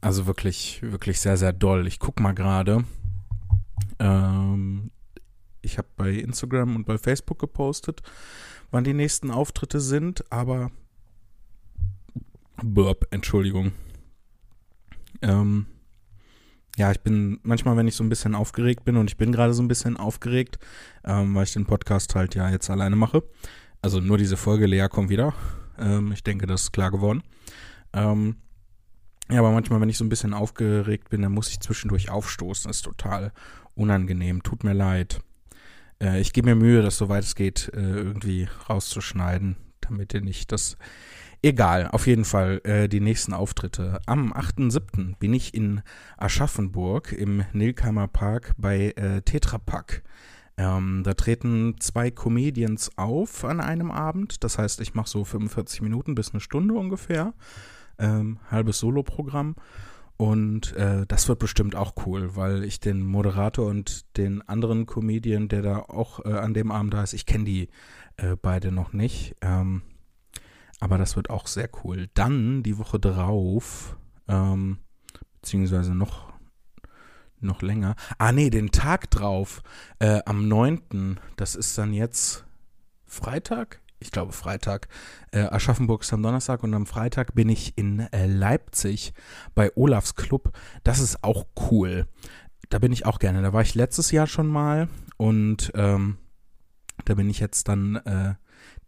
also 0.00 0.26
wirklich, 0.26 0.80
wirklich 0.82 1.20
sehr, 1.20 1.36
sehr 1.36 1.52
doll. 1.52 1.86
Ich 1.86 1.98
guck 1.98 2.20
mal 2.20 2.32
gerade. 2.32 2.84
Ähm, 3.98 4.90
Ich 5.62 5.76
habe 5.76 5.88
bei 5.96 6.10
Instagram 6.12 6.74
und 6.74 6.86
bei 6.86 6.96
Facebook 6.96 7.38
gepostet, 7.38 8.00
wann 8.70 8.84
die 8.84 8.94
nächsten 8.94 9.30
Auftritte 9.30 9.78
sind, 9.78 10.24
aber 10.32 10.70
Burp, 12.62 13.06
Entschuldigung. 13.10 13.72
Ähm, 15.20 15.66
ja, 16.78 16.90
ich 16.90 17.00
bin 17.00 17.40
manchmal, 17.42 17.76
wenn 17.76 17.88
ich 17.88 17.94
so 17.94 18.02
ein 18.02 18.08
bisschen 18.08 18.34
aufgeregt 18.34 18.84
bin, 18.84 18.96
und 18.96 19.10
ich 19.10 19.18
bin 19.18 19.32
gerade 19.32 19.52
so 19.52 19.62
ein 19.62 19.68
bisschen 19.68 19.98
aufgeregt, 19.98 20.58
ähm, 21.04 21.34
weil 21.34 21.44
ich 21.44 21.52
den 21.52 21.66
Podcast 21.66 22.14
halt 22.14 22.34
ja 22.34 22.48
jetzt 22.48 22.70
alleine 22.70 22.96
mache. 22.96 23.22
Also 23.82 24.00
nur 24.00 24.16
diese 24.16 24.38
Folge, 24.38 24.66
Lea 24.66 24.88
kommt 24.88 25.10
wieder. 25.10 25.34
Ähm, 25.78 26.12
ich 26.12 26.22
denke, 26.22 26.46
das 26.46 26.62
ist 26.62 26.72
klar 26.72 26.90
geworden. 26.90 27.22
Ähm, 27.92 28.36
ja, 29.30 29.38
aber 29.40 29.52
manchmal, 29.52 29.80
wenn 29.80 29.88
ich 29.88 29.98
so 29.98 30.04
ein 30.04 30.08
bisschen 30.08 30.34
aufgeregt 30.34 31.10
bin, 31.10 31.22
dann 31.22 31.32
muss 31.32 31.50
ich 31.50 31.60
zwischendurch 31.60 32.10
aufstoßen. 32.10 32.68
Das 32.68 32.78
ist 32.78 32.84
total 32.84 33.32
unangenehm. 33.74 34.42
Tut 34.42 34.64
mir 34.64 34.72
leid. 34.72 35.20
Äh, 36.00 36.20
ich 36.20 36.32
gebe 36.32 36.48
mir 36.48 36.56
Mühe, 36.56 36.82
das 36.82 36.96
soweit 36.96 37.24
es 37.24 37.34
geht, 37.34 37.70
äh, 37.74 37.80
irgendwie 37.80 38.48
rauszuschneiden, 38.68 39.56
damit 39.80 40.14
ihr 40.14 40.20
nicht 40.20 40.52
das 40.52 40.76
Egal, 41.42 41.88
auf 41.88 42.06
jeden 42.06 42.26
Fall 42.26 42.60
äh, 42.64 42.86
die 42.86 43.00
nächsten 43.00 43.32
Auftritte. 43.32 44.00
Am 44.04 44.30
8.7. 44.30 45.16
bin 45.16 45.32
ich 45.32 45.54
in 45.54 45.80
Aschaffenburg 46.18 47.12
im 47.12 47.44
Nilkheimer 47.54 48.08
Park 48.08 48.52
bei 48.58 48.90
äh, 48.90 49.22
Tetra 49.22 49.56
Pak. 49.56 50.02
Ähm, 50.58 51.00
da 51.02 51.14
treten 51.14 51.76
zwei 51.80 52.10
Comedians 52.10 52.90
auf 52.96 53.46
an 53.46 53.60
einem 53.60 53.90
Abend. 53.90 54.44
Das 54.44 54.58
heißt, 54.58 54.82
ich 54.82 54.92
mache 54.92 55.08
so 55.08 55.24
45 55.24 55.80
Minuten 55.80 56.14
bis 56.14 56.32
eine 56.32 56.40
Stunde 56.40 56.74
ungefähr. 56.74 57.32
Ähm, 58.00 58.38
halbes 58.50 58.80
Soloprogramm. 58.80 59.54
Und 60.16 60.74
äh, 60.74 61.06
das 61.06 61.28
wird 61.28 61.38
bestimmt 61.38 61.74
auch 61.74 61.94
cool, 62.04 62.36
weil 62.36 62.62
ich 62.64 62.78
den 62.78 63.06
Moderator 63.06 63.66
und 63.66 64.16
den 64.18 64.42
anderen 64.42 64.84
Comedian, 64.84 65.48
der 65.48 65.62
da 65.62 65.78
auch 65.78 66.24
äh, 66.26 66.32
an 66.32 66.52
dem 66.52 66.70
Abend 66.70 66.92
da 66.92 67.02
ist, 67.02 67.14
ich 67.14 67.24
kenne 67.24 67.44
die 67.44 67.68
äh, 68.18 68.36
beide 68.36 68.70
noch 68.70 68.92
nicht. 68.92 69.36
Ähm, 69.40 69.80
aber 70.78 70.98
das 70.98 71.16
wird 71.16 71.30
auch 71.30 71.46
sehr 71.46 71.70
cool. 71.84 72.10
Dann 72.12 72.62
die 72.62 72.76
Woche 72.76 73.00
drauf, 73.00 73.96
ähm, 74.28 74.78
beziehungsweise 75.40 75.94
noch, 75.94 76.32
noch 77.40 77.62
länger. 77.62 77.96
Ah, 78.18 78.32
nee, 78.32 78.50
den 78.50 78.72
Tag 78.72 79.10
drauf, 79.10 79.62
äh, 80.00 80.20
am 80.26 80.48
9., 80.48 81.18
das 81.36 81.54
ist 81.54 81.78
dann 81.78 81.94
jetzt 81.94 82.44
Freitag? 83.06 83.79
Ich 84.00 84.10
glaube 84.10 84.32
Freitag. 84.32 84.88
Äh, 85.30 85.42
Aschaffenburg 85.42 86.02
ist 86.02 86.12
am 86.12 86.22
Donnerstag 86.22 86.62
und 86.62 86.74
am 86.74 86.86
Freitag 86.86 87.34
bin 87.34 87.48
ich 87.50 87.76
in 87.76 88.00
äh, 88.00 88.26
Leipzig 88.26 89.12
bei 89.54 89.70
Olafs 89.76 90.14
Club. 90.14 90.52
Das 90.82 90.98
ist 90.98 91.22
auch 91.22 91.46
cool. 91.70 92.06
Da 92.70 92.78
bin 92.78 92.92
ich 92.92 93.04
auch 93.04 93.18
gerne. 93.18 93.42
Da 93.42 93.52
war 93.52 93.62
ich 93.62 93.74
letztes 93.74 94.10
Jahr 94.10 94.26
schon 94.26 94.46
mal 94.46 94.88
und 95.18 95.70
ähm, 95.74 96.16
da 97.04 97.14
bin 97.14 97.28
ich 97.28 97.40
jetzt 97.40 97.68
dann 97.68 97.96
äh, 97.96 98.34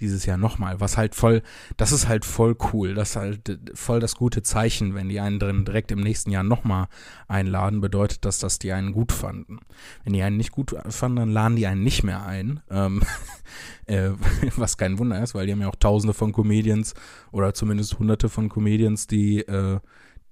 dieses 0.03 0.27
Jahr 0.27 0.37
nochmal, 0.37 0.81
was 0.81 0.99
halt 0.99 1.15
voll, 1.15 1.43
das 1.77 1.93
ist 1.93 2.09
halt 2.09 2.25
voll 2.25 2.57
cool, 2.73 2.95
das 2.95 3.11
ist 3.11 3.17
halt 3.17 3.61
voll 3.75 4.01
das 4.01 4.17
gute 4.17 4.43
Zeichen, 4.43 4.95
wenn 4.95 5.09
die 5.09 5.21
einen 5.21 5.39
drin 5.39 5.65
direkt 5.65 5.91
im 5.93 6.01
nächsten 6.01 6.31
Jahr 6.31 6.43
nochmal 6.43 6.89
einladen, 7.29 7.81
bedeutet 7.81 8.25
das, 8.25 8.39
dass 8.39 8.59
die 8.59 8.73
einen 8.73 8.93
gut 8.93 9.13
fanden. 9.13 9.61
Wenn 10.05 10.13
die 10.13 10.23
einen 10.23 10.37
nicht 10.37 10.53
gut 10.53 10.75
fanden, 10.89 11.17
dann 11.17 11.31
laden 11.31 11.57
die 11.57 11.67
einen 11.67 11.83
nicht 11.83 12.03
mehr 12.03 12.27
ein, 12.27 12.61
ähm, 12.69 13.03
äh, 13.87 14.11
was 14.57 14.77
kein 14.77 14.99
Wunder 14.99 15.23
ist, 15.23 15.35
weil 15.35 15.47
die 15.47 15.53
haben 15.53 15.63
ja 15.63 15.69
auch 15.69 15.77
tausende 15.77 16.13
von 16.13 16.33
Comedians 16.33 16.95
oder 17.31 17.55
zumindest 17.55 17.99
hunderte 17.99 18.29
von 18.29 18.49
Comedians, 18.49 19.07
die, 19.07 19.39
äh, 19.41 19.81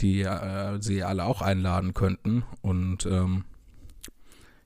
die 0.01 0.23
äh, 0.23 0.81
sie 0.83 1.05
alle 1.05 1.25
auch 1.25 1.41
einladen 1.41 1.95
könnten 1.95 2.43
und 2.61 3.07
ähm, 3.07 3.45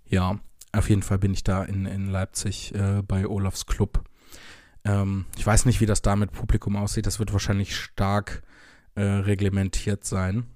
ja, 0.07 0.39
auf 0.73 0.89
jeden 0.91 1.03
Fall 1.03 1.19
bin 1.19 1.33
ich 1.33 1.45
da 1.45 1.63
in, 1.63 1.87
in 1.87 2.11
Leipzig 2.11 2.75
äh, 2.75 3.03
bei 3.07 3.27
Olafs 3.27 3.67
Club. 3.67 4.05
Ähm, 4.85 5.27
ich 5.37 5.47
weiß 5.47 5.67
nicht, 5.67 5.81
wie 5.81 5.87
das 5.87 6.03
da 6.03 6.17
mit 6.17 6.33
Publikum 6.33 6.77
aussieht. 6.77 7.07
Das 7.07 7.19
wird 7.19 7.33
wahrscheinlich 7.33 7.77
stark 7.77 8.43
äh, 8.95 9.03
reglementiert 9.03 10.05
sein. 10.05 10.47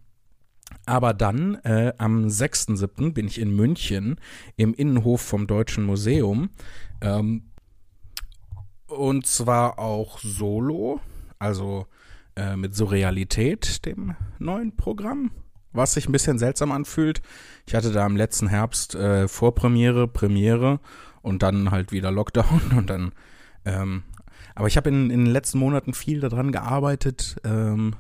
Aber 0.87 1.15
dann 1.15 1.57
äh, 1.65 1.93
am 1.99 2.27
6.7. 2.27 3.13
bin 3.13 3.27
ich 3.27 3.41
in 3.41 3.55
München 3.55 4.21
im 4.57 4.75
Innenhof 4.75 5.23
vom 5.23 5.47
Deutschen 5.47 5.85
Museum. 5.85 6.51
Ähm, 7.01 7.51
und 8.87 9.27
zwar 9.27 9.79
auch 9.79 10.19
solo, 10.19 11.01
also 11.39 11.87
äh, 12.37 12.57
mit 12.57 12.75
Surrealität, 12.75 13.85
dem 13.85 14.15
neuen 14.39 14.77
Programm, 14.77 15.31
was 15.73 15.95
sich 15.95 16.09
ein 16.09 16.13
bisschen 16.13 16.39
seltsam 16.39 16.73
anfühlt. 16.73 17.21
Ich 17.67 17.75
hatte 17.75 17.93
da 17.93 18.07
im 18.07 18.17
letzten 18.17 18.49
Herbst 18.49 18.95
äh, 18.95 19.29
Vorpremiere, 19.29 20.09
Premiere 20.09 20.81
und 21.21 21.43
dann 21.43 21.71
halt 21.71 21.93
wieder 21.93 22.11
Lockdown 22.11 22.73
und 22.77 22.89
dann 22.89 23.13
ähm, 23.65 24.05
aber 24.59 24.67
ich 24.67 24.77
habe 24.77 24.89
in, 24.89 25.09
in, 25.09 25.25
den 25.25 25.33
letzten 25.33 25.61
Monaten 25.61 25.95
viel 25.95 26.19
daran 26.19 26.51
gearbeitet. 26.51 27.37
Ähm, 27.45 27.95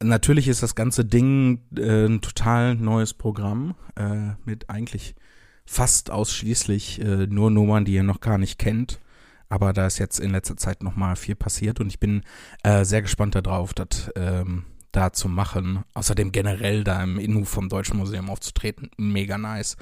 natürlich 0.00 0.46
ist 0.46 0.62
das 0.62 0.76
ganze 0.76 1.04
Ding 1.04 1.58
äh, 1.76 2.06
ein 2.06 2.20
total 2.20 2.76
neues 2.76 3.14
Programm 3.14 3.74
äh, 3.96 4.34
mit 4.44 4.70
eigentlich 4.70 5.16
fast 5.66 6.12
ausschließlich 6.12 7.00
äh, 7.00 7.26
nur 7.26 7.50
Nummern, 7.50 7.84
die 7.84 7.94
ihr 7.94 8.04
noch 8.04 8.20
gar 8.20 8.38
nicht 8.38 8.60
kennt. 8.60 9.00
Aber 9.48 9.72
da 9.72 9.88
ist 9.88 9.98
jetzt 9.98 10.20
in 10.20 10.30
letzter 10.30 10.56
Zeit 10.56 10.84
nochmal 10.84 11.16
viel 11.16 11.34
passiert 11.34 11.80
und 11.80 11.88
ich 11.88 11.98
bin 11.98 12.22
äh, 12.62 12.84
sehr 12.84 13.02
gespannt 13.02 13.34
darauf, 13.34 13.74
das 13.74 14.08
ähm, 14.14 14.66
da 14.92 15.12
zu 15.12 15.28
machen. 15.28 15.82
Außerdem 15.94 16.30
generell 16.30 16.84
da 16.84 17.02
im 17.02 17.18
Innenhof 17.18 17.48
vom 17.48 17.68
Deutschen 17.68 17.96
Museum 17.96 18.30
aufzutreten. 18.30 18.92
Mega 18.98 19.36
nice. 19.36 19.76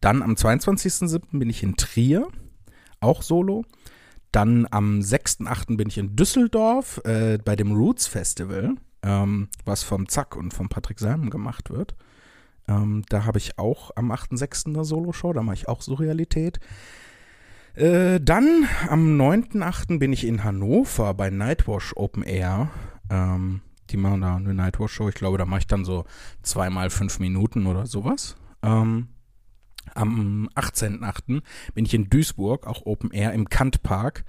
Dann 0.00 0.22
am 0.22 0.32
22.07. 0.32 1.38
bin 1.38 1.50
ich 1.50 1.62
in 1.62 1.76
Trier, 1.76 2.26
auch 3.00 3.20
solo. 3.20 3.66
Dann 4.32 4.66
am 4.70 5.00
6.8. 5.00 5.76
bin 5.76 5.88
ich 5.88 5.98
in 5.98 6.16
Düsseldorf 6.16 7.00
äh, 7.04 7.38
bei 7.44 7.56
dem 7.56 7.72
Roots 7.72 8.06
Festival, 8.06 8.76
ähm, 9.02 9.48
was 9.64 9.82
vom 9.82 10.08
Zack 10.08 10.36
und 10.36 10.54
vom 10.54 10.68
Patrick 10.68 10.98
Salm 11.00 11.30
gemacht 11.30 11.70
wird. 11.70 11.96
Ähm, 12.68 13.04
da 13.08 13.24
habe 13.24 13.38
ich 13.38 13.58
auch 13.58 13.90
am 13.96 14.12
8.6. 14.12 14.68
eine 14.68 14.84
Solo-Show, 14.84 15.32
da 15.32 15.42
mache 15.42 15.56
ich 15.56 15.68
auch 15.68 15.82
Surrealität. 15.82 16.60
Äh, 17.74 18.20
dann 18.20 18.68
am 18.88 19.20
9.8. 19.20 19.98
bin 19.98 20.12
ich 20.12 20.26
in 20.26 20.44
Hannover 20.44 21.14
bei 21.14 21.30
Nightwash 21.30 21.92
Open 21.96 22.22
Air. 22.22 22.70
Ähm, 23.10 23.62
die 23.90 23.96
machen 23.96 24.20
da 24.20 24.36
eine 24.36 24.54
Nightwash-Show. 24.54 25.08
Ich 25.08 25.14
glaube, 25.14 25.38
da 25.38 25.46
mache 25.46 25.60
ich 25.60 25.66
dann 25.66 25.84
so 25.84 26.04
zweimal 26.42 26.90
fünf 26.90 27.18
Minuten 27.18 27.66
oder 27.66 27.86
sowas. 27.86 28.36
Ähm, 28.62 29.08
am 29.94 30.48
18.8. 30.54 31.42
bin 31.74 31.84
ich 31.84 31.94
in 31.94 32.10
Duisburg, 32.10 32.66
auch 32.66 32.86
Open 32.86 33.10
Air 33.10 33.32
im 33.32 33.48
Kant 33.48 33.82
Park. 33.82 34.24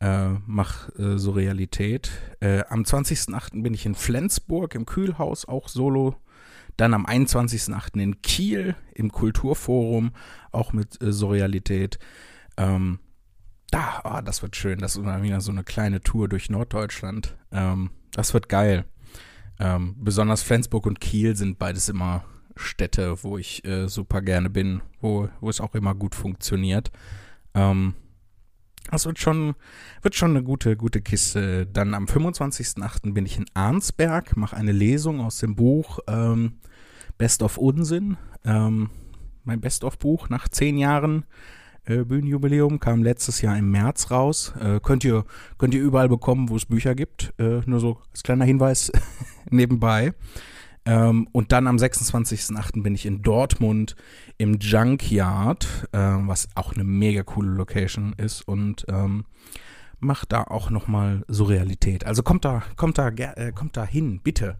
Äh, 0.00 0.34
mach 0.46 0.88
äh, 0.98 1.18
so 1.18 1.32
Realität. 1.32 2.10
Äh, 2.40 2.64
am 2.68 2.82
20.8. 2.82 3.62
bin 3.62 3.74
ich 3.74 3.86
in 3.86 3.94
Flensburg 3.94 4.74
im 4.74 4.86
Kühlhaus, 4.86 5.46
auch 5.46 5.68
solo. 5.68 6.16
Dann 6.76 6.94
am 6.94 7.06
21.8. 7.06 8.00
in 8.00 8.20
Kiel 8.20 8.74
im 8.94 9.12
Kulturforum, 9.12 10.12
auch 10.50 10.72
mit 10.72 11.00
äh, 11.00 11.12
Surrealität. 11.12 11.98
Ähm, 12.56 12.98
da, 13.70 14.02
oh, 14.04 14.20
das 14.22 14.42
wird 14.42 14.56
schön. 14.56 14.78
Das 14.78 14.96
ist 14.96 15.02
wieder 15.04 15.40
so 15.40 15.52
eine 15.52 15.64
kleine 15.64 16.00
Tour 16.00 16.28
durch 16.28 16.50
Norddeutschland. 16.50 17.36
Ähm, 17.52 17.90
das 18.12 18.34
wird 18.34 18.48
geil. 18.48 18.84
Ähm, 19.60 19.94
besonders 19.98 20.42
Flensburg 20.42 20.86
und 20.86 21.00
Kiel 21.00 21.36
sind 21.36 21.58
beides 21.58 21.88
immer 21.88 22.24
Städte, 22.56 23.22
wo 23.22 23.38
ich 23.38 23.64
äh, 23.64 23.88
super 23.88 24.22
gerne 24.22 24.50
bin, 24.50 24.80
wo, 25.00 25.28
wo 25.40 25.50
es 25.50 25.60
auch 25.60 25.74
immer 25.74 25.94
gut 25.94 26.14
funktioniert. 26.14 26.90
Ähm, 27.54 27.94
das 28.90 29.06
wird 29.06 29.18
schon, 29.18 29.54
wird 30.02 30.14
schon 30.14 30.30
eine 30.30 30.42
gute, 30.42 30.76
gute 30.76 31.00
Kiste. 31.00 31.66
Dann 31.66 31.94
am 31.94 32.04
25.08. 32.04 33.12
bin 33.12 33.26
ich 33.26 33.38
in 33.38 33.46
Arnsberg, 33.54 34.36
mache 34.36 34.56
eine 34.56 34.72
Lesung 34.72 35.20
aus 35.20 35.38
dem 35.38 35.56
Buch 35.56 36.00
ähm, 36.06 36.58
Best 37.18 37.42
of 37.42 37.58
Unsinn. 37.58 38.16
Ähm, 38.44 38.90
mein 39.44 39.60
Best 39.60 39.84
of 39.84 39.98
Buch 39.98 40.28
nach 40.28 40.48
zehn 40.48 40.76
Jahren 40.76 41.24
äh, 41.86 42.04
Bühnenjubiläum 42.04 42.80
kam 42.80 43.02
letztes 43.02 43.42
Jahr 43.42 43.58
im 43.58 43.70
März 43.70 44.10
raus. 44.10 44.54
Äh, 44.60 44.80
könnt, 44.80 45.04
ihr, 45.04 45.24
könnt 45.58 45.74
ihr 45.74 45.82
überall 45.82 46.08
bekommen, 46.08 46.48
wo 46.48 46.56
es 46.56 46.66
Bücher 46.66 46.94
gibt. 46.94 47.34
Äh, 47.38 47.60
nur 47.66 47.80
so 47.80 47.98
als 48.10 48.22
kleiner 48.22 48.44
Hinweis 48.44 48.90
nebenbei. 49.50 50.14
Ähm, 50.86 51.28
und 51.32 51.52
dann 51.52 51.66
am 51.66 51.76
26.08. 51.76 52.82
bin 52.82 52.94
ich 52.94 53.06
in 53.06 53.22
Dortmund 53.22 53.96
im 54.36 54.58
Junkyard, 54.58 55.88
äh, 55.92 55.98
was 55.98 56.48
auch 56.54 56.74
eine 56.74 56.84
mega 56.84 57.22
coole 57.22 57.50
Location 57.50 58.14
ist 58.16 58.46
und 58.46 58.84
ähm, 58.88 59.24
macht 60.00 60.32
da 60.32 60.44
auch 60.44 60.70
nochmal 60.70 61.24
Surrealität. 61.28 62.04
Also 62.06 62.22
kommt 62.22 62.44
da, 62.44 62.62
kommt 62.76 62.98
da, 62.98 63.08
äh, 63.08 63.52
kommt 63.52 63.76
da 63.76 63.84
hin, 63.84 64.20
bitte. 64.22 64.58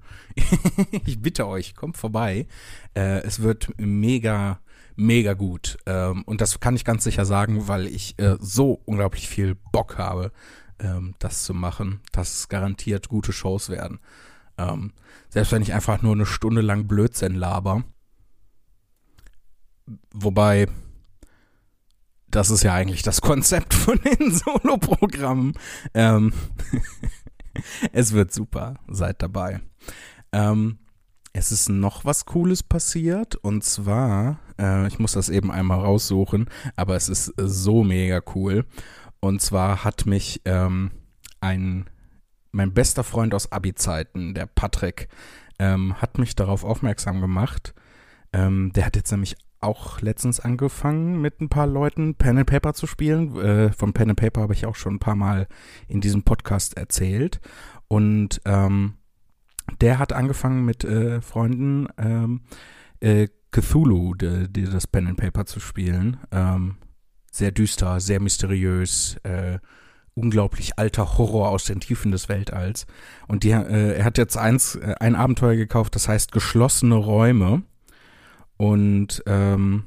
ich 1.05 1.21
bitte 1.21 1.47
euch, 1.47 1.75
kommt 1.75 1.97
vorbei. 1.97 2.47
Äh, 2.95 3.23
es 3.23 3.43
wird 3.43 3.73
mega, 3.77 4.61
mega 4.97 5.35
gut. 5.35 5.77
Ähm, 5.87 6.23
und 6.23 6.41
das 6.41 6.59
kann 6.61 6.77
ich 6.77 6.85
ganz 6.85 7.05
sicher 7.05 7.27
sagen, 7.27 7.69
weil 7.69 7.87
ich 7.87 8.19
äh, 8.19 8.37
so 8.41 8.81
unglaublich 8.87 9.29
viel 9.29 9.57
Bock 9.73 9.99
habe, 9.99 10.33
ähm, 10.79 11.15
das 11.19 11.45
zu 11.45 11.53
machen, 11.53 12.01
dass 12.13 12.49
garantiert 12.49 13.09
gute 13.09 13.33
Shows 13.33 13.69
werden. 13.69 14.01
Ähm, 14.59 14.93
selbst 15.29 15.53
wenn 15.53 15.63
ich 15.63 15.73
einfach 15.73 16.03
nur 16.03 16.13
eine 16.13 16.27
Stunde 16.27 16.61
lang 16.61 16.87
Blödsinn 16.87 17.35
laber. 17.35 17.85
Wobei, 20.13 20.69
das 22.29 22.51
ist 22.51 22.63
ja 22.63 22.73
eigentlich 22.75 23.03
das 23.03 23.21
Konzept 23.21 23.75
von 23.75 23.99
den 23.99 24.33
Solo-Programmen. 24.35 25.55
Ähm, 25.93 26.33
es 27.93 28.13
wird 28.13 28.33
super, 28.33 28.75
seid 28.89 29.23
dabei. 29.23 29.61
Ähm, 30.33 30.79
es 31.33 31.51
ist 31.51 31.69
noch 31.69 32.05
was 32.05 32.27
Cooles 32.27 32.63
passiert 32.63 33.35
und 33.35 33.65
zwar, 33.65 34.39
äh, 34.59 34.87
ich 34.87 35.01
muss 35.01 35.13
das 35.13 35.29
eben 35.29 35.51
einmal 35.51 35.81
raussuchen, 35.81 36.49
aber 36.77 36.95
es 36.95 37.09
ist 37.09 37.33
so 37.37 37.83
mega 37.83 38.23
cool. 38.37 38.65
Und 39.19 39.43
zwar 39.43 39.83
hat 39.85 40.07
mich 40.07 40.43
ähm, 40.45 40.93
ein, 41.41 41.91
mein 42.55 42.73
bester 42.73 43.05
Freund 43.05 43.35
aus 43.35 43.53
Abi-Zeiten, 43.53 44.35
der 44.35 44.47
Patrick, 44.47 45.09
ähm, 45.59 46.01
hat 46.01 46.19
mich 46.19 46.35
darauf 46.37 46.65
aufmerksam 46.65 47.21
gemacht. 47.21 47.75
Ähm, 48.33 48.73
der 48.75 48.87
hat 48.87 48.97
jetzt 48.97 49.11
nämlich 49.11 49.37
auch 49.61 50.01
letztens 50.01 50.41
angefangen, 50.41 51.21
mit 51.21 51.41
ein 51.41 51.49
paar 51.49 51.67
Leuten 51.67 52.15
Pen 52.15 52.39
and 52.39 52.47
Paper 52.47 52.75
zu 52.75 52.87
spielen. 52.87 53.37
Äh, 53.37 53.73
von 53.73 53.93
Pen 53.93 54.11
and 54.11 54.21
Paper 54.21 54.43
habe 54.43 54.53
ich 54.53 54.67
auch 54.67 54.77
schon 54.77 54.97
ein 54.97 55.01
paar 55.01 55.17
Mal 55.17 55.49
in 55.89 56.01
diesem 56.01 56.23
Podcast 56.23 56.77
erzählt. 56.77 57.41
Und 57.89 58.41
ähm, 58.45 58.95
der 59.81 59.99
hat 59.99 60.13
angefangen 60.13 60.65
mit 60.65 60.85
äh, 60.85 61.21
Freunden 61.21 61.89
ähm, 61.97 62.43
äh, 63.01 63.29
Cthulhu, 63.51 64.15
de, 64.15 64.49
de, 64.49 64.65
das 64.65 64.87
Pen 64.87 65.07
and 65.07 65.17
Paper 65.17 65.47
zu 65.47 65.61
spielen. 65.61 66.19
Ähm, 66.31 66.77
sehr 67.31 67.53
düster, 67.53 68.01
sehr 68.01 68.21
mysteriös, 68.21 69.17
äh, 69.23 69.59
unglaublich 70.15 70.79
alter 70.79 71.19
Horror 71.19 71.49
aus 71.49 71.65
den 71.65 71.81
Tiefen 71.81 72.13
des 72.13 72.29
Weltalls. 72.29 72.87
Und 73.27 73.43
die, 73.43 73.51
äh, 73.51 73.97
er 73.97 74.05
hat 74.05 74.19
jetzt 74.19 74.37
eins, 74.37 74.77
äh, 74.77 74.95
ein 75.01 75.17
Abenteuer 75.17 75.57
gekauft, 75.57 75.95
das 75.95 76.09
heißt 76.09 76.33
Geschlossene 76.33 76.95
Räume. 76.95 77.63
Und 78.57 79.23
ähm, 79.27 79.85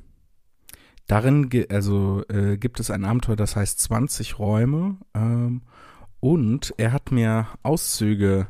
darin 1.08 1.50
also, 1.70 2.24
äh, 2.30 2.58
gibt 2.58 2.80
es 2.80 2.92
ein 2.92 3.06
Abenteuer, 3.06 3.38
das 3.38 3.56
heißt 3.56 3.80
20 3.80 4.38
Räume. 4.40 4.98
Ähm, 5.14 5.62
und 6.20 6.74
er 6.78 6.92
hat 6.92 7.12
mir 7.12 7.48
Auszüge 7.64 8.48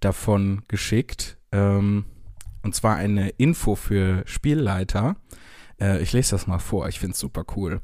davon 0.00 0.62
geschickt. 0.68 1.38
Ähm, 1.50 2.04
und 2.62 2.74
zwar 2.74 2.96
eine 2.96 3.30
Info 3.30 3.74
für 3.74 4.22
Spielleiter. 4.26 5.16
Äh, 5.80 6.02
ich 6.02 6.12
lese 6.12 6.32
das 6.32 6.46
mal 6.46 6.58
vor, 6.58 6.88
ich 6.88 7.00
finde 7.00 7.12
es 7.14 7.18
super 7.18 7.44
cool. 7.56 7.80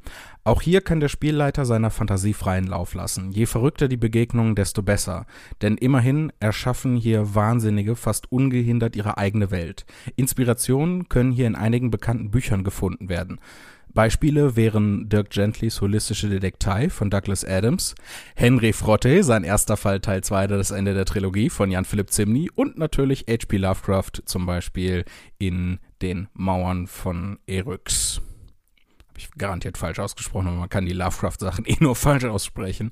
Auch 0.47 0.61
hier 0.61 0.83
kann 0.83 1.01
der 1.01 1.09
Spielleiter 1.09 1.65
seiner 1.65 1.89
Fantasie 1.89 2.35
freien 2.35 2.67
Lauf 2.67 2.93
lassen. 2.93 3.33
Je 3.33 3.47
verrückter 3.47 3.89
die 3.89 3.97
Begegnungen, 3.97 4.55
desto 4.55 4.83
besser. 4.83 5.25
Denn 5.63 5.79
immerhin 5.79 6.35
erschaffen 6.39 6.97
hier 6.97 7.35
Wahnsinnige 7.35 7.97
fast 7.97 8.31
ungehindert 8.31 8.95
ihre 8.95 9.17
eigene 9.17 9.51
Welt. 9.51 9.87
Inspirationen 10.17 11.09
können 11.09 11.33
hier 11.33 11.47
in 11.47 11.55
einigen 11.55 11.91
bekannten 11.91 12.31
Büchern 12.31 12.63
gefunden 12.63 13.09
werden. 13.09 13.41
Beispiele 13.95 14.55
wären 14.55 15.09
Dirk 15.09 15.31
Gentlys 15.31 15.81
Holistische 15.81 16.29
Detektei 16.29 16.91
von 16.91 17.09
Douglas 17.09 17.45
Adams, 17.45 17.95
Henry 18.35 18.75
Frotte, 18.75 19.23
sein 19.23 19.45
erster 19.45 19.79
Fall 19.79 20.01
Teil 20.01 20.23
2, 20.23 20.49
das 20.49 20.73
Ende 20.73 20.93
der 20.93 21.07
Trilogie 21.07 21.49
von 21.49 21.71
Jan 21.71 21.87
Philipp 21.87 22.11
Zimny 22.11 22.51
und 22.55 22.77
natürlich 22.77 23.27
H.P. 23.31 23.57
Lovecraft 23.57 24.25
zum 24.27 24.45
Beispiel 24.45 25.05
in 25.39 25.79
den 26.03 26.29
Mauern 26.35 26.87
von 26.87 27.39
Eryx. 27.47 28.21
Habe 29.15 29.21
ich 29.21 29.31
garantiert 29.39 29.79
falsch 29.79 30.01
ausgesprochen, 30.01 30.49
aber 30.49 30.57
man 30.57 30.69
kann 30.69 30.87
die 30.87 30.93
Lovecraft-Sachen 30.93 31.65
eh 31.69 31.77
nur 31.79 31.95
falsch 31.95 32.25
aussprechen. 32.25 32.91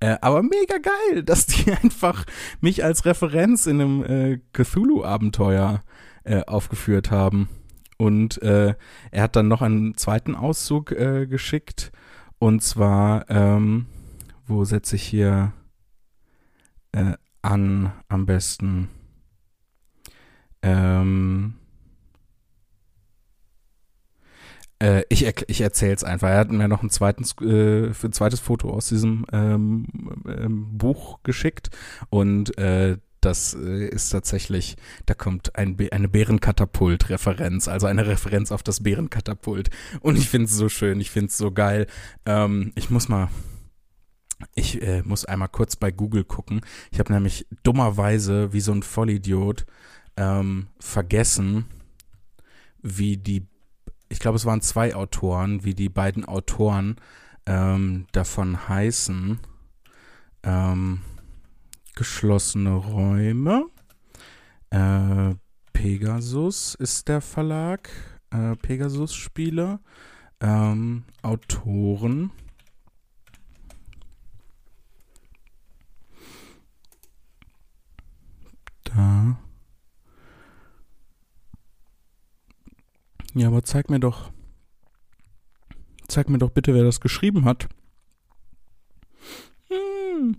Äh, 0.00 0.16
aber 0.22 0.42
mega 0.42 0.78
geil, 0.78 1.22
dass 1.22 1.44
die 1.44 1.70
einfach 1.82 2.24
mich 2.62 2.84
als 2.84 3.04
Referenz 3.04 3.66
in 3.66 3.78
einem 3.78 4.02
äh, 4.02 4.40
Cthulhu-Abenteuer 4.54 5.82
äh, 6.24 6.42
aufgeführt 6.46 7.10
haben. 7.10 7.50
Und 7.98 8.40
äh, 8.40 8.76
er 9.10 9.22
hat 9.22 9.36
dann 9.36 9.48
noch 9.48 9.60
einen 9.60 9.94
zweiten 9.98 10.34
Auszug 10.34 10.90
äh, 10.92 11.26
geschickt. 11.26 11.92
Und 12.38 12.62
zwar, 12.62 13.28
ähm, 13.28 13.84
wo 14.46 14.64
setze 14.64 14.96
ich 14.96 15.02
hier 15.02 15.52
äh, 16.92 17.12
an 17.42 17.92
am 18.08 18.24
besten? 18.24 18.88
Ähm, 20.62 21.56
äh, 24.80 25.02
ich, 25.08 25.26
ich 25.48 25.60
erzähle 25.60 25.94
es 25.94 26.04
einfach. 26.04 26.28
Er 26.28 26.38
hat 26.38 26.50
mir 26.50 26.68
noch 26.68 26.82
ein, 26.82 26.90
zweitens, 26.90 27.34
äh, 27.40 27.88
ein 27.88 28.12
zweites 28.12 28.40
Foto 28.40 28.70
aus 28.70 28.88
diesem 28.88 29.26
ähm, 29.32 29.86
ähm, 30.26 30.78
Buch 30.78 31.20
geschickt 31.22 31.70
und 32.10 32.56
äh, 32.58 32.98
das 33.20 33.54
äh, 33.54 33.88
ist 33.88 34.10
tatsächlich, 34.10 34.76
da 35.06 35.14
kommt 35.14 35.56
ein, 35.56 35.76
eine 35.90 36.08
Bärenkatapult-Referenz, 36.08 37.68
also 37.68 37.86
eine 37.86 38.06
Referenz 38.06 38.52
auf 38.52 38.62
das 38.62 38.82
Bärenkatapult. 38.82 39.70
Und 40.00 40.16
ich 40.16 40.28
finde 40.28 40.46
es 40.46 40.52
so 40.52 40.68
schön, 40.68 41.00
ich 41.00 41.10
finde 41.10 41.28
es 41.28 41.38
so 41.38 41.50
geil. 41.50 41.86
Ähm, 42.26 42.72
ich 42.76 42.90
muss 42.90 43.08
mal, 43.08 43.28
ich 44.54 44.80
äh, 44.82 45.02
muss 45.02 45.24
einmal 45.24 45.48
kurz 45.48 45.74
bei 45.74 45.90
Google 45.90 46.24
gucken. 46.24 46.60
Ich 46.92 47.00
habe 47.00 47.12
nämlich 47.12 47.46
dummerweise 47.64 48.52
wie 48.52 48.60
so 48.60 48.72
ein 48.72 48.82
Vollidiot 48.82 49.66
ähm, 50.16 50.68
vergessen, 50.78 51.64
wie 52.82 53.16
die, 53.16 53.46
ich 54.08 54.18
glaube, 54.20 54.36
es 54.36 54.46
waren 54.46 54.60
zwei 54.60 54.94
Autoren, 54.94 55.64
wie 55.64 55.74
die 55.74 55.88
beiden 55.88 56.24
Autoren 56.24 56.96
ähm, 57.46 58.06
davon 58.12 58.68
heißen. 58.68 59.38
Ähm, 60.42 61.00
geschlossene 61.94 62.74
Räume. 62.74 63.66
Äh, 64.70 65.34
Pegasus 65.72 66.74
ist 66.74 67.08
der 67.08 67.20
Verlag. 67.20 67.90
Äh, 68.30 68.56
Pegasus 68.56 69.14
Spiele. 69.14 69.80
Ähm, 70.40 71.04
Autoren. 71.22 72.30
Da. 78.84 79.36
Ja, 83.38 83.46
aber 83.46 83.62
zeig 83.62 83.88
mir 83.88 84.00
doch. 84.00 84.32
Zeig 86.08 86.28
mir 86.28 86.38
doch 86.38 86.50
bitte, 86.50 86.74
wer 86.74 86.82
das 86.82 87.00
geschrieben 87.00 87.44
hat. 87.44 87.68
Hm. 89.68 90.36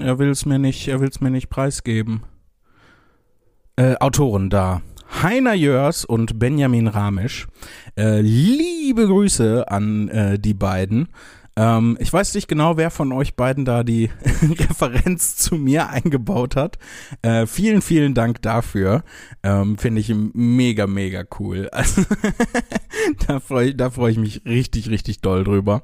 Er 0.00 0.18
will 0.18 0.30
es 0.30 0.44
mir 0.46 0.58
nicht, 0.58 0.88
er 0.88 0.98
will 0.98 1.08
es 1.08 1.20
mir 1.20 1.30
nicht 1.30 1.48
preisgeben. 1.48 2.24
Äh, 3.76 3.94
Autoren 3.98 4.50
da. 4.50 4.82
Heiner 5.22 5.54
Jörs 5.54 6.04
und 6.04 6.40
Benjamin 6.40 6.88
Ramisch. 6.88 7.46
Äh, 7.96 8.20
liebe 8.20 9.06
Grüße 9.06 9.70
an 9.70 10.08
äh, 10.08 10.40
die 10.40 10.54
beiden. 10.54 11.06
Ähm, 11.56 11.96
ich 12.00 12.12
weiß 12.12 12.34
nicht 12.34 12.48
genau, 12.48 12.76
wer 12.76 12.90
von 12.90 13.12
euch 13.12 13.36
beiden 13.36 13.64
da 13.64 13.84
die 13.84 14.10
Referenz 14.42 15.36
zu 15.36 15.56
mir 15.56 15.88
eingebaut 15.88 16.56
hat. 16.56 16.78
Äh, 17.22 17.46
vielen, 17.46 17.80
vielen 17.80 18.14
Dank 18.14 18.42
dafür. 18.42 19.04
Ähm, 19.42 19.78
Finde 19.78 20.00
ich 20.00 20.12
mega, 20.14 20.86
mega 20.86 21.24
cool. 21.38 21.70
Also 21.84 22.02
da 23.26 23.40
freue 23.40 23.74
freu 23.90 24.08
ich 24.08 24.18
mich 24.18 24.44
richtig, 24.46 24.88
richtig 24.88 25.20
doll 25.20 25.44
drüber. 25.44 25.82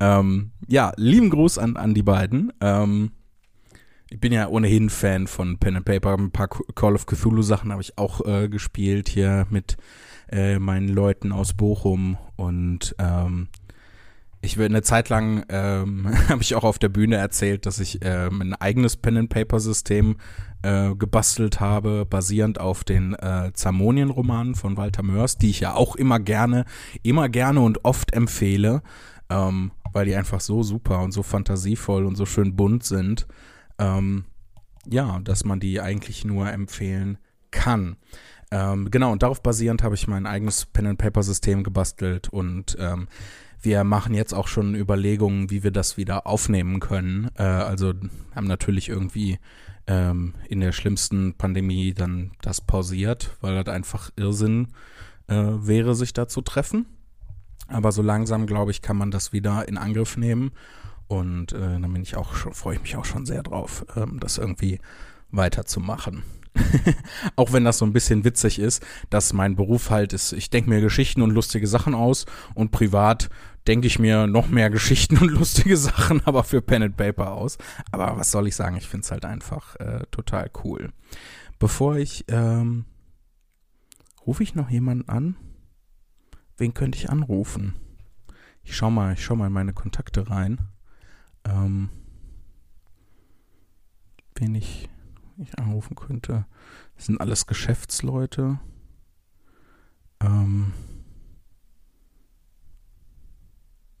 Ähm, 0.00 0.50
ja, 0.66 0.92
lieben 0.96 1.30
Gruß 1.30 1.58
an, 1.58 1.76
an 1.76 1.94
die 1.94 2.02
beiden. 2.02 2.52
Ähm, 2.60 3.12
ich 4.10 4.20
bin 4.20 4.32
ja 4.32 4.48
ohnehin 4.48 4.90
Fan 4.90 5.26
von 5.26 5.58
Pen 5.58 5.76
and 5.76 5.84
Paper. 5.84 6.14
Ein 6.14 6.30
paar 6.30 6.48
Call 6.48 6.94
of 6.94 7.06
Cthulhu 7.06 7.42
Sachen 7.42 7.70
habe 7.70 7.82
ich 7.82 7.98
auch 7.98 8.24
äh, 8.26 8.48
gespielt 8.48 9.08
hier 9.08 9.46
mit 9.50 9.76
äh, 10.30 10.58
meinen 10.58 10.88
Leuten 10.88 11.32
aus 11.32 11.54
Bochum 11.54 12.16
und 12.36 12.94
ähm, 12.98 13.48
ich 14.40 14.56
will 14.56 14.66
eine 14.66 14.82
Zeit 14.82 15.08
lang 15.08 15.44
ähm, 15.48 16.08
habe 16.28 16.42
ich 16.42 16.54
auch 16.54 16.64
auf 16.64 16.78
der 16.78 16.88
Bühne 16.88 17.16
erzählt, 17.16 17.66
dass 17.66 17.78
ich 17.78 17.98
ähm, 18.02 18.40
ein 18.40 18.54
eigenes 18.54 18.96
Pen 18.96 19.16
and 19.16 19.30
Paper 19.30 19.60
System 19.60 20.16
äh, 20.62 20.94
gebastelt 20.94 21.60
habe, 21.60 22.04
basierend 22.04 22.60
auf 22.60 22.84
den 22.84 23.14
äh, 23.14 23.52
Zamonien-Romanen 23.52 24.54
von 24.54 24.76
Walter 24.76 25.02
Mörs, 25.02 25.38
die 25.38 25.50
ich 25.50 25.60
ja 25.60 25.74
auch 25.74 25.96
immer 25.96 26.20
gerne, 26.20 26.64
immer 27.02 27.28
gerne 27.28 27.60
und 27.60 27.84
oft 27.84 28.12
empfehle, 28.12 28.82
ähm, 29.30 29.72
weil 29.92 30.06
die 30.06 30.16
einfach 30.16 30.40
so 30.40 30.62
super 30.62 31.00
und 31.00 31.12
so 31.12 31.22
fantasievoll 31.22 32.04
und 32.04 32.16
so 32.16 32.26
schön 32.26 32.56
bunt 32.56 32.84
sind 32.84 33.26
ähm, 33.78 34.24
ja, 34.86 35.20
dass 35.20 35.44
man 35.44 35.60
die 35.60 35.80
eigentlich 35.80 36.24
nur 36.24 36.50
empfehlen 36.50 37.18
kann. 37.50 37.96
Ähm, 38.50 38.90
genau, 38.90 39.12
und 39.12 39.22
darauf 39.22 39.42
basierend 39.42 39.82
habe 39.82 39.94
ich 39.94 40.08
mein 40.08 40.26
eigenes 40.26 40.66
Pen-and-Paper-System 40.66 41.62
gebastelt 41.62 42.28
und 42.28 42.76
ähm, 42.80 43.08
wir 43.60 43.84
machen 43.84 44.14
jetzt 44.14 44.32
auch 44.32 44.48
schon 44.48 44.74
Überlegungen, 44.74 45.50
wie 45.50 45.62
wir 45.62 45.70
das 45.70 45.96
wieder 45.96 46.26
aufnehmen 46.26 46.80
können. 46.80 47.30
Äh, 47.36 47.42
also 47.42 47.92
haben 48.34 48.46
natürlich 48.46 48.88
irgendwie 48.88 49.38
ähm, 49.86 50.34
in 50.48 50.60
der 50.60 50.72
schlimmsten 50.72 51.34
Pandemie 51.34 51.94
dann 51.94 52.32
das 52.40 52.60
pausiert, 52.60 53.36
weil 53.40 53.62
das 53.62 53.74
einfach 53.74 54.10
Irrsinn 54.16 54.68
äh, 55.26 55.34
wäre, 55.34 55.94
sich 55.94 56.12
da 56.12 56.28
zu 56.28 56.42
treffen. 56.42 56.86
Aber 57.66 57.92
so 57.92 58.02
langsam, 58.02 58.46
glaube 58.46 58.70
ich, 58.70 58.80
kann 58.80 58.96
man 58.96 59.10
das 59.10 59.32
wieder 59.32 59.68
in 59.68 59.76
Angriff 59.76 60.16
nehmen 60.16 60.52
und 61.06 61.52
äh, 61.52 61.58
dann 61.58 61.92
bin 61.92 62.02
ich 62.02 62.16
auch 62.16 62.34
schon, 62.34 62.52
freue 62.52 62.76
ich 62.76 62.82
mich 62.82 62.96
auch 62.96 63.04
schon 63.04 63.26
sehr 63.26 63.42
drauf, 63.42 63.84
ähm, 63.96 64.20
das 64.20 64.38
irgendwie 64.38 64.78
weiterzumachen. 65.30 66.22
auch 67.36 67.52
wenn 67.52 67.64
das 67.64 67.78
so 67.78 67.84
ein 67.84 67.92
bisschen 67.92 68.24
witzig 68.24 68.58
ist, 68.58 68.84
dass 69.10 69.32
mein 69.32 69.56
Beruf 69.56 69.90
halt 69.90 70.12
ist, 70.12 70.32
ich 70.32 70.50
denke 70.50 70.70
mir 70.70 70.80
Geschichten 70.80 71.22
und 71.22 71.30
lustige 71.30 71.66
Sachen 71.66 71.94
aus 71.94 72.26
und 72.54 72.70
privat 72.70 73.28
denke 73.66 73.86
ich 73.86 73.98
mir 73.98 74.26
noch 74.26 74.48
mehr 74.48 74.70
Geschichten 74.78 75.18
und 75.18 75.30
lustige 75.30 75.76
Sachen, 75.76 76.24
aber 76.24 76.44
für 76.44 76.62
Pen 76.62 76.82
and 76.82 76.96
Paper 76.96 77.32
aus. 77.32 77.58
Aber 77.92 78.16
was 78.16 78.30
soll 78.30 78.48
ich 78.48 78.56
sagen, 78.56 78.76
ich 78.76 78.88
finde 78.88 79.04
es 79.04 79.10
halt 79.10 79.24
einfach 79.24 79.76
äh, 79.76 80.04
total 80.10 80.50
cool. 80.64 80.92
Bevor 81.58 81.96
ich, 81.96 82.24
ähm, 82.28 82.86
rufe 84.26 84.42
ich 84.42 84.54
noch 84.54 84.70
jemanden 84.70 85.08
an? 85.08 85.36
Wen 86.56 86.74
könnte 86.74 86.98
ich 86.98 87.10
anrufen? 87.10 87.74
Ich 88.64 88.76
schau 88.76 88.90
mal, 88.90 89.14
ich 89.14 89.24
schau 89.24 89.36
mal 89.36 89.46
in 89.46 89.52
meine 89.52 89.72
Kontakte 89.72 90.28
rein. 90.28 90.58
Ähm, 91.44 91.88
wen 94.34 94.54
ich, 94.54 94.88
ich 95.42 95.58
anrufen 95.58 95.94
könnte. 95.94 96.46
Das 96.96 97.06
sind 97.06 97.20
alles 97.20 97.46
Geschäftsleute. 97.46 98.58
Ähm, 100.20 100.72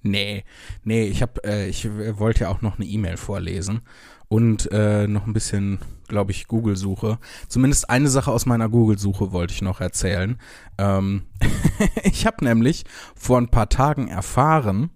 Nee, 0.02 0.44
nee, 0.84 1.04
ich 1.04 1.22
hab, 1.22 1.44
äh, 1.44 1.66
ich 1.66 1.88
wollte 2.18 2.44
ja 2.44 2.48
auch 2.50 2.62
noch 2.62 2.76
eine 2.76 2.86
E-Mail 2.86 3.16
vorlesen 3.16 3.82
und 4.28 4.70
äh, 4.72 5.06
noch 5.08 5.26
ein 5.26 5.32
bisschen, 5.32 5.80
glaube 6.06 6.30
ich, 6.30 6.46
Google-Suche. 6.46 7.18
Zumindest 7.48 7.90
eine 7.90 8.08
Sache 8.08 8.30
aus 8.30 8.46
meiner 8.46 8.68
Google-Suche 8.68 9.32
wollte 9.32 9.54
ich 9.54 9.62
noch 9.62 9.80
erzählen. 9.80 10.38
Ähm, 10.78 11.26
ich 12.04 12.26
habe 12.26 12.44
nämlich 12.44 12.84
vor 13.16 13.38
ein 13.38 13.48
paar 13.48 13.68
Tagen 13.68 14.08
erfahren, 14.08 14.90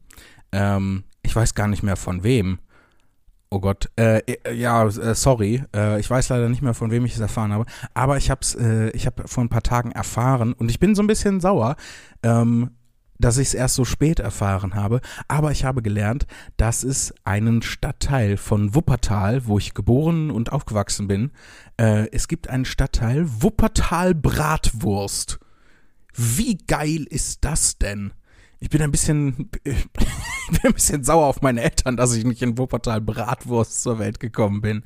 ähm, 0.53 1.05
ich 1.23 1.35
weiß 1.35 1.55
gar 1.55 1.69
nicht 1.69 1.83
mehr 1.83 1.97
von 1.97 2.23
wem. 2.25 2.59
Oh 3.53 3.61
Gott, 3.61 3.91
äh, 3.97 4.21
äh 4.21 4.55
ja, 4.55 4.87
äh, 4.87 5.15
sorry, 5.15 5.63
äh, 5.77 6.01
ich 6.01 6.09
weiß 6.09 6.31
leider 6.31 6.49
nicht 6.49 6.63
mehr, 6.63 6.73
von 6.73 6.91
wem 6.91 7.05
ich 7.05 7.13
es 7.13 7.21
erfahren 7.21 7.53
habe, 7.53 7.67
aber 7.93 8.17
ich 8.17 8.31
habe 8.31 8.41
es, 8.41 8.55
äh, 8.55 8.89
ich 8.93 9.05
habe 9.05 9.29
vor 9.29 9.45
ein 9.45 9.51
paar 9.51 9.63
Tagen 9.63 9.93
erfahren 9.93 10.55
und 10.55 10.71
ich 10.71 10.81
bin 10.81 10.95
so 10.95 11.03
ein 11.03 11.07
bisschen 11.07 11.39
sauer. 11.39 11.77
Ähm, 12.23 12.71
dass 13.19 13.37
ich 13.37 13.49
es 13.49 13.55
erst 13.55 13.77
so 13.77 13.85
spät 13.85 14.19
erfahren 14.19 14.75
habe, 14.75 15.01
aber 15.29 15.53
ich 15.53 15.65
habe 15.65 15.81
gelernt, 15.81 16.27
dass 16.57 16.83
es 16.83 17.15
einen 17.23 17.63
Stadtteil 17.63 18.37
von 18.37 18.75
Wuppertal, 18.75 19.47
wo 19.47 19.59
ich 19.59 19.75
geboren 19.75 20.33
und 20.33 20.51
aufgewachsen 20.51 21.07
bin, 21.07 21.31
äh, 21.77 22.09
es 22.11 22.27
gibt 22.27 22.49
einen 22.49 22.65
Stadtteil 22.65 23.27
Wuppertal 23.41 24.17
Bratwurst. 24.17 25.39
Wie 26.17 26.59
geil 26.67 27.07
ist 27.09 27.45
das 27.45 27.79
denn? 27.79 28.13
Ich 28.63 28.71
bin 28.71 28.81
ein 28.81 28.93
bisschen, 28.93 29.51
ich 29.65 29.91
bin 29.93 30.61
ein 30.63 30.73
bisschen 30.73 31.03
sauer 31.03 31.27
auf 31.27 31.43
meine 31.43 31.63
Eltern, 31.63 31.97
dass 31.97 32.15
ich 32.15 32.25
nicht 32.25 32.43
in 32.43 32.57
Wuppertal 32.57 33.01
Bratwurst 33.01 33.83
zur 33.83 33.99
Welt 33.99 34.21
gekommen 34.21 34.61
bin. 34.61 34.85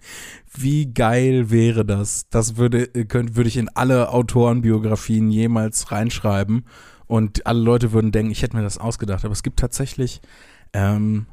Wie 0.56 0.94
geil 0.94 1.50
wäre 1.50 1.84
das? 1.84 2.26
Das 2.30 2.56
würde, 2.56 2.86
könnte, 2.86 3.36
würde 3.36 3.48
ich 3.48 3.58
in 3.58 3.68
alle 3.68 4.08
Autorenbiografien 4.08 5.30
jemals 5.30 5.92
reinschreiben. 5.92 6.64
Und 7.06 7.46
alle 7.46 7.60
Leute 7.60 7.92
würden 7.92 8.12
denken, 8.12 8.32
ich 8.32 8.40
hätte 8.40 8.56
mir 8.56 8.62
das 8.62 8.78
ausgedacht. 8.78 9.26
Aber 9.26 9.32
es 9.32 9.42
gibt 9.42 9.60
tatsächlich, 9.60 10.22
ähm, 10.72 11.26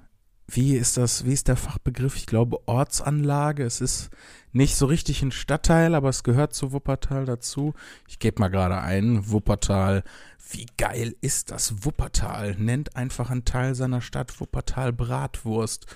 wie 0.46 0.76
ist 0.76 0.98
das, 0.98 1.26
wie 1.26 1.32
ist 1.32 1.48
der 1.48 1.56
Fachbegriff? 1.56 2.18
Ich 2.18 2.26
glaube 2.26 2.60
Ortsanlage. 2.68 3.64
Es 3.64 3.80
ist 3.80 4.10
nicht 4.52 4.76
so 4.76 4.86
richtig 4.86 5.22
ein 5.22 5.32
Stadtteil, 5.32 5.96
aber 5.96 6.10
es 6.10 6.24
gehört 6.24 6.54
zu 6.54 6.74
Wuppertal 6.74 7.24
dazu. 7.24 7.74
Ich 8.08 8.20
gebe 8.20 8.42
mal 8.42 8.50
gerade 8.50 8.82
ein, 8.82 9.32
Wuppertal. 9.32 10.04
Wie 10.50 10.68
geil 10.78 11.16
ist 11.22 11.52
das 11.52 11.86
Wuppertal? 11.86 12.56
Nennt 12.56 12.96
einfach 12.96 13.30
einen 13.30 13.46
Teil 13.46 13.76
seiner 13.76 14.02
Stadt 14.02 14.40
Wuppertal 14.40 14.94
Bratwurst. 14.94 15.88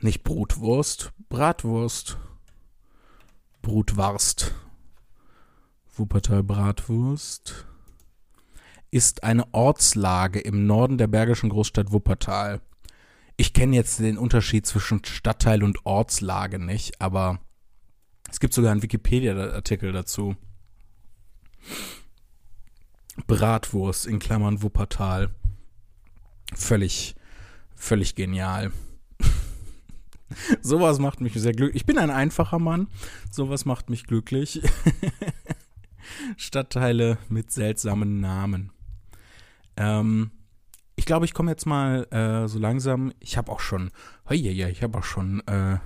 Nicht 0.00 0.22
Brutwurst, 0.22 1.12
Bratwurst. 1.28 2.18
Brutwarst. 3.62 4.54
Wuppertal 5.96 6.42
Bratwurst 6.42 7.66
ist 8.94 9.24
eine 9.24 9.52
Ortslage 9.52 10.38
im 10.38 10.66
Norden 10.68 10.98
der 10.98 11.08
bergischen 11.08 11.48
Großstadt 11.48 11.90
Wuppertal. 11.90 12.60
Ich 13.36 13.52
kenne 13.52 13.74
jetzt 13.74 13.98
den 13.98 14.16
Unterschied 14.16 14.66
zwischen 14.66 15.04
Stadtteil 15.04 15.64
und 15.64 15.84
Ortslage 15.84 16.60
nicht, 16.60 17.00
aber 17.00 17.40
es 18.30 18.38
gibt 18.38 18.54
sogar 18.54 18.70
einen 18.70 18.84
Wikipedia-Artikel 18.84 19.90
dazu. 19.90 20.36
Bratwurst 23.26 24.06
in 24.06 24.18
Klammern 24.18 24.62
Wuppertal. 24.62 25.30
Völlig, 26.54 27.14
völlig 27.74 28.14
genial. 28.14 28.72
Sowas 30.62 30.98
macht 30.98 31.20
mich 31.20 31.34
sehr 31.34 31.52
glücklich. 31.52 31.76
Ich 31.76 31.86
bin 31.86 31.98
ein 31.98 32.10
einfacher 32.10 32.58
Mann. 32.58 32.88
Sowas 33.30 33.64
macht 33.64 33.90
mich 33.90 34.06
glücklich. 34.06 34.60
Stadtteile 36.36 37.18
mit 37.28 37.50
seltsamen 37.50 38.20
Namen. 38.20 38.72
Ähm, 39.76 40.30
ich 40.96 41.06
glaube, 41.06 41.24
ich 41.24 41.34
komme 41.34 41.50
jetzt 41.50 41.66
mal 41.66 42.04
äh, 42.10 42.48
so 42.48 42.58
langsam. 42.58 43.12
Ich 43.20 43.36
habe 43.36 43.50
auch 43.50 43.60
schon, 43.60 43.90
ja, 44.30 44.68
ich 44.68 44.82
habe 44.82 44.98
auch 44.98 45.04
schon 45.04 45.40
äh, 45.46 45.78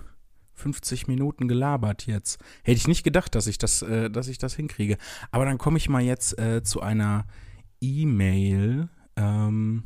50 0.58 1.06
Minuten 1.06 1.48
gelabert 1.48 2.06
jetzt. 2.06 2.38
Hätte 2.62 2.76
ich 2.76 2.88
nicht 2.88 3.04
gedacht, 3.04 3.34
dass 3.34 3.46
ich 3.46 3.58
das, 3.58 3.82
äh, 3.82 4.10
dass 4.10 4.28
ich 4.28 4.38
das 4.38 4.54
hinkriege. 4.54 4.98
Aber 5.30 5.44
dann 5.44 5.58
komme 5.58 5.78
ich 5.78 5.88
mal 5.88 6.02
jetzt 6.02 6.38
äh, 6.38 6.62
zu 6.62 6.80
einer 6.80 7.26
E-Mail. 7.80 8.88
Ähm, 9.16 9.84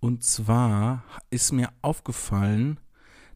und 0.00 0.24
zwar 0.24 1.04
ist 1.30 1.52
mir 1.52 1.70
aufgefallen, 1.82 2.78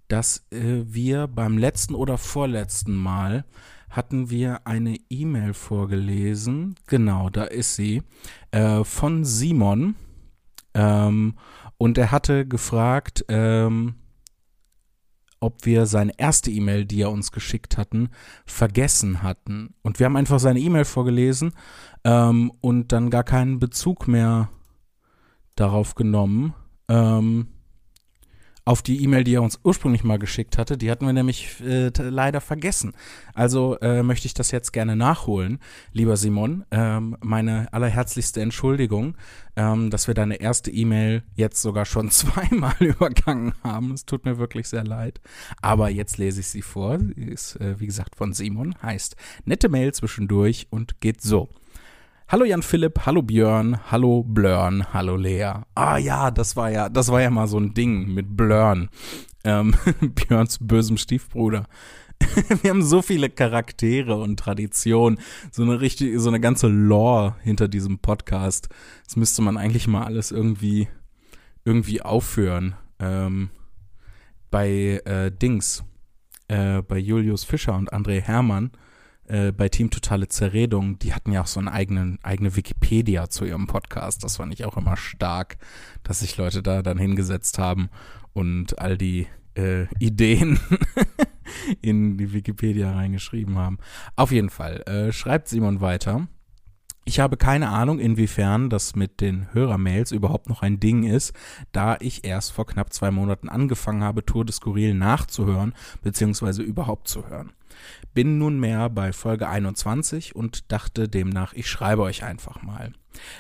dass 0.08 0.46
äh, 0.50 0.84
wir 0.84 1.26
beim 1.26 1.56
letzten 1.56 1.94
oder 1.94 2.18
vorletzten 2.18 2.94
Mal 2.94 3.44
hatten 3.88 4.30
wir 4.30 4.66
eine 4.66 4.96
E-Mail 5.08 5.52
vorgelesen. 5.54 6.76
Genau, 6.86 7.28
da 7.28 7.44
ist 7.44 7.74
sie. 7.74 8.02
Äh, 8.52 8.84
von 8.84 9.24
Simon. 9.24 9.96
Ähm, 10.74 11.34
und 11.76 11.98
er 11.98 12.12
hatte 12.12 12.46
gefragt, 12.46 13.24
ähm, 13.28 13.94
ob 15.40 15.64
wir 15.64 15.86
seine 15.86 16.12
erste 16.18 16.50
E-Mail, 16.50 16.84
die 16.84 17.02
er 17.02 17.10
uns 17.10 17.32
geschickt 17.32 17.78
hatten, 17.78 18.10
vergessen 18.46 19.22
hatten. 19.22 19.74
Und 19.82 19.98
wir 19.98 20.06
haben 20.06 20.16
einfach 20.16 20.38
seine 20.38 20.60
E-Mail 20.60 20.84
vorgelesen 20.84 21.52
ähm, 22.04 22.52
und 22.60 22.92
dann 22.92 23.10
gar 23.10 23.24
keinen 23.24 23.58
Bezug 23.58 24.06
mehr 24.06 24.50
darauf 25.56 25.94
genommen. 25.94 26.54
Ähm, 26.88 27.48
auf 28.64 28.82
die 28.82 29.02
E-Mail, 29.02 29.24
die 29.24 29.34
er 29.34 29.42
uns 29.42 29.58
ursprünglich 29.62 30.04
mal 30.04 30.18
geschickt 30.18 30.58
hatte. 30.58 30.76
Die 30.76 30.90
hatten 30.90 31.06
wir 31.06 31.12
nämlich 31.12 31.60
äh, 31.60 31.90
leider 31.96 32.40
vergessen. 32.40 32.92
Also 33.34 33.78
äh, 33.80 34.02
möchte 34.02 34.26
ich 34.26 34.34
das 34.34 34.50
jetzt 34.50 34.72
gerne 34.72 34.96
nachholen, 34.96 35.58
lieber 35.92 36.16
Simon. 36.16 36.64
Ähm, 36.70 37.16
meine 37.20 37.72
allerherzlichste 37.72 38.40
Entschuldigung, 38.40 39.16
ähm, 39.56 39.90
dass 39.90 40.06
wir 40.06 40.14
deine 40.14 40.36
erste 40.36 40.70
E-Mail 40.70 41.22
jetzt 41.34 41.62
sogar 41.62 41.84
schon 41.84 42.10
zweimal 42.10 42.76
übergangen 42.80 43.54
haben. 43.62 43.92
Es 43.92 44.04
tut 44.04 44.24
mir 44.24 44.38
wirklich 44.38 44.68
sehr 44.68 44.84
leid. 44.84 45.20
Aber 45.62 45.90
jetzt 45.90 46.18
lese 46.18 46.40
ich 46.40 46.48
sie 46.48 46.62
vor. 46.62 46.98
Sie 46.98 47.22
ist, 47.22 47.56
äh, 47.56 47.80
wie 47.80 47.86
gesagt, 47.86 48.16
von 48.16 48.32
Simon. 48.32 48.74
Heißt 48.82 49.16
nette 49.44 49.68
Mail 49.68 49.92
zwischendurch 49.92 50.66
und 50.70 51.00
geht 51.00 51.22
so. 51.22 51.48
Hallo 52.30 52.44
Jan 52.44 52.62
Philipp, 52.62 53.06
hallo 53.06 53.22
Björn, 53.22 53.80
hallo 53.90 54.22
Blörn, 54.22 54.86
hallo 54.92 55.16
Lea. 55.16 55.64
Ah 55.74 55.96
ja, 55.96 56.30
das 56.30 56.54
war 56.54 56.70
ja, 56.70 56.88
das 56.88 57.10
war 57.10 57.20
ja 57.20 57.28
mal 57.28 57.48
so 57.48 57.58
ein 57.58 57.74
Ding 57.74 58.14
mit 58.14 58.36
Blörn. 58.36 58.88
Ähm, 59.42 59.74
Björns 60.14 60.58
bösem 60.60 60.96
Stiefbruder. 60.96 61.66
Wir 62.62 62.70
haben 62.70 62.84
so 62.84 63.02
viele 63.02 63.30
Charaktere 63.30 64.14
und 64.14 64.38
Traditionen, 64.38 65.18
so 65.50 65.64
eine 65.64 65.80
richtig, 65.80 66.20
so 66.20 66.28
eine 66.28 66.38
ganze 66.38 66.68
Lore 66.68 67.34
hinter 67.42 67.66
diesem 67.66 67.98
Podcast. 67.98 68.68
Das 69.06 69.16
müsste 69.16 69.42
man 69.42 69.56
eigentlich 69.56 69.88
mal 69.88 70.04
alles 70.04 70.30
irgendwie, 70.30 70.86
irgendwie 71.64 72.00
aufführen. 72.00 72.76
Ähm, 73.00 73.50
bei 74.52 75.00
äh, 75.04 75.32
Dings, 75.32 75.82
äh, 76.46 76.80
bei 76.82 76.98
Julius 76.98 77.42
Fischer 77.42 77.74
und 77.74 77.92
André 77.92 78.20
Hermann 78.20 78.70
äh, 79.30 79.52
bei 79.52 79.68
Team 79.68 79.90
Totale 79.90 80.28
Zerredung, 80.28 80.98
die 80.98 81.14
hatten 81.14 81.32
ja 81.32 81.42
auch 81.42 81.46
so 81.46 81.60
eine 81.60 81.72
eigene, 81.72 82.18
eigene 82.22 82.56
Wikipedia 82.56 83.28
zu 83.30 83.44
ihrem 83.44 83.66
Podcast. 83.66 84.24
Das 84.24 84.36
fand 84.36 84.52
ich 84.52 84.64
auch 84.64 84.76
immer 84.76 84.96
stark, 84.96 85.56
dass 86.02 86.20
sich 86.20 86.36
Leute 86.36 86.62
da 86.62 86.82
dann 86.82 86.98
hingesetzt 86.98 87.58
haben 87.58 87.90
und 88.32 88.78
all 88.80 88.98
die 88.98 89.26
äh, 89.54 89.86
Ideen 89.98 90.58
in 91.80 92.18
die 92.18 92.32
Wikipedia 92.32 92.92
reingeschrieben 92.92 93.56
haben. 93.56 93.78
Auf 94.16 94.32
jeden 94.32 94.50
Fall, 94.50 94.82
äh, 94.82 95.12
schreibt 95.12 95.48
Simon 95.48 95.80
weiter. 95.80 96.26
Ich 97.04 97.18
habe 97.18 97.36
keine 97.36 97.70
Ahnung, 97.70 97.98
inwiefern 97.98 98.68
das 98.68 98.94
mit 98.94 99.20
den 99.20 99.52
Hörermails 99.52 100.12
überhaupt 100.12 100.48
noch 100.48 100.62
ein 100.62 100.80
Ding 100.80 101.04
ist, 101.04 101.32
da 101.72 101.96
ich 101.98 102.24
erst 102.24 102.52
vor 102.52 102.66
knapp 102.66 102.92
zwei 102.92 103.10
Monaten 103.10 103.48
angefangen 103.48 104.04
habe, 104.04 104.24
Tour 104.24 104.44
de 104.44 104.52
Skurril 104.52 104.94
nachzuhören, 104.94 105.74
beziehungsweise 106.02 106.62
überhaupt 106.62 107.08
zu 107.08 107.28
hören. 107.28 107.52
Bin 108.14 108.38
nunmehr 108.38 108.88
bei 108.90 109.12
Folge 109.12 109.48
21 109.48 110.34
und 110.34 110.70
dachte 110.72 111.08
demnach, 111.08 111.52
ich 111.52 111.68
schreibe 111.68 112.02
euch 112.02 112.24
einfach 112.24 112.62
mal. 112.62 112.92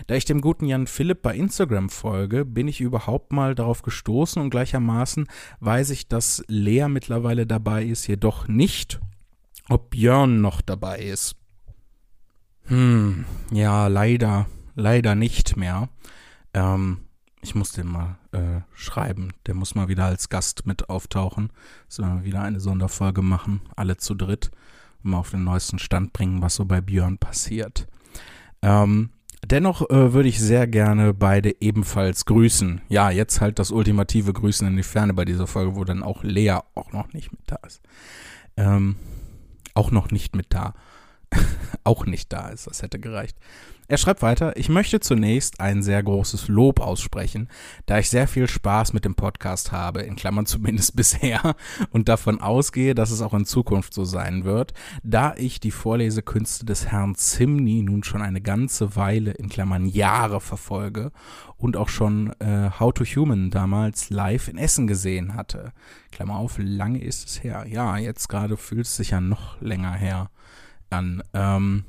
Da 0.06 0.14
ich 0.14 0.24
dem 0.24 0.40
guten 0.40 0.66
Jan 0.66 0.86
Philipp 0.86 1.22
bei 1.22 1.34
Instagram 1.34 1.90
folge, 1.90 2.44
bin 2.44 2.68
ich 2.68 2.80
überhaupt 2.80 3.32
mal 3.32 3.54
darauf 3.54 3.82
gestoßen 3.82 4.40
und 4.42 4.50
gleichermaßen 4.50 5.26
weiß 5.60 5.90
ich, 5.90 6.08
dass 6.08 6.44
Lea 6.48 6.86
mittlerweile 6.88 7.46
dabei 7.46 7.84
ist, 7.84 8.06
jedoch 8.06 8.48
nicht 8.48 9.00
ob 9.70 9.90
Björn 9.90 10.40
noch 10.40 10.60
dabei 10.60 10.98
ist. 10.98 11.36
Hm, 12.64 13.24
ja, 13.52 13.86
leider, 13.86 14.46
leider 14.74 15.14
nicht 15.14 15.56
mehr. 15.56 15.88
Ähm, 16.52 17.06
ich 17.42 17.54
muss 17.54 17.72
den 17.72 17.86
mal 17.86 18.18
äh, 18.32 18.60
schreiben. 18.74 19.32
Der 19.46 19.54
muss 19.54 19.74
mal 19.74 19.88
wieder 19.88 20.04
als 20.04 20.28
Gast 20.28 20.66
mit 20.66 20.88
auftauchen. 20.88 21.50
Sollen 21.88 22.18
wir 22.18 22.24
wieder 22.24 22.42
eine 22.42 22.60
Sonderfolge 22.60 23.22
machen, 23.22 23.62
alle 23.76 23.96
zu 23.96 24.14
dritt, 24.14 24.50
mal 25.02 25.18
auf 25.18 25.30
den 25.30 25.44
neuesten 25.44 25.78
Stand 25.78 26.12
bringen, 26.12 26.42
was 26.42 26.56
so 26.56 26.64
bei 26.64 26.80
Björn 26.80 27.18
passiert. 27.18 27.86
Ähm, 28.62 29.10
dennoch 29.44 29.88
äh, 29.88 30.12
würde 30.12 30.28
ich 30.28 30.38
sehr 30.38 30.66
gerne 30.66 31.14
beide 31.14 31.54
ebenfalls 31.60 32.26
grüßen. 32.26 32.82
Ja, 32.88 33.10
jetzt 33.10 33.40
halt 33.40 33.58
das 33.58 33.70
ultimative 33.70 34.32
Grüßen 34.32 34.66
in 34.66 34.76
die 34.76 34.82
Ferne 34.82 35.14
bei 35.14 35.24
dieser 35.24 35.46
Folge, 35.46 35.76
wo 35.76 35.84
dann 35.84 36.02
auch 36.02 36.22
Lea 36.22 36.58
auch 36.74 36.92
noch 36.92 37.12
nicht 37.12 37.32
mit 37.32 37.42
da 37.46 37.56
ist. 37.66 37.80
Ähm, 38.56 38.96
auch 39.74 39.90
noch 39.90 40.10
nicht 40.10 40.36
mit 40.36 40.46
da. 40.50 40.74
auch 41.84 42.06
nicht 42.06 42.32
da 42.32 42.48
ist, 42.48 42.66
das 42.66 42.82
hätte 42.82 42.98
gereicht. 42.98 43.36
Er 43.90 43.96
schreibt 43.96 44.22
weiter, 44.22 44.56
ich 44.56 44.68
möchte 44.68 45.00
zunächst 45.00 45.58
ein 45.58 45.82
sehr 45.82 46.00
großes 46.00 46.46
Lob 46.46 46.78
aussprechen, 46.78 47.48
da 47.86 47.98
ich 47.98 48.08
sehr 48.08 48.28
viel 48.28 48.46
Spaß 48.46 48.92
mit 48.92 49.04
dem 49.04 49.16
Podcast 49.16 49.72
habe, 49.72 50.02
in 50.02 50.14
Klammern 50.14 50.46
zumindest 50.46 50.94
bisher, 50.96 51.56
und 51.90 52.08
davon 52.08 52.40
ausgehe, 52.40 52.94
dass 52.94 53.10
es 53.10 53.20
auch 53.20 53.34
in 53.34 53.46
Zukunft 53.46 53.92
so 53.92 54.04
sein 54.04 54.44
wird, 54.44 54.74
da 55.02 55.34
ich 55.36 55.58
die 55.58 55.72
Vorlesekünste 55.72 56.64
des 56.64 56.86
Herrn 56.86 57.16
Zimny 57.16 57.82
nun 57.82 58.04
schon 58.04 58.22
eine 58.22 58.40
ganze 58.40 58.94
Weile, 58.94 59.32
in 59.32 59.48
Klammern 59.48 59.86
Jahre 59.86 60.40
verfolge 60.40 61.10
und 61.56 61.76
auch 61.76 61.88
schon 61.88 62.32
äh, 62.38 62.70
How 62.78 62.94
to 62.94 63.04
Human 63.04 63.50
damals 63.50 64.08
live 64.08 64.46
in 64.46 64.56
Essen 64.56 64.86
gesehen 64.86 65.34
hatte. 65.34 65.72
Klammer 66.12 66.36
auf, 66.36 66.58
lange 66.58 67.02
ist 67.02 67.28
es 67.28 67.42
her. 67.42 67.66
Ja, 67.68 67.96
jetzt 67.96 68.28
gerade 68.28 68.56
fühlt 68.56 68.86
es 68.86 68.94
sich 68.94 69.10
ja 69.10 69.20
noch 69.20 69.60
länger 69.60 69.94
her 69.94 70.30
an. 70.90 71.22
Ähm, 71.34 71.84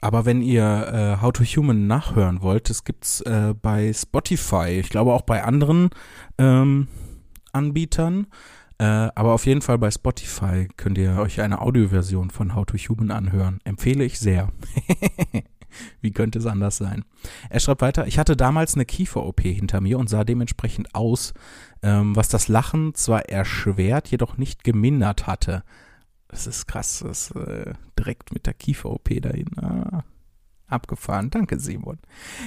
aber 0.00 0.24
wenn 0.24 0.42
ihr 0.42 0.64
äh, 1.18 1.22
How 1.22 1.32
to 1.32 1.44
Human 1.44 1.86
nachhören 1.86 2.42
wollt, 2.42 2.68
das 2.68 2.82
gibt's 2.82 3.20
äh, 3.20 3.54
bei 3.54 3.92
Spotify. 3.92 4.80
Ich 4.80 4.90
glaube 4.90 5.12
auch 5.12 5.22
bei 5.22 5.44
anderen 5.44 5.90
ähm, 6.38 6.88
Anbietern. 7.52 8.26
Äh, 8.78 8.84
aber 8.84 9.32
auf 9.32 9.46
jeden 9.46 9.62
Fall 9.62 9.78
bei 9.78 9.92
Spotify 9.92 10.66
könnt 10.76 10.98
ihr 10.98 11.16
euch 11.18 11.40
eine 11.40 11.60
Audioversion 11.60 12.30
von 12.30 12.56
How 12.56 12.66
to 12.66 12.76
Human 12.76 13.12
anhören. 13.12 13.60
Empfehle 13.62 14.02
ich 14.02 14.18
sehr. 14.18 14.48
Wie 16.00 16.10
könnte 16.10 16.40
es 16.40 16.46
anders 16.46 16.78
sein? 16.78 17.04
Er 17.48 17.60
schreibt 17.60 17.80
weiter, 17.80 18.08
ich 18.08 18.18
hatte 18.18 18.36
damals 18.36 18.74
eine 18.74 18.84
Kiefer-OP 18.84 19.40
hinter 19.42 19.80
mir 19.80 20.00
und 20.00 20.10
sah 20.10 20.24
dementsprechend 20.24 20.96
aus, 20.96 21.32
ähm, 21.82 22.16
was 22.16 22.28
das 22.28 22.48
Lachen 22.48 22.94
zwar 22.94 23.28
erschwert, 23.28 24.08
jedoch 24.08 24.36
nicht 24.36 24.64
gemindert 24.64 25.28
hatte. 25.28 25.62
Das 26.32 26.46
ist 26.46 26.66
krass, 26.66 27.04
das 27.06 27.30
äh, 27.32 27.74
direkt 27.96 28.32
mit 28.32 28.46
der 28.46 28.54
Kiefer-OP 28.54 29.08
dahin. 29.20 29.46
Ah, 29.58 30.02
abgefahren. 30.72 31.28
Danke, 31.30 31.60
Simon. 31.60 31.98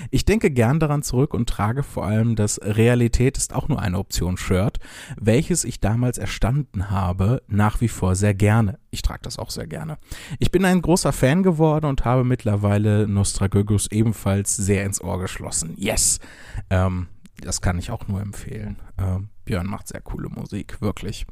Ich 0.09 0.25
denke 0.25 0.49
gern 0.49 0.79
daran 0.79 1.03
zurück 1.03 1.33
und 1.33 1.47
trage 1.47 1.83
vor 1.83 2.05
allem 2.05 2.35
das 2.35 2.59
Realität 2.61 3.37
ist 3.37 3.53
auch 3.53 3.67
nur 3.67 3.79
eine 3.79 3.99
Option 3.99 4.37
Shirt, 4.37 4.79
welches 5.21 5.63
ich 5.63 5.79
damals 5.79 6.17
erstanden 6.17 6.89
habe, 6.89 7.43
nach 7.47 7.79
wie 7.79 7.87
vor 7.87 8.15
sehr 8.15 8.33
gerne. 8.33 8.79
Ich 8.89 9.03
trage 9.03 9.21
das 9.21 9.37
auch 9.37 9.51
sehr 9.51 9.67
gerne. 9.67 9.99
Ich 10.39 10.51
bin 10.51 10.65
ein 10.65 10.81
großer 10.81 11.13
Fan 11.13 11.43
geworden 11.43 11.85
und 11.85 12.03
habe 12.03 12.23
mittlerweile 12.23 13.07
Nostragögus 13.07 13.91
ebenfalls 13.91 14.55
sehr 14.55 14.83
ins 14.83 14.99
Ohr 14.99 15.19
geschlossen. 15.19 15.75
Yes! 15.77 16.19
Ähm, 16.71 17.07
das 17.41 17.61
kann 17.61 17.77
ich 17.79 17.91
auch 17.91 18.07
nur 18.07 18.21
empfehlen. 18.21 18.77
Ähm, 18.97 19.29
Björn 19.45 19.67
macht 19.67 19.87
sehr 19.87 20.01
coole 20.01 20.29
Musik, 20.29 20.81
wirklich. 20.81 21.25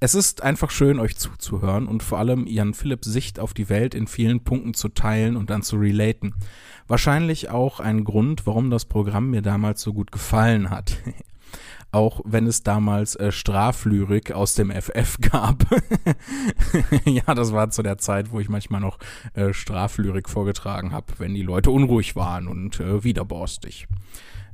Es 0.00 0.14
ist 0.14 0.42
einfach 0.42 0.70
schön, 0.70 0.98
euch 0.98 1.16
zuzuhören 1.16 1.86
und 1.86 2.02
vor 2.02 2.18
allem 2.18 2.46
Jan 2.46 2.74
Philipps 2.74 3.06
Sicht 3.06 3.38
auf 3.38 3.54
die 3.54 3.68
Welt 3.68 3.94
in 3.94 4.06
vielen 4.06 4.42
Punkten 4.42 4.74
zu 4.74 4.88
teilen 4.88 5.36
und 5.36 5.50
dann 5.50 5.62
zu 5.62 5.76
relaten. 5.76 6.34
Wahrscheinlich 6.88 7.50
auch 7.50 7.80
ein 7.80 8.04
Grund, 8.04 8.46
warum 8.46 8.70
das 8.70 8.84
Programm 8.84 9.30
mir 9.30 9.42
damals 9.42 9.82
so 9.82 9.92
gut 9.92 10.10
gefallen 10.10 10.70
hat. 10.70 10.98
auch 11.92 12.20
wenn 12.24 12.48
es 12.48 12.64
damals 12.64 13.14
äh, 13.14 13.30
Straflyrik 13.30 14.32
aus 14.32 14.54
dem 14.54 14.72
FF 14.72 15.18
gab. 15.20 15.64
ja, 17.04 17.34
das 17.34 17.52
war 17.52 17.70
zu 17.70 17.84
der 17.84 17.98
Zeit, 17.98 18.32
wo 18.32 18.40
ich 18.40 18.48
manchmal 18.48 18.80
noch 18.80 18.98
äh, 19.34 19.52
Straflyrik 19.52 20.28
vorgetragen 20.28 20.92
habe, 20.92 21.06
wenn 21.18 21.34
die 21.34 21.42
Leute 21.42 21.70
unruhig 21.70 22.16
waren 22.16 22.48
und 22.48 22.80
äh, 22.80 23.04
widerborstig. 23.04 23.86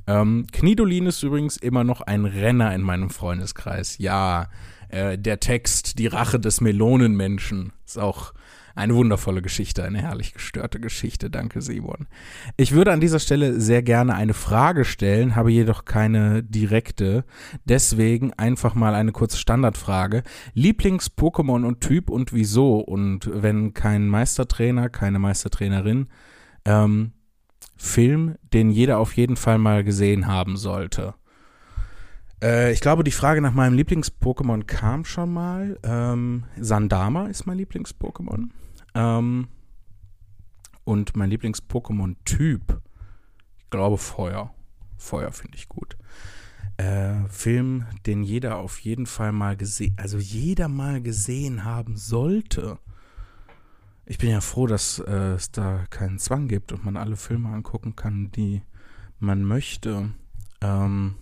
Ähm, 0.07 0.47
Knidolin 0.51 1.07
ist 1.07 1.23
übrigens 1.23 1.57
immer 1.57 1.83
noch 1.83 2.01
ein 2.01 2.25
Renner 2.25 2.73
in 2.73 2.81
meinem 2.81 3.09
Freundeskreis. 3.09 3.97
Ja, 3.97 4.49
äh, 4.89 5.17
der 5.17 5.39
Text 5.39 5.99
Die 5.99 6.07
Rache 6.07 6.39
des 6.39 6.61
Melonenmenschen 6.61 7.73
ist 7.85 7.97
auch 7.97 8.33
eine 8.75 8.95
wundervolle 8.95 9.41
Geschichte, 9.41 9.83
eine 9.83 10.01
herrlich 10.01 10.33
gestörte 10.33 10.79
Geschichte. 10.79 11.29
Danke, 11.29 11.61
Simon. 11.61 12.07
Ich 12.57 12.71
würde 12.71 12.91
an 12.91 13.01
dieser 13.01 13.19
Stelle 13.19 13.59
sehr 13.59 13.83
gerne 13.83 14.15
eine 14.15 14.33
Frage 14.33 14.85
stellen, 14.85 15.35
habe 15.35 15.51
jedoch 15.51 15.85
keine 15.85 16.43
direkte. 16.43 17.25
Deswegen 17.65 18.33
einfach 18.33 18.75
mal 18.75 18.95
eine 18.95 19.11
kurze 19.11 19.37
Standardfrage. 19.37 20.23
Lieblings-Pokémon 20.53 21.65
und 21.65 21.81
Typ 21.81 22.09
und 22.09 22.33
wieso? 22.33 22.79
Und 22.79 23.29
wenn 23.33 23.73
kein 23.73 24.07
Meistertrainer, 24.07 24.89
keine 24.89 25.19
Meistertrainerin, 25.19 26.07
ähm, 26.65 27.11
Film, 27.81 28.35
den 28.53 28.69
jeder 28.69 28.99
auf 28.99 29.17
jeden 29.17 29.35
Fall 29.35 29.57
mal 29.57 29.83
gesehen 29.83 30.27
haben 30.27 30.55
sollte? 30.55 31.15
Äh, 32.41 32.71
ich 32.71 32.79
glaube, 32.79 33.03
die 33.03 33.11
Frage 33.11 33.41
nach 33.41 33.53
meinem 33.53 33.73
Lieblings-Pokémon 33.75 34.65
kam 34.65 35.03
schon 35.03 35.33
mal. 35.33 35.79
Ähm, 35.83 36.43
Sandama 36.59 37.25
ist 37.25 37.47
mein 37.47 37.57
Lieblings-Pokémon. 37.57 38.49
Ähm, 38.93 39.47
und 40.83 41.15
mein 41.15 41.31
Lieblings-Pokémon-Typ, 41.31 42.81
ich 43.57 43.69
glaube 43.71 43.97
Feuer. 43.97 44.53
Feuer 44.97 45.31
finde 45.31 45.57
ich 45.57 45.67
gut. 45.67 45.97
Äh, 46.77 47.27
Film, 47.29 47.85
den 48.05 48.21
jeder 48.21 48.59
auf 48.59 48.79
jeden 48.79 49.07
Fall 49.07 49.31
mal 49.31 49.57
gesehen, 49.57 49.95
also 49.97 50.19
jeder 50.19 50.67
mal 50.67 51.01
gesehen 51.01 51.65
haben 51.65 51.97
sollte 51.97 52.77
ich 54.11 54.17
bin 54.17 54.29
ja 54.29 54.41
froh, 54.41 54.67
dass 54.67 54.99
äh, 54.99 55.35
es 55.35 55.53
da 55.53 55.85
keinen 55.89 56.19
Zwang 56.19 56.49
gibt 56.49 56.73
und 56.73 56.83
man 56.83 56.97
alle 56.97 57.15
Filme 57.15 57.47
angucken 57.47 57.95
kann, 57.95 58.29
die 58.33 58.61
man 59.19 59.45
möchte. 59.45 60.09
Ähm, 60.59 61.15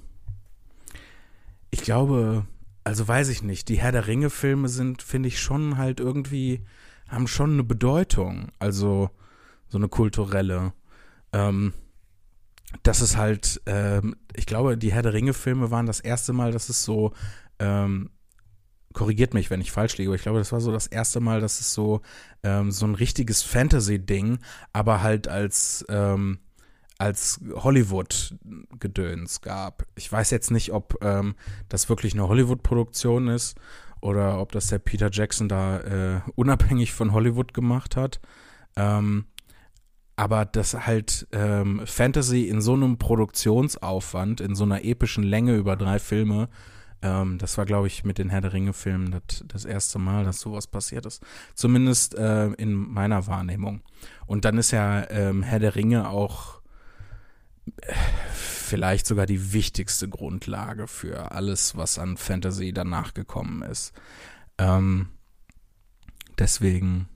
ich 1.70 1.84
glaube, 1.84 2.48
also 2.84 3.08
weiß 3.08 3.30
ich 3.30 3.44
nicht, 3.44 3.70
die 3.70 3.78
Herr 3.78 3.92
der 3.92 4.08
Ringe-Filme 4.08 4.70
sind, 4.70 5.04
finde 5.04 5.28
ich, 5.28 5.40
schon 5.40 5.78
halt 5.78 6.00
irgendwie, 6.00 6.66
haben 7.08 7.28
schon 7.28 7.54
eine 7.54 7.64
Bedeutung. 7.64 8.48
Also 8.58 9.12
so 9.68 9.78
eine 9.78 9.88
kulturelle. 9.88 10.74
Ähm, 11.32 11.74
das 12.82 13.02
ist 13.02 13.18
halt, 13.18 13.62
ähm, 13.68 14.16
ich 14.36 14.48
glaube, 14.48 14.80
die 14.80 14.92
Herr 14.92 15.04
der 15.04 15.14
Ringe-Filme 15.14 15.70
waren 15.70 15.86
das 15.86 16.00
erste 16.00 16.34
Mal, 16.34 16.52
dass 16.52 16.70
es 16.70 16.84
so 16.84 17.14
ähm, 17.60 18.10
korrigiert 18.94 19.34
mich, 19.34 19.50
wenn 19.50 19.62
ich 19.62 19.72
falsch 19.72 19.98
liege, 19.98 20.10
aber 20.10 20.16
ich 20.16 20.24
glaube, 20.24 20.40
das 20.40 20.52
war 20.52 20.62
so 20.62 20.72
das 20.72 20.88
erste 20.88 21.20
Mal, 21.20 21.42
dass 21.42 21.60
es 21.60 21.74
so, 21.74 22.02
ähm, 22.44 22.72
so 22.72 22.86
ein 22.86 22.96
richtiges 22.96 23.44
Fantasy-Ding, 23.44 24.40
aber 24.74 25.02
halt 25.04 25.28
als, 25.28 25.86
ähm, 25.90 26.40
als 26.98 27.40
Hollywood-Gedöns 27.54 29.42
gab. 29.42 29.86
Ich 29.96 30.12
weiß 30.12 30.32
jetzt 30.32 30.52
nicht, 30.52 30.74
ob 30.74 30.98
ähm, 31.02 31.36
das 31.70 31.88
wirklich 31.88 32.14
eine 32.14 32.28
Hollywood-Produktion 32.28 33.28
ist 33.30 33.58
oder 34.02 34.40
ob 34.42 34.52
das 34.52 34.68
der 34.68 34.80
Peter 34.80 35.10
Jackson 35.12 35.48
da 35.48 35.80
äh, 35.80 36.22
unabhängig 36.36 36.94
von 36.94 37.14
Hollywood 37.14 37.54
gemacht 37.54 37.96
hat. 37.96 38.20
Ähm, 38.76 39.26
aber 40.16 40.44
dass 40.44 40.74
halt 40.86 41.28
ähm, 41.32 41.82
Fantasy 41.86 42.50
in 42.50 42.60
so 42.60 42.74
einem 42.74 42.98
Produktionsaufwand, 42.98 44.42
in 44.42 44.54
so 44.54 44.66
einer 44.66 44.84
epischen 44.84 45.24
Länge 45.24 45.56
über 45.56 45.78
drei 45.78 46.00
Filme 46.00 46.50
ähm, 47.02 47.38
das 47.38 47.58
war, 47.58 47.66
glaube 47.66 47.88
ich, 47.88 48.04
mit 48.04 48.18
den 48.18 48.30
Herr 48.30 48.42
der 48.42 48.54
Ringe-Filmen 48.54 49.12
das, 49.12 49.44
das, 49.48 49.66
erste 49.66 50.00
Mal, 50.00 50.26
dass 50.26 50.40
sowas 50.40 50.68
passiert 50.68 51.06
ist. 51.06 51.24
Zumindest 51.56 52.16
äh, 52.16 52.48
in 52.54 52.74
meiner 52.74 53.28
Wahrnehmung. 53.28 53.82
Und 54.26 54.46
dann 54.46 54.58
ist 54.58 54.72
ja 54.72 55.10
ähm, 55.10 55.44
Herr 55.44 55.60
der 55.60 55.76
Ringe 55.76 56.10
auch 56.10 56.62
äh, 57.82 57.94
vielleicht 58.34 59.08
sogar 59.08 59.26
die 59.26 59.54
wichtigste 59.54 60.10
Grundlage 60.10 60.88
für 60.88 61.32
alles, 61.32 61.78
was 61.78 62.00
an 62.00 62.18
Fantasy 62.18 62.74
danach 62.74 63.14
gekommen 63.14 63.62
ist. 63.62 63.94
Ähm, 64.58 65.08
deswegen 66.38 67.08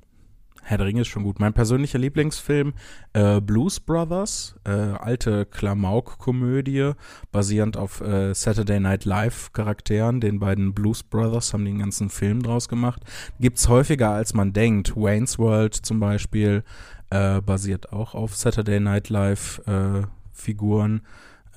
Herr 0.66 0.78
der 0.78 0.88
Ringe 0.88 1.02
ist 1.02 1.10
schon 1.10 1.24
gut. 1.24 1.40
Mein 1.40 1.54
persönlicher 1.54 2.00
Lieblingsfilm, 2.00 2.74
äh, 3.12 3.42
Blues 3.42 3.82
Brothers, 3.82 4.56
äh, 4.64 4.72
alte 4.72 5.46
Klamauk-Komödie, 5.46 6.94
basierend 7.34 7.76
auf 7.76 8.00
äh, 8.00 8.34
Saturday 8.34 8.80
Night 8.80 9.04
Live-Charakteren. 9.04 10.22
Den 10.22 10.40
beiden 10.40 10.74
Blues 10.74 11.04
Brothers 11.04 11.54
haben 11.54 11.66
den 11.66 11.80
ganzen 11.80 12.10
Film 12.10 12.42
draus 12.42 12.70
gemacht. 12.70 13.02
Gibt's 13.42 13.68
häufiger, 13.68 14.12
als 14.12 14.34
man 14.34 14.54
denkt. 14.54 14.96
Wayne's 14.96 15.38
World 15.38 15.76
zum 15.76 16.00
Beispiel 16.00 16.64
äh, 17.10 17.42
basiert 17.42 17.92
auch 17.92 18.16
auf 18.16 18.36
Saturday 18.36 18.80
Night 18.80 19.10
Live-Figuren 19.10 21.02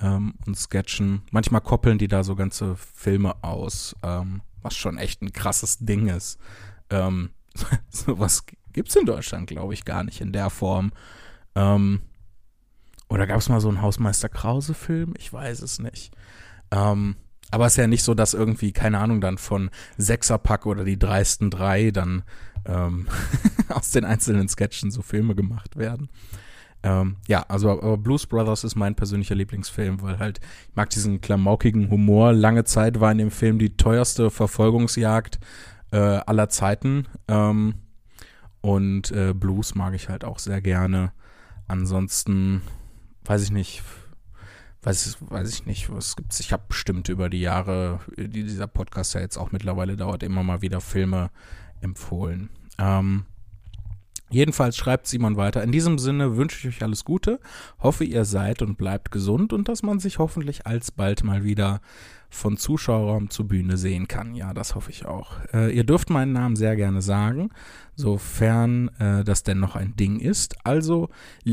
äh, 0.01 0.07
ähm, 0.07 0.35
und 0.47 0.57
Sketchen. 0.57 1.23
Manchmal 1.31 1.61
koppeln 1.61 1.99
die 1.99 2.09
da 2.09 2.25
so 2.25 2.35
ganze 2.35 2.77
Filme 2.77 3.43
aus, 3.43 3.95
ähm, 4.03 4.43
was 4.63 4.75
schon 4.75 4.99
echt 4.99 5.23
ein 5.23 5.33
krasses 5.33 5.79
Ding 5.79 6.09
ist. 6.09 6.39
Ähm, 6.91 7.31
sowas 7.89 8.45
gibt 8.77 8.91
es 8.91 8.97
in 8.97 9.07
Deutschland, 9.07 9.49
glaube 9.49 9.75
ich, 9.75 9.85
gar 9.85 10.05
nicht 10.05 10.21
in 10.21 10.33
der 10.33 10.51
Form. 10.51 10.93
Ähm, 11.55 12.03
oder 13.09 13.27
gab 13.27 13.39
es 13.39 13.49
mal 13.49 13.61
so 13.61 13.69
einen 13.69 13.81
Hausmeister 13.81 14.29
Krause-Film? 14.29 15.15
Ich 15.19 15.33
weiß 15.33 15.63
es 15.63 15.79
nicht. 15.79 16.15
Ähm, 16.71 17.17
aber 17.51 17.67
es 17.67 17.73
ist 17.73 17.79
ja 17.79 17.87
nicht 17.87 18.03
so, 18.03 18.13
dass 18.15 18.35
irgendwie, 18.35 18.73
keine 18.73 18.99
Ahnung, 18.99 19.23
dann 19.23 19.39
von 19.39 19.71
Sechserpack 19.97 20.67
oder 20.67 20.85
die 20.85 20.99
dreisten 20.99 21.51
drei 21.51 21.91
dann 21.91 22.23
ähm, 22.67 23.07
aus 23.71 23.93
den 23.93 24.05
einzelnen 24.05 24.49
Sketchen 24.49 24.91
so 24.91 25.01
Filme 25.01 25.35
gemacht 25.35 25.77
werden. 25.77 26.11
Ähm, 26.83 27.17
ja, 27.27 27.47
also 27.49 27.97
Blues 27.97 28.27
Brothers 28.27 28.63
ist 28.63 28.77
mein 28.77 28.95
persönlicher 28.95 29.35
Lieblingsfilm, 29.35 30.03
weil 30.03 30.19
halt, 30.19 30.41
ich 30.69 30.77
mag 30.77 30.91
diesen 30.91 31.23
klamaukigen 31.23 31.89
Humor. 31.91 32.35
Lange 32.35 32.65
Zeit 32.65 33.01
war 33.01 33.11
in 33.11 33.19
dem 33.19 33.31
Film 33.31 33.59
die 33.59 33.79
teuerste 33.79 34.31
Verfolgungsjagd 34.31 35.39
äh, 35.93 35.97
aller 35.97 36.51
Zeiten. 36.51 37.07
Ähm, 37.27 37.77
und 38.67 39.13
äh, 39.13 39.33
Blues 39.33 39.77
mag 39.77 39.95
ich 39.95 40.09
halt 40.09 40.25
auch 40.25 40.41
sehr 40.41 40.61
gerne. 40.61 41.13
Ansonsten, 41.69 42.63
weiß 43.25 43.45
ich 43.45 43.53
nicht, 43.53 43.85
weiß, 44.83 45.19
weiß 45.21 45.55
ich 45.55 45.67
nicht, 45.67 45.89
was 45.89 46.17
gibt's. 46.17 46.41
Ich 46.41 46.53
habe 46.53 46.65
bestimmt 46.67 47.09
über 47.09 47.31
die 47.31 47.41
Jahre, 47.41 48.01
die 48.17 48.43
dieser 48.43 48.67
Podcast 48.67 49.15
ja 49.15 49.21
jetzt 49.21 49.37
auch 49.37 49.53
mittlerweile 49.53 49.97
dauert, 49.97 50.25
immer 50.25 50.43
mal 50.43 50.63
wieder 50.63 50.81
Filme 50.81 51.31
empfohlen. 51.81 52.51
Ähm, 52.79 53.25
Jedenfalls 54.29 54.77
schreibt 54.77 55.07
Simon 55.07 55.37
weiter. 55.37 55.63
In 55.63 55.71
diesem 55.71 56.01
Sinne 56.01 56.37
wünsche 56.37 56.59
ich 56.59 56.75
euch 56.75 56.83
alles 56.83 57.05
Gute, 57.05 57.39
hoffe 57.79 58.03
ihr 58.03 58.25
seid 58.25 58.61
und 58.61 58.77
bleibt 58.77 59.13
gesund 59.13 59.53
und 59.53 59.69
dass 59.69 59.85
man 59.85 60.01
sich 60.01 60.19
hoffentlich 60.19 60.67
alsbald 60.67 61.23
mal 61.23 61.45
wieder 61.45 61.81
von 62.31 62.57
Zuschauerraum 62.57 63.31
zu 63.31 63.47
Bühne 63.47 63.77
sehen 63.77 64.09
kann. 64.09 64.35
Ja, 64.35 64.53
das 64.53 64.75
hoffe 64.75 64.91
ich 64.91 65.07
auch. 65.07 65.33
Äh, 65.53 65.75
ihr 65.75 65.85
dürft 65.85 66.11
meinen 66.11 66.33
Namen 66.33 66.57
sehr 66.57 66.77
gerne 66.77 67.03
sagen, 67.03 67.51
sofern 67.95 68.89
äh, 68.99 69.25
das 69.25 69.43
denn 69.43 69.61
noch 69.61 69.77
ein 69.77 69.97
Ding 69.97 70.19
ist. 70.21 70.57
Also 70.65 71.09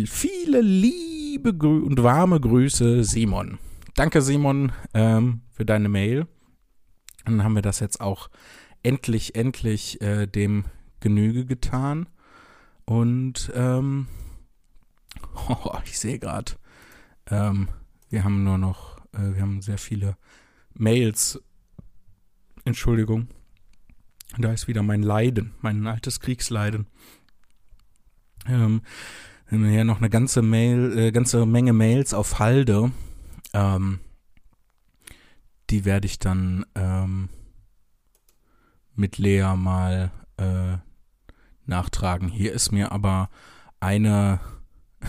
viele 0.06 0.62
liebe 0.62 1.56
Grü 1.56 1.80
und 1.82 2.02
warme 2.04 2.40
Grüße, 2.40 3.04
Simon. 3.04 3.60
Danke, 3.96 4.22
Simon, 4.22 4.72
ähm, 4.94 5.42
für 5.52 5.66
deine 5.66 5.90
Mail. 5.90 6.28
Dann 7.26 7.44
haben 7.44 7.56
wir 7.56 7.62
das 7.62 7.80
jetzt 7.80 8.02
auch 8.02 8.30
endlich, 8.82 9.36
endlich 9.36 10.02
äh, 10.02 10.28
dem 10.28 10.66
Genüge 11.00 11.46
getan. 11.46 12.10
Und 12.86 13.52
ähm, 13.56 14.08
oh, 15.50 15.78
ich 15.86 16.00
sehe 16.00 16.20
gerade, 16.20 16.54
ähm, 17.30 17.70
wir 18.10 18.24
haben 18.24 18.44
nur 18.44 18.58
noch, 18.58 18.98
äh, 19.14 19.36
wir 19.36 19.42
haben 19.42 19.62
sehr 19.62 19.78
viele 19.78 20.18
Mails. 20.76 21.42
Entschuldigung. 22.66 23.28
Da 24.38 24.52
ist 24.52 24.68
wieder 24.68 24.82
mein 24.82 25.04
Leiden, 25.04 25.54
mein 25.62 25.86
altes 25.86 26.20
Kriegsleiden. 26.20 26.88
Ähm, 28.48 28.82
hier 29.50 29.84
noch 29.84 30.00
eine 30.00 30.10
ganze 30.10 30.42
Mail, 30.42 30.98
äh, 30.98 31.12
ganze 31.12 31.46
Menge 31.46 31.74
Mails 31.74 32.14
auf 32.14 32.40
Halde. 32.40 32.92
Ähm, 33.54 34.00
die 35.70 35.86
werde 35.86 36.08
ich 36.08 36.20
dann 36.20 36.66
ähm, 36.76 37.30
mit 38.96 39.18
Lea 39.18 39.56
mal 39.56 40.12
äh, 40.38 40.78
nachtragen. 41.66 42.28
Hier 42.28 42.54
ist 42.54 42.72
mir 42.72 42.92
aber 42.92 43.30
eine 43.80 44.40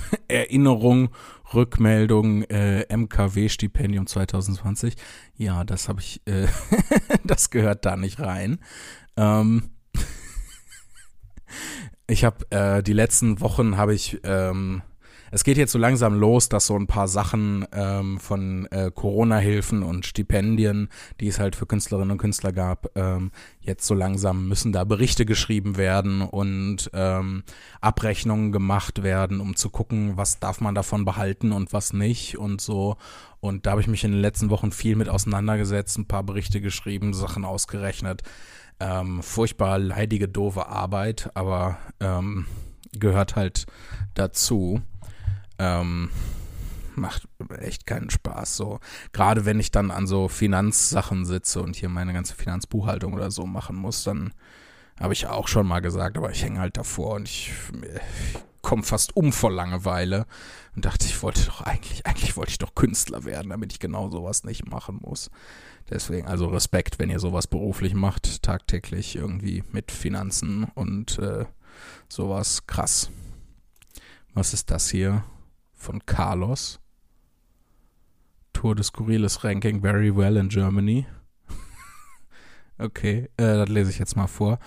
Erinnerung, 0.28 1.10
Rückmeldung, 1.52 2.42
äh, 2.44 2.86
MKW-Stipendium 2.94 4.06
2020. 4.06 4.94
Ja, 5.36 5.64
das 5.64 5.88
habe 5.88 6.00
ich, 6.00 6.22
äh, 6.26 6.46
das 7.24 7.50
gehört 7.50 7.84
da 7.84 7.96
nicht 7.96 8.20
rein. 8.20 8.58
Ähm, 9.16 9.70
ich 12.06 12.24
habe 12.24 12.50
äh, 12.50 12.82
die 12.82 12.92
letzten 12.92 13.40
Wochen 13.40 13.76
habe 13.76 13.94
ich 13.94 14.20
ähm, 14.24 14.82
es 15.34 15.42
geht 15.42 15.58
jetzt 15.58 15.72
so 15.72 15.80
langsam 15.80 16.14
los, 16.14 16.48
dass 16.48 16.66
so 16.66 16.76
ein 16.76 16.86
paar 16.86 17.08
Sachen 17.08 17.66
ähm, 17.72 18.20
von 18.20 18.66
äh, 18.66 18.92
Corona-Hilfen 18.94 19.82
und 19.82 20.06
Stipendien, 20.06 20.88
die 21.18 21.26
es 21.26 21.40
halt 21.40 21.56
für 21.56 21.66
Künstlerinnen 21.66 22.12
und 22.12 22.18
Künstler 22.18 22.52
gab, 22.52 22.86
ähm, 22.94 23.32
jetzt 23.60 23.84
so 23.84 23.94
langsam 23.94 24.46
müssen 24.46 24.70
da 24.72 24.84
Berichte 24.84 25.26
geschrieben 25.26 25.76
werden 25.76 26.22
und 26.22 26.88
ähm, 26.94 27.42
Abrechnungen 27.80 28.52
gemacht 28.52 29.02
werden, 29.02 29.40
um 29.40 29.56
zu 29.56 29.70
gucken, 29.70 30.16
was 30.16 30.38
darf 30.38 30.60
man 30.60 30.76
davon 30.76 31.04
behalten 31.04 31.50
und 31.50 31.72
was 31.72 31.92
nicht 31.92 32.38
und 32.38 32.60
so. 32.60 32.96
Und 33.40 33.66
da 33.66 33.72
habe 33.72 33.80
ich 33.80 33.88
mich 33.88 34.04
in 34.04 34.12
den 34.12 34.20
letzten 34.20 34.50
Wochen 34.50 34.70
viel 34.70 34.94
mit 34.94 35.08
auseinandergesetzt, 35.08 35.98
ein 35.98 36.06
paar 36.06 36.22
Berichte 36.22 36.60
geschrieben, 36.60 37.12
Sachen 37.12 37.44
ausgerechnet. 37.44 38.22
Ähm, 38.78 39.20
furchtbar 39.20 39.80
leidige, 39.80 40.28
doofe 40.28 40.68
Arbeit, 40.68 41.32
aber 41.34 41.78
ähm, 41.98 42.46
gehört 42.92 43.34
halt 43.34 43.66
dazu. 44.14 44.80
Ähm, 45.58 46.10
macht 46.96 47.28
echt 47.58 47.86
keinen 47.86 48.10
Spaß. 48.10 48.56
So, 48.56 48.80
gerade 49.12 49.44
wenn 49.44 49.60
ich 49.60 49.70
dann 49.70 49.90
an 49.90 50.06
so 50.06 50.28
Finanzsachen 50.28 51.24
sitze 51.24 51.62
und 51.62 51.76
hier 51.76 51.88
meine 51.88 52.12
ganze 52.12 52.34
Finanzbuchhaltung 52.34 53.14
oder 53.14 53.30
so 53.30 53.46
machen 53.46 53.76
muss, 53.76 54.04
dann 54.04 54.32
habe 54.98 55.12
ich 55.12 55.26
auch 55.26 55.48
schon 55.48 55.66
mal 55.66 55.80
gesagt, 55.80 56.16
aber 56.16 56.30
ich 56.30 56.42
hänge 56.44 56.60
halt 56.60 56.76
davor 56.76 57.16
und 57.16 57.28
ich, 57.28 57.52
ich 57.72 58.40
komme 58.62 58.82
fast 58.82 59.16
um 59.16 59.32
vor 59.32 59.50
Langeweile 59.50 60.26
und 60.76 60.84
dachte, 60.84 61.06
ich 61.06 61.22
wollte 61.22 61.44
doch 61.44 61.62
eigentlich, 61.62 62.06
eigentlich 62.06 62.36
wollte 62.36 62.50
ich 62.50 62.58
doch 62.58 62.74
Künstler 62.74 63.24
werden, 63.24 63.50
damit 63.50 63.72
ich 63.72 63.80
genau 63.80 64.08
sowas 64.10 64.44
nicht 64.44 64.66
machen 64.68 65.00
muss. 65.02 65.30
Deswegen 65.90 66.26
also 66.26 66.46
Respekt, 66.46 66.98
wenn 66.98 67.10
ihr 67.10 67.20
sowas 67.20 67.46
beruflich 67.46 67.94
macht, 67.94 68.42
tagtäglich 68.42 69.16
irgendwie 69.16 69.64
mit 69.72 69.90
Finanzen 69.92 70.64
und 70.74 71.18
äh, 71.18 71.44
sowas 72.08 72.66
krass. 72.66 73.10
Was 74.32 74.54
ist 74.54 74.70
das 74.70 74.88
hier? 74.88 75.24
Von 75.74 76.00
Carlos. 76.06 76.78
Tour 78.52 78.74
de 78.74 78.82
Skurriles 78.82 79.44
Ranking 79.44 79.80
very 79.80 80.10
well 80.10 80.36
in 80.36 80.48
Germany. 80.48 81.06
okay, 82.78 83.28
äh, 83.36 83.56
das 83.56 83.68
lese 83.68 83.90
ich 83.90 83.98
jetzt 83.98 84.16
mal 84.16 84.26
vor. 84.26 84.58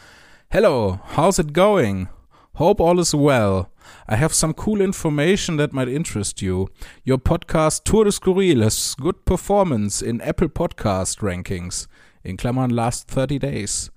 Hello, 0.50 1.00
how's 1.16 1.40
it 1.40 1.54
going? 1.54 2.08
Hope 2.56 2.80
all 2.80 3.00
is 3.00 3.14
well. 3.14 3.70
I 4.08 4.16
have 4.16 4.34
some 4.34 4.54
cool 4.54 4.82
information 4.82 5.58
that 5.58 5.74
might 5.74 5.88
interest 5.88 6.42
you. 6.42 6.70
Your 7.04 7.18
podcast 7.18 7.84
Tour 7.84 8.06
de 8.06 8.12
Skurril 8.12 8.64
has 8.64 8.96
good 8.96 9.26
performance 9.26 10.02
in 10.02 10.22
Apple 10.22 10.50
Podcast 10.50 11.22
rankings, 11.22 11.88
in 12.24 12.36
Klammern 12.38 12.72
last 12.72 13.08
30 13.08 13.40
days. 13.40 13.92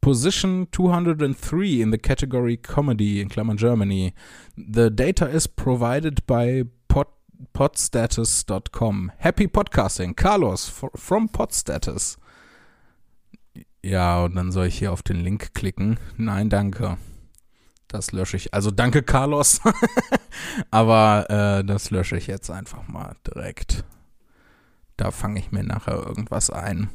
Position 0.00 0.68
203 0.72 1.82
in 1.82 1.90
the 1.90 1.98
category 1.98 2.56
Comedy 2.56 3.20
in 3.20 3.28
Klammern 3.28 3.56
Germany. 3.56 4.14
The 4.56 4.90
data 4.90 5.26
is 5.28 5.46
provided 5.46 6.26
by 6.26 6.64
pod, 6.88 7.08
podstatus.com. 7.54 9.12
Happy 9.18 9.46
Podcasting. 9.46 10.16
Carlos 10.16 10.68
from 10.96 11.28
Podstatus. 11.28 12.16
Ja, 13.82 14.24
und 14.24 14.34
dann 14.36 14.52
soll 14.52 14.66
ich 14.66 14.78
hier 14.78 14.92
auf 14.92 15.02
den 15.02 15.20
Link 15.20 15.54
klicken. 15.54 15.98
Nein, 16.16 16.50
danke. 16.50 16.98
Das 17.88 18.12
lösche 18.12 18.36
ich. 18.36 18.54
Also 18.54 18.70
danke, 18.70 19.02
Carlos. 19.02 19.60
Aber 20.70 21.28
äh, 21.28 21.64
das 21.64 21.90
lösche 21.90 22.16
ich 22.16 22.26
jetzt 22.26 22.50
einfach 22.50 22.86
mal 22.88 23.16
direkt. 23.26 23.84
Da 24.96 25.10
fange 25.10 25.40
ich 25.40 25.50
mir 25.50 25.64
nachher 25.64 25.94
irgendwas 25.94 26.50
ein. 26.50 26.90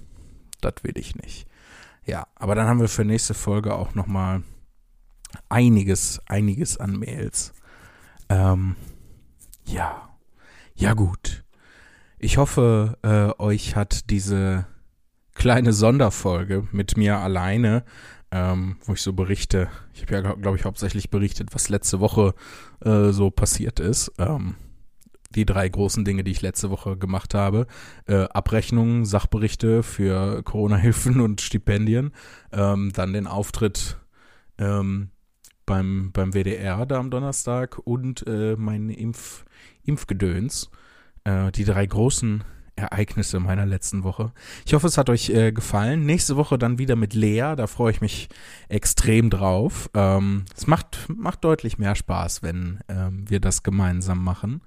Das 0.62 0.76
will 0.84 0.98
ich 0.98 1.16
nicht. 1.16 1.48
Ja, 2.06 2.28
aber 2.36 2.56
dann 2.56 2.68
haben 2.68 2.80
wir 2.80 2.88
für 2.88 3.06
nächste 3.06 3.34
Folge 3.34 3.76
auch 3.76 3.96
noch 3.96 4.08
mal 4.08 4.44
einiges, 5.50 6.22
einiges 6.28 6.78
an 6.78 6.98
Mails. 6.98 7.54
Ähm, 8.30 8.76
ja, 9.66 10.10
ja 10.76 10.94
gut. 10.94 11.44
Ich 12.20 12.38
hoffe, 12.38 12.98
äh, 13.02 13.42
euch 13.42 13.76
hat 13.76 14.10
diese 14.10 14.68
kleine 15.34 15.74
Sonderfolge 15.74 16.68
mit 16.72 16.96
mir 16.96 17.18
alleine, 17.18 17.84
ähm, 18.32 18.78
wo 18.86 18.94
ich 18.94 19.02
so 19.02 19.14
berichte. 19.14 19.70
Ich 19.94 20.04
habe 20.04 20.14
ja, 20.14 20.34
glaube 20.34 20.58
ich, 20.58 20.66
hauptsächlich 20.66 21.10
berichtet, 21.10 21.54
was 21.54 21.70
letzte 21.70 22.00
Woche 22.00 22.34
äh, 22.84 23.10
so 23.12 23.32
passiert 23.32 23.80
ist. 23.80 24.12
Ähm, 24.18 24.56
die 25.36 25.46
drei 25.46 25.68
großen 25.68 26.06
Dinge, 26.06 26.24
die 26.24 26.32
ich 26.32 26.42
letzte 26.42 26.70
Woche 26.70 26.98
gemacht 26.98 27.34
habe. 27.34 27.68
Äh, 28.08 28.24
Abrechnungen, 28.26 29.06
Sachberichte 29.06 29.84
für 29.84 30.44
Corona-Hilfen 30.44 31.20
und 31.22 31.42
Stipendien. 31.42 32.12
Ähm, 32.52 32.92
dann 32.94 33.14
den 33.14 33.28
Auftritt 33.28 33.98
ähm, 34.58 35.10
beim, 35.66 36.12
beim 36.14 36.34
WDR 36.34 36.86
da 36.86 36.98
am 36.98 37.12
Donnerstag 37.12 37.80
und 37.84 38.26
äh, 38.28 38.56
mein 38.58 38.90
Impf, 38.90 39.46
Impfgedöns. 39.84 40.70
Äh, 41.24 41.52
die 41.52 41.66
drei 41.66 41.86
großen 41.86 42.44
Ereignisse 42.76 43.40
meiner 43.40 43.66
letzten 43.66 44.04
Woche. 44.04 44.32
Ich 44.66 44.74
hoffe, 44.74 44.88
es 44.88 44.98
hat 44.98 45.10
euch 45.10 45.30
äh, 45.30 45.52
gefallen. 45.52 46.06
Nächste 46.06 46.36
Woche 46.36 46.58
dann 46.58 46.78
wieder 46.78 46.96
mit 46.96 47.14
Lea, 47.14 47.54
da 47.56 47.68
freue 47.68 47.92
ich 47.92 48.02
mich 48.02 48.30
extrem 48.68 49.30
drauf. 49.30 49.90
Ähm, 49.94 50.46
es 50.56 50.68
macht, 50.68 51.08
macht 51.08 51.44
deutlich 51.44 51.78
mehr 51.78 51.96
Spaß, 51.96 52.44
wenn 52.44 52.80
ähm, 52.90 53.30
wir 53.30 53.40
das 53.40 53.64
gemeinsam 53.64 54.24
machen. 54.24 54.62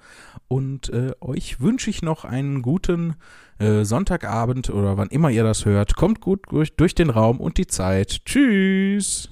Und 0.49 0.89
äh, 0.91 1.13
euch 1.21 1.61
wünsche 1.61 1.91
ich 1.91 2.03
noch 2.03 2.25
einen 2.25 2.63
guten 2.63 3.17
äh, 3.59 3.85
Sonntagabend 3.85 4.71
oder 4.71 4.97
wann 4.97 5.09
immer 5.09 5.31
ihr 5.31 5.45
das 5.45 5.65
hört. 5.65 5.97
Kommt 5.97 6.21
gut 6.21 6.41
durch, 6.51 6.75
durch 6.77 6.95
den 6.95 7.11
Raum 7.11 7.41
und 7.41 7.59
die 7.59 7.67
Zeit. 7.67 8.25
Tschüss. 8.25 9.31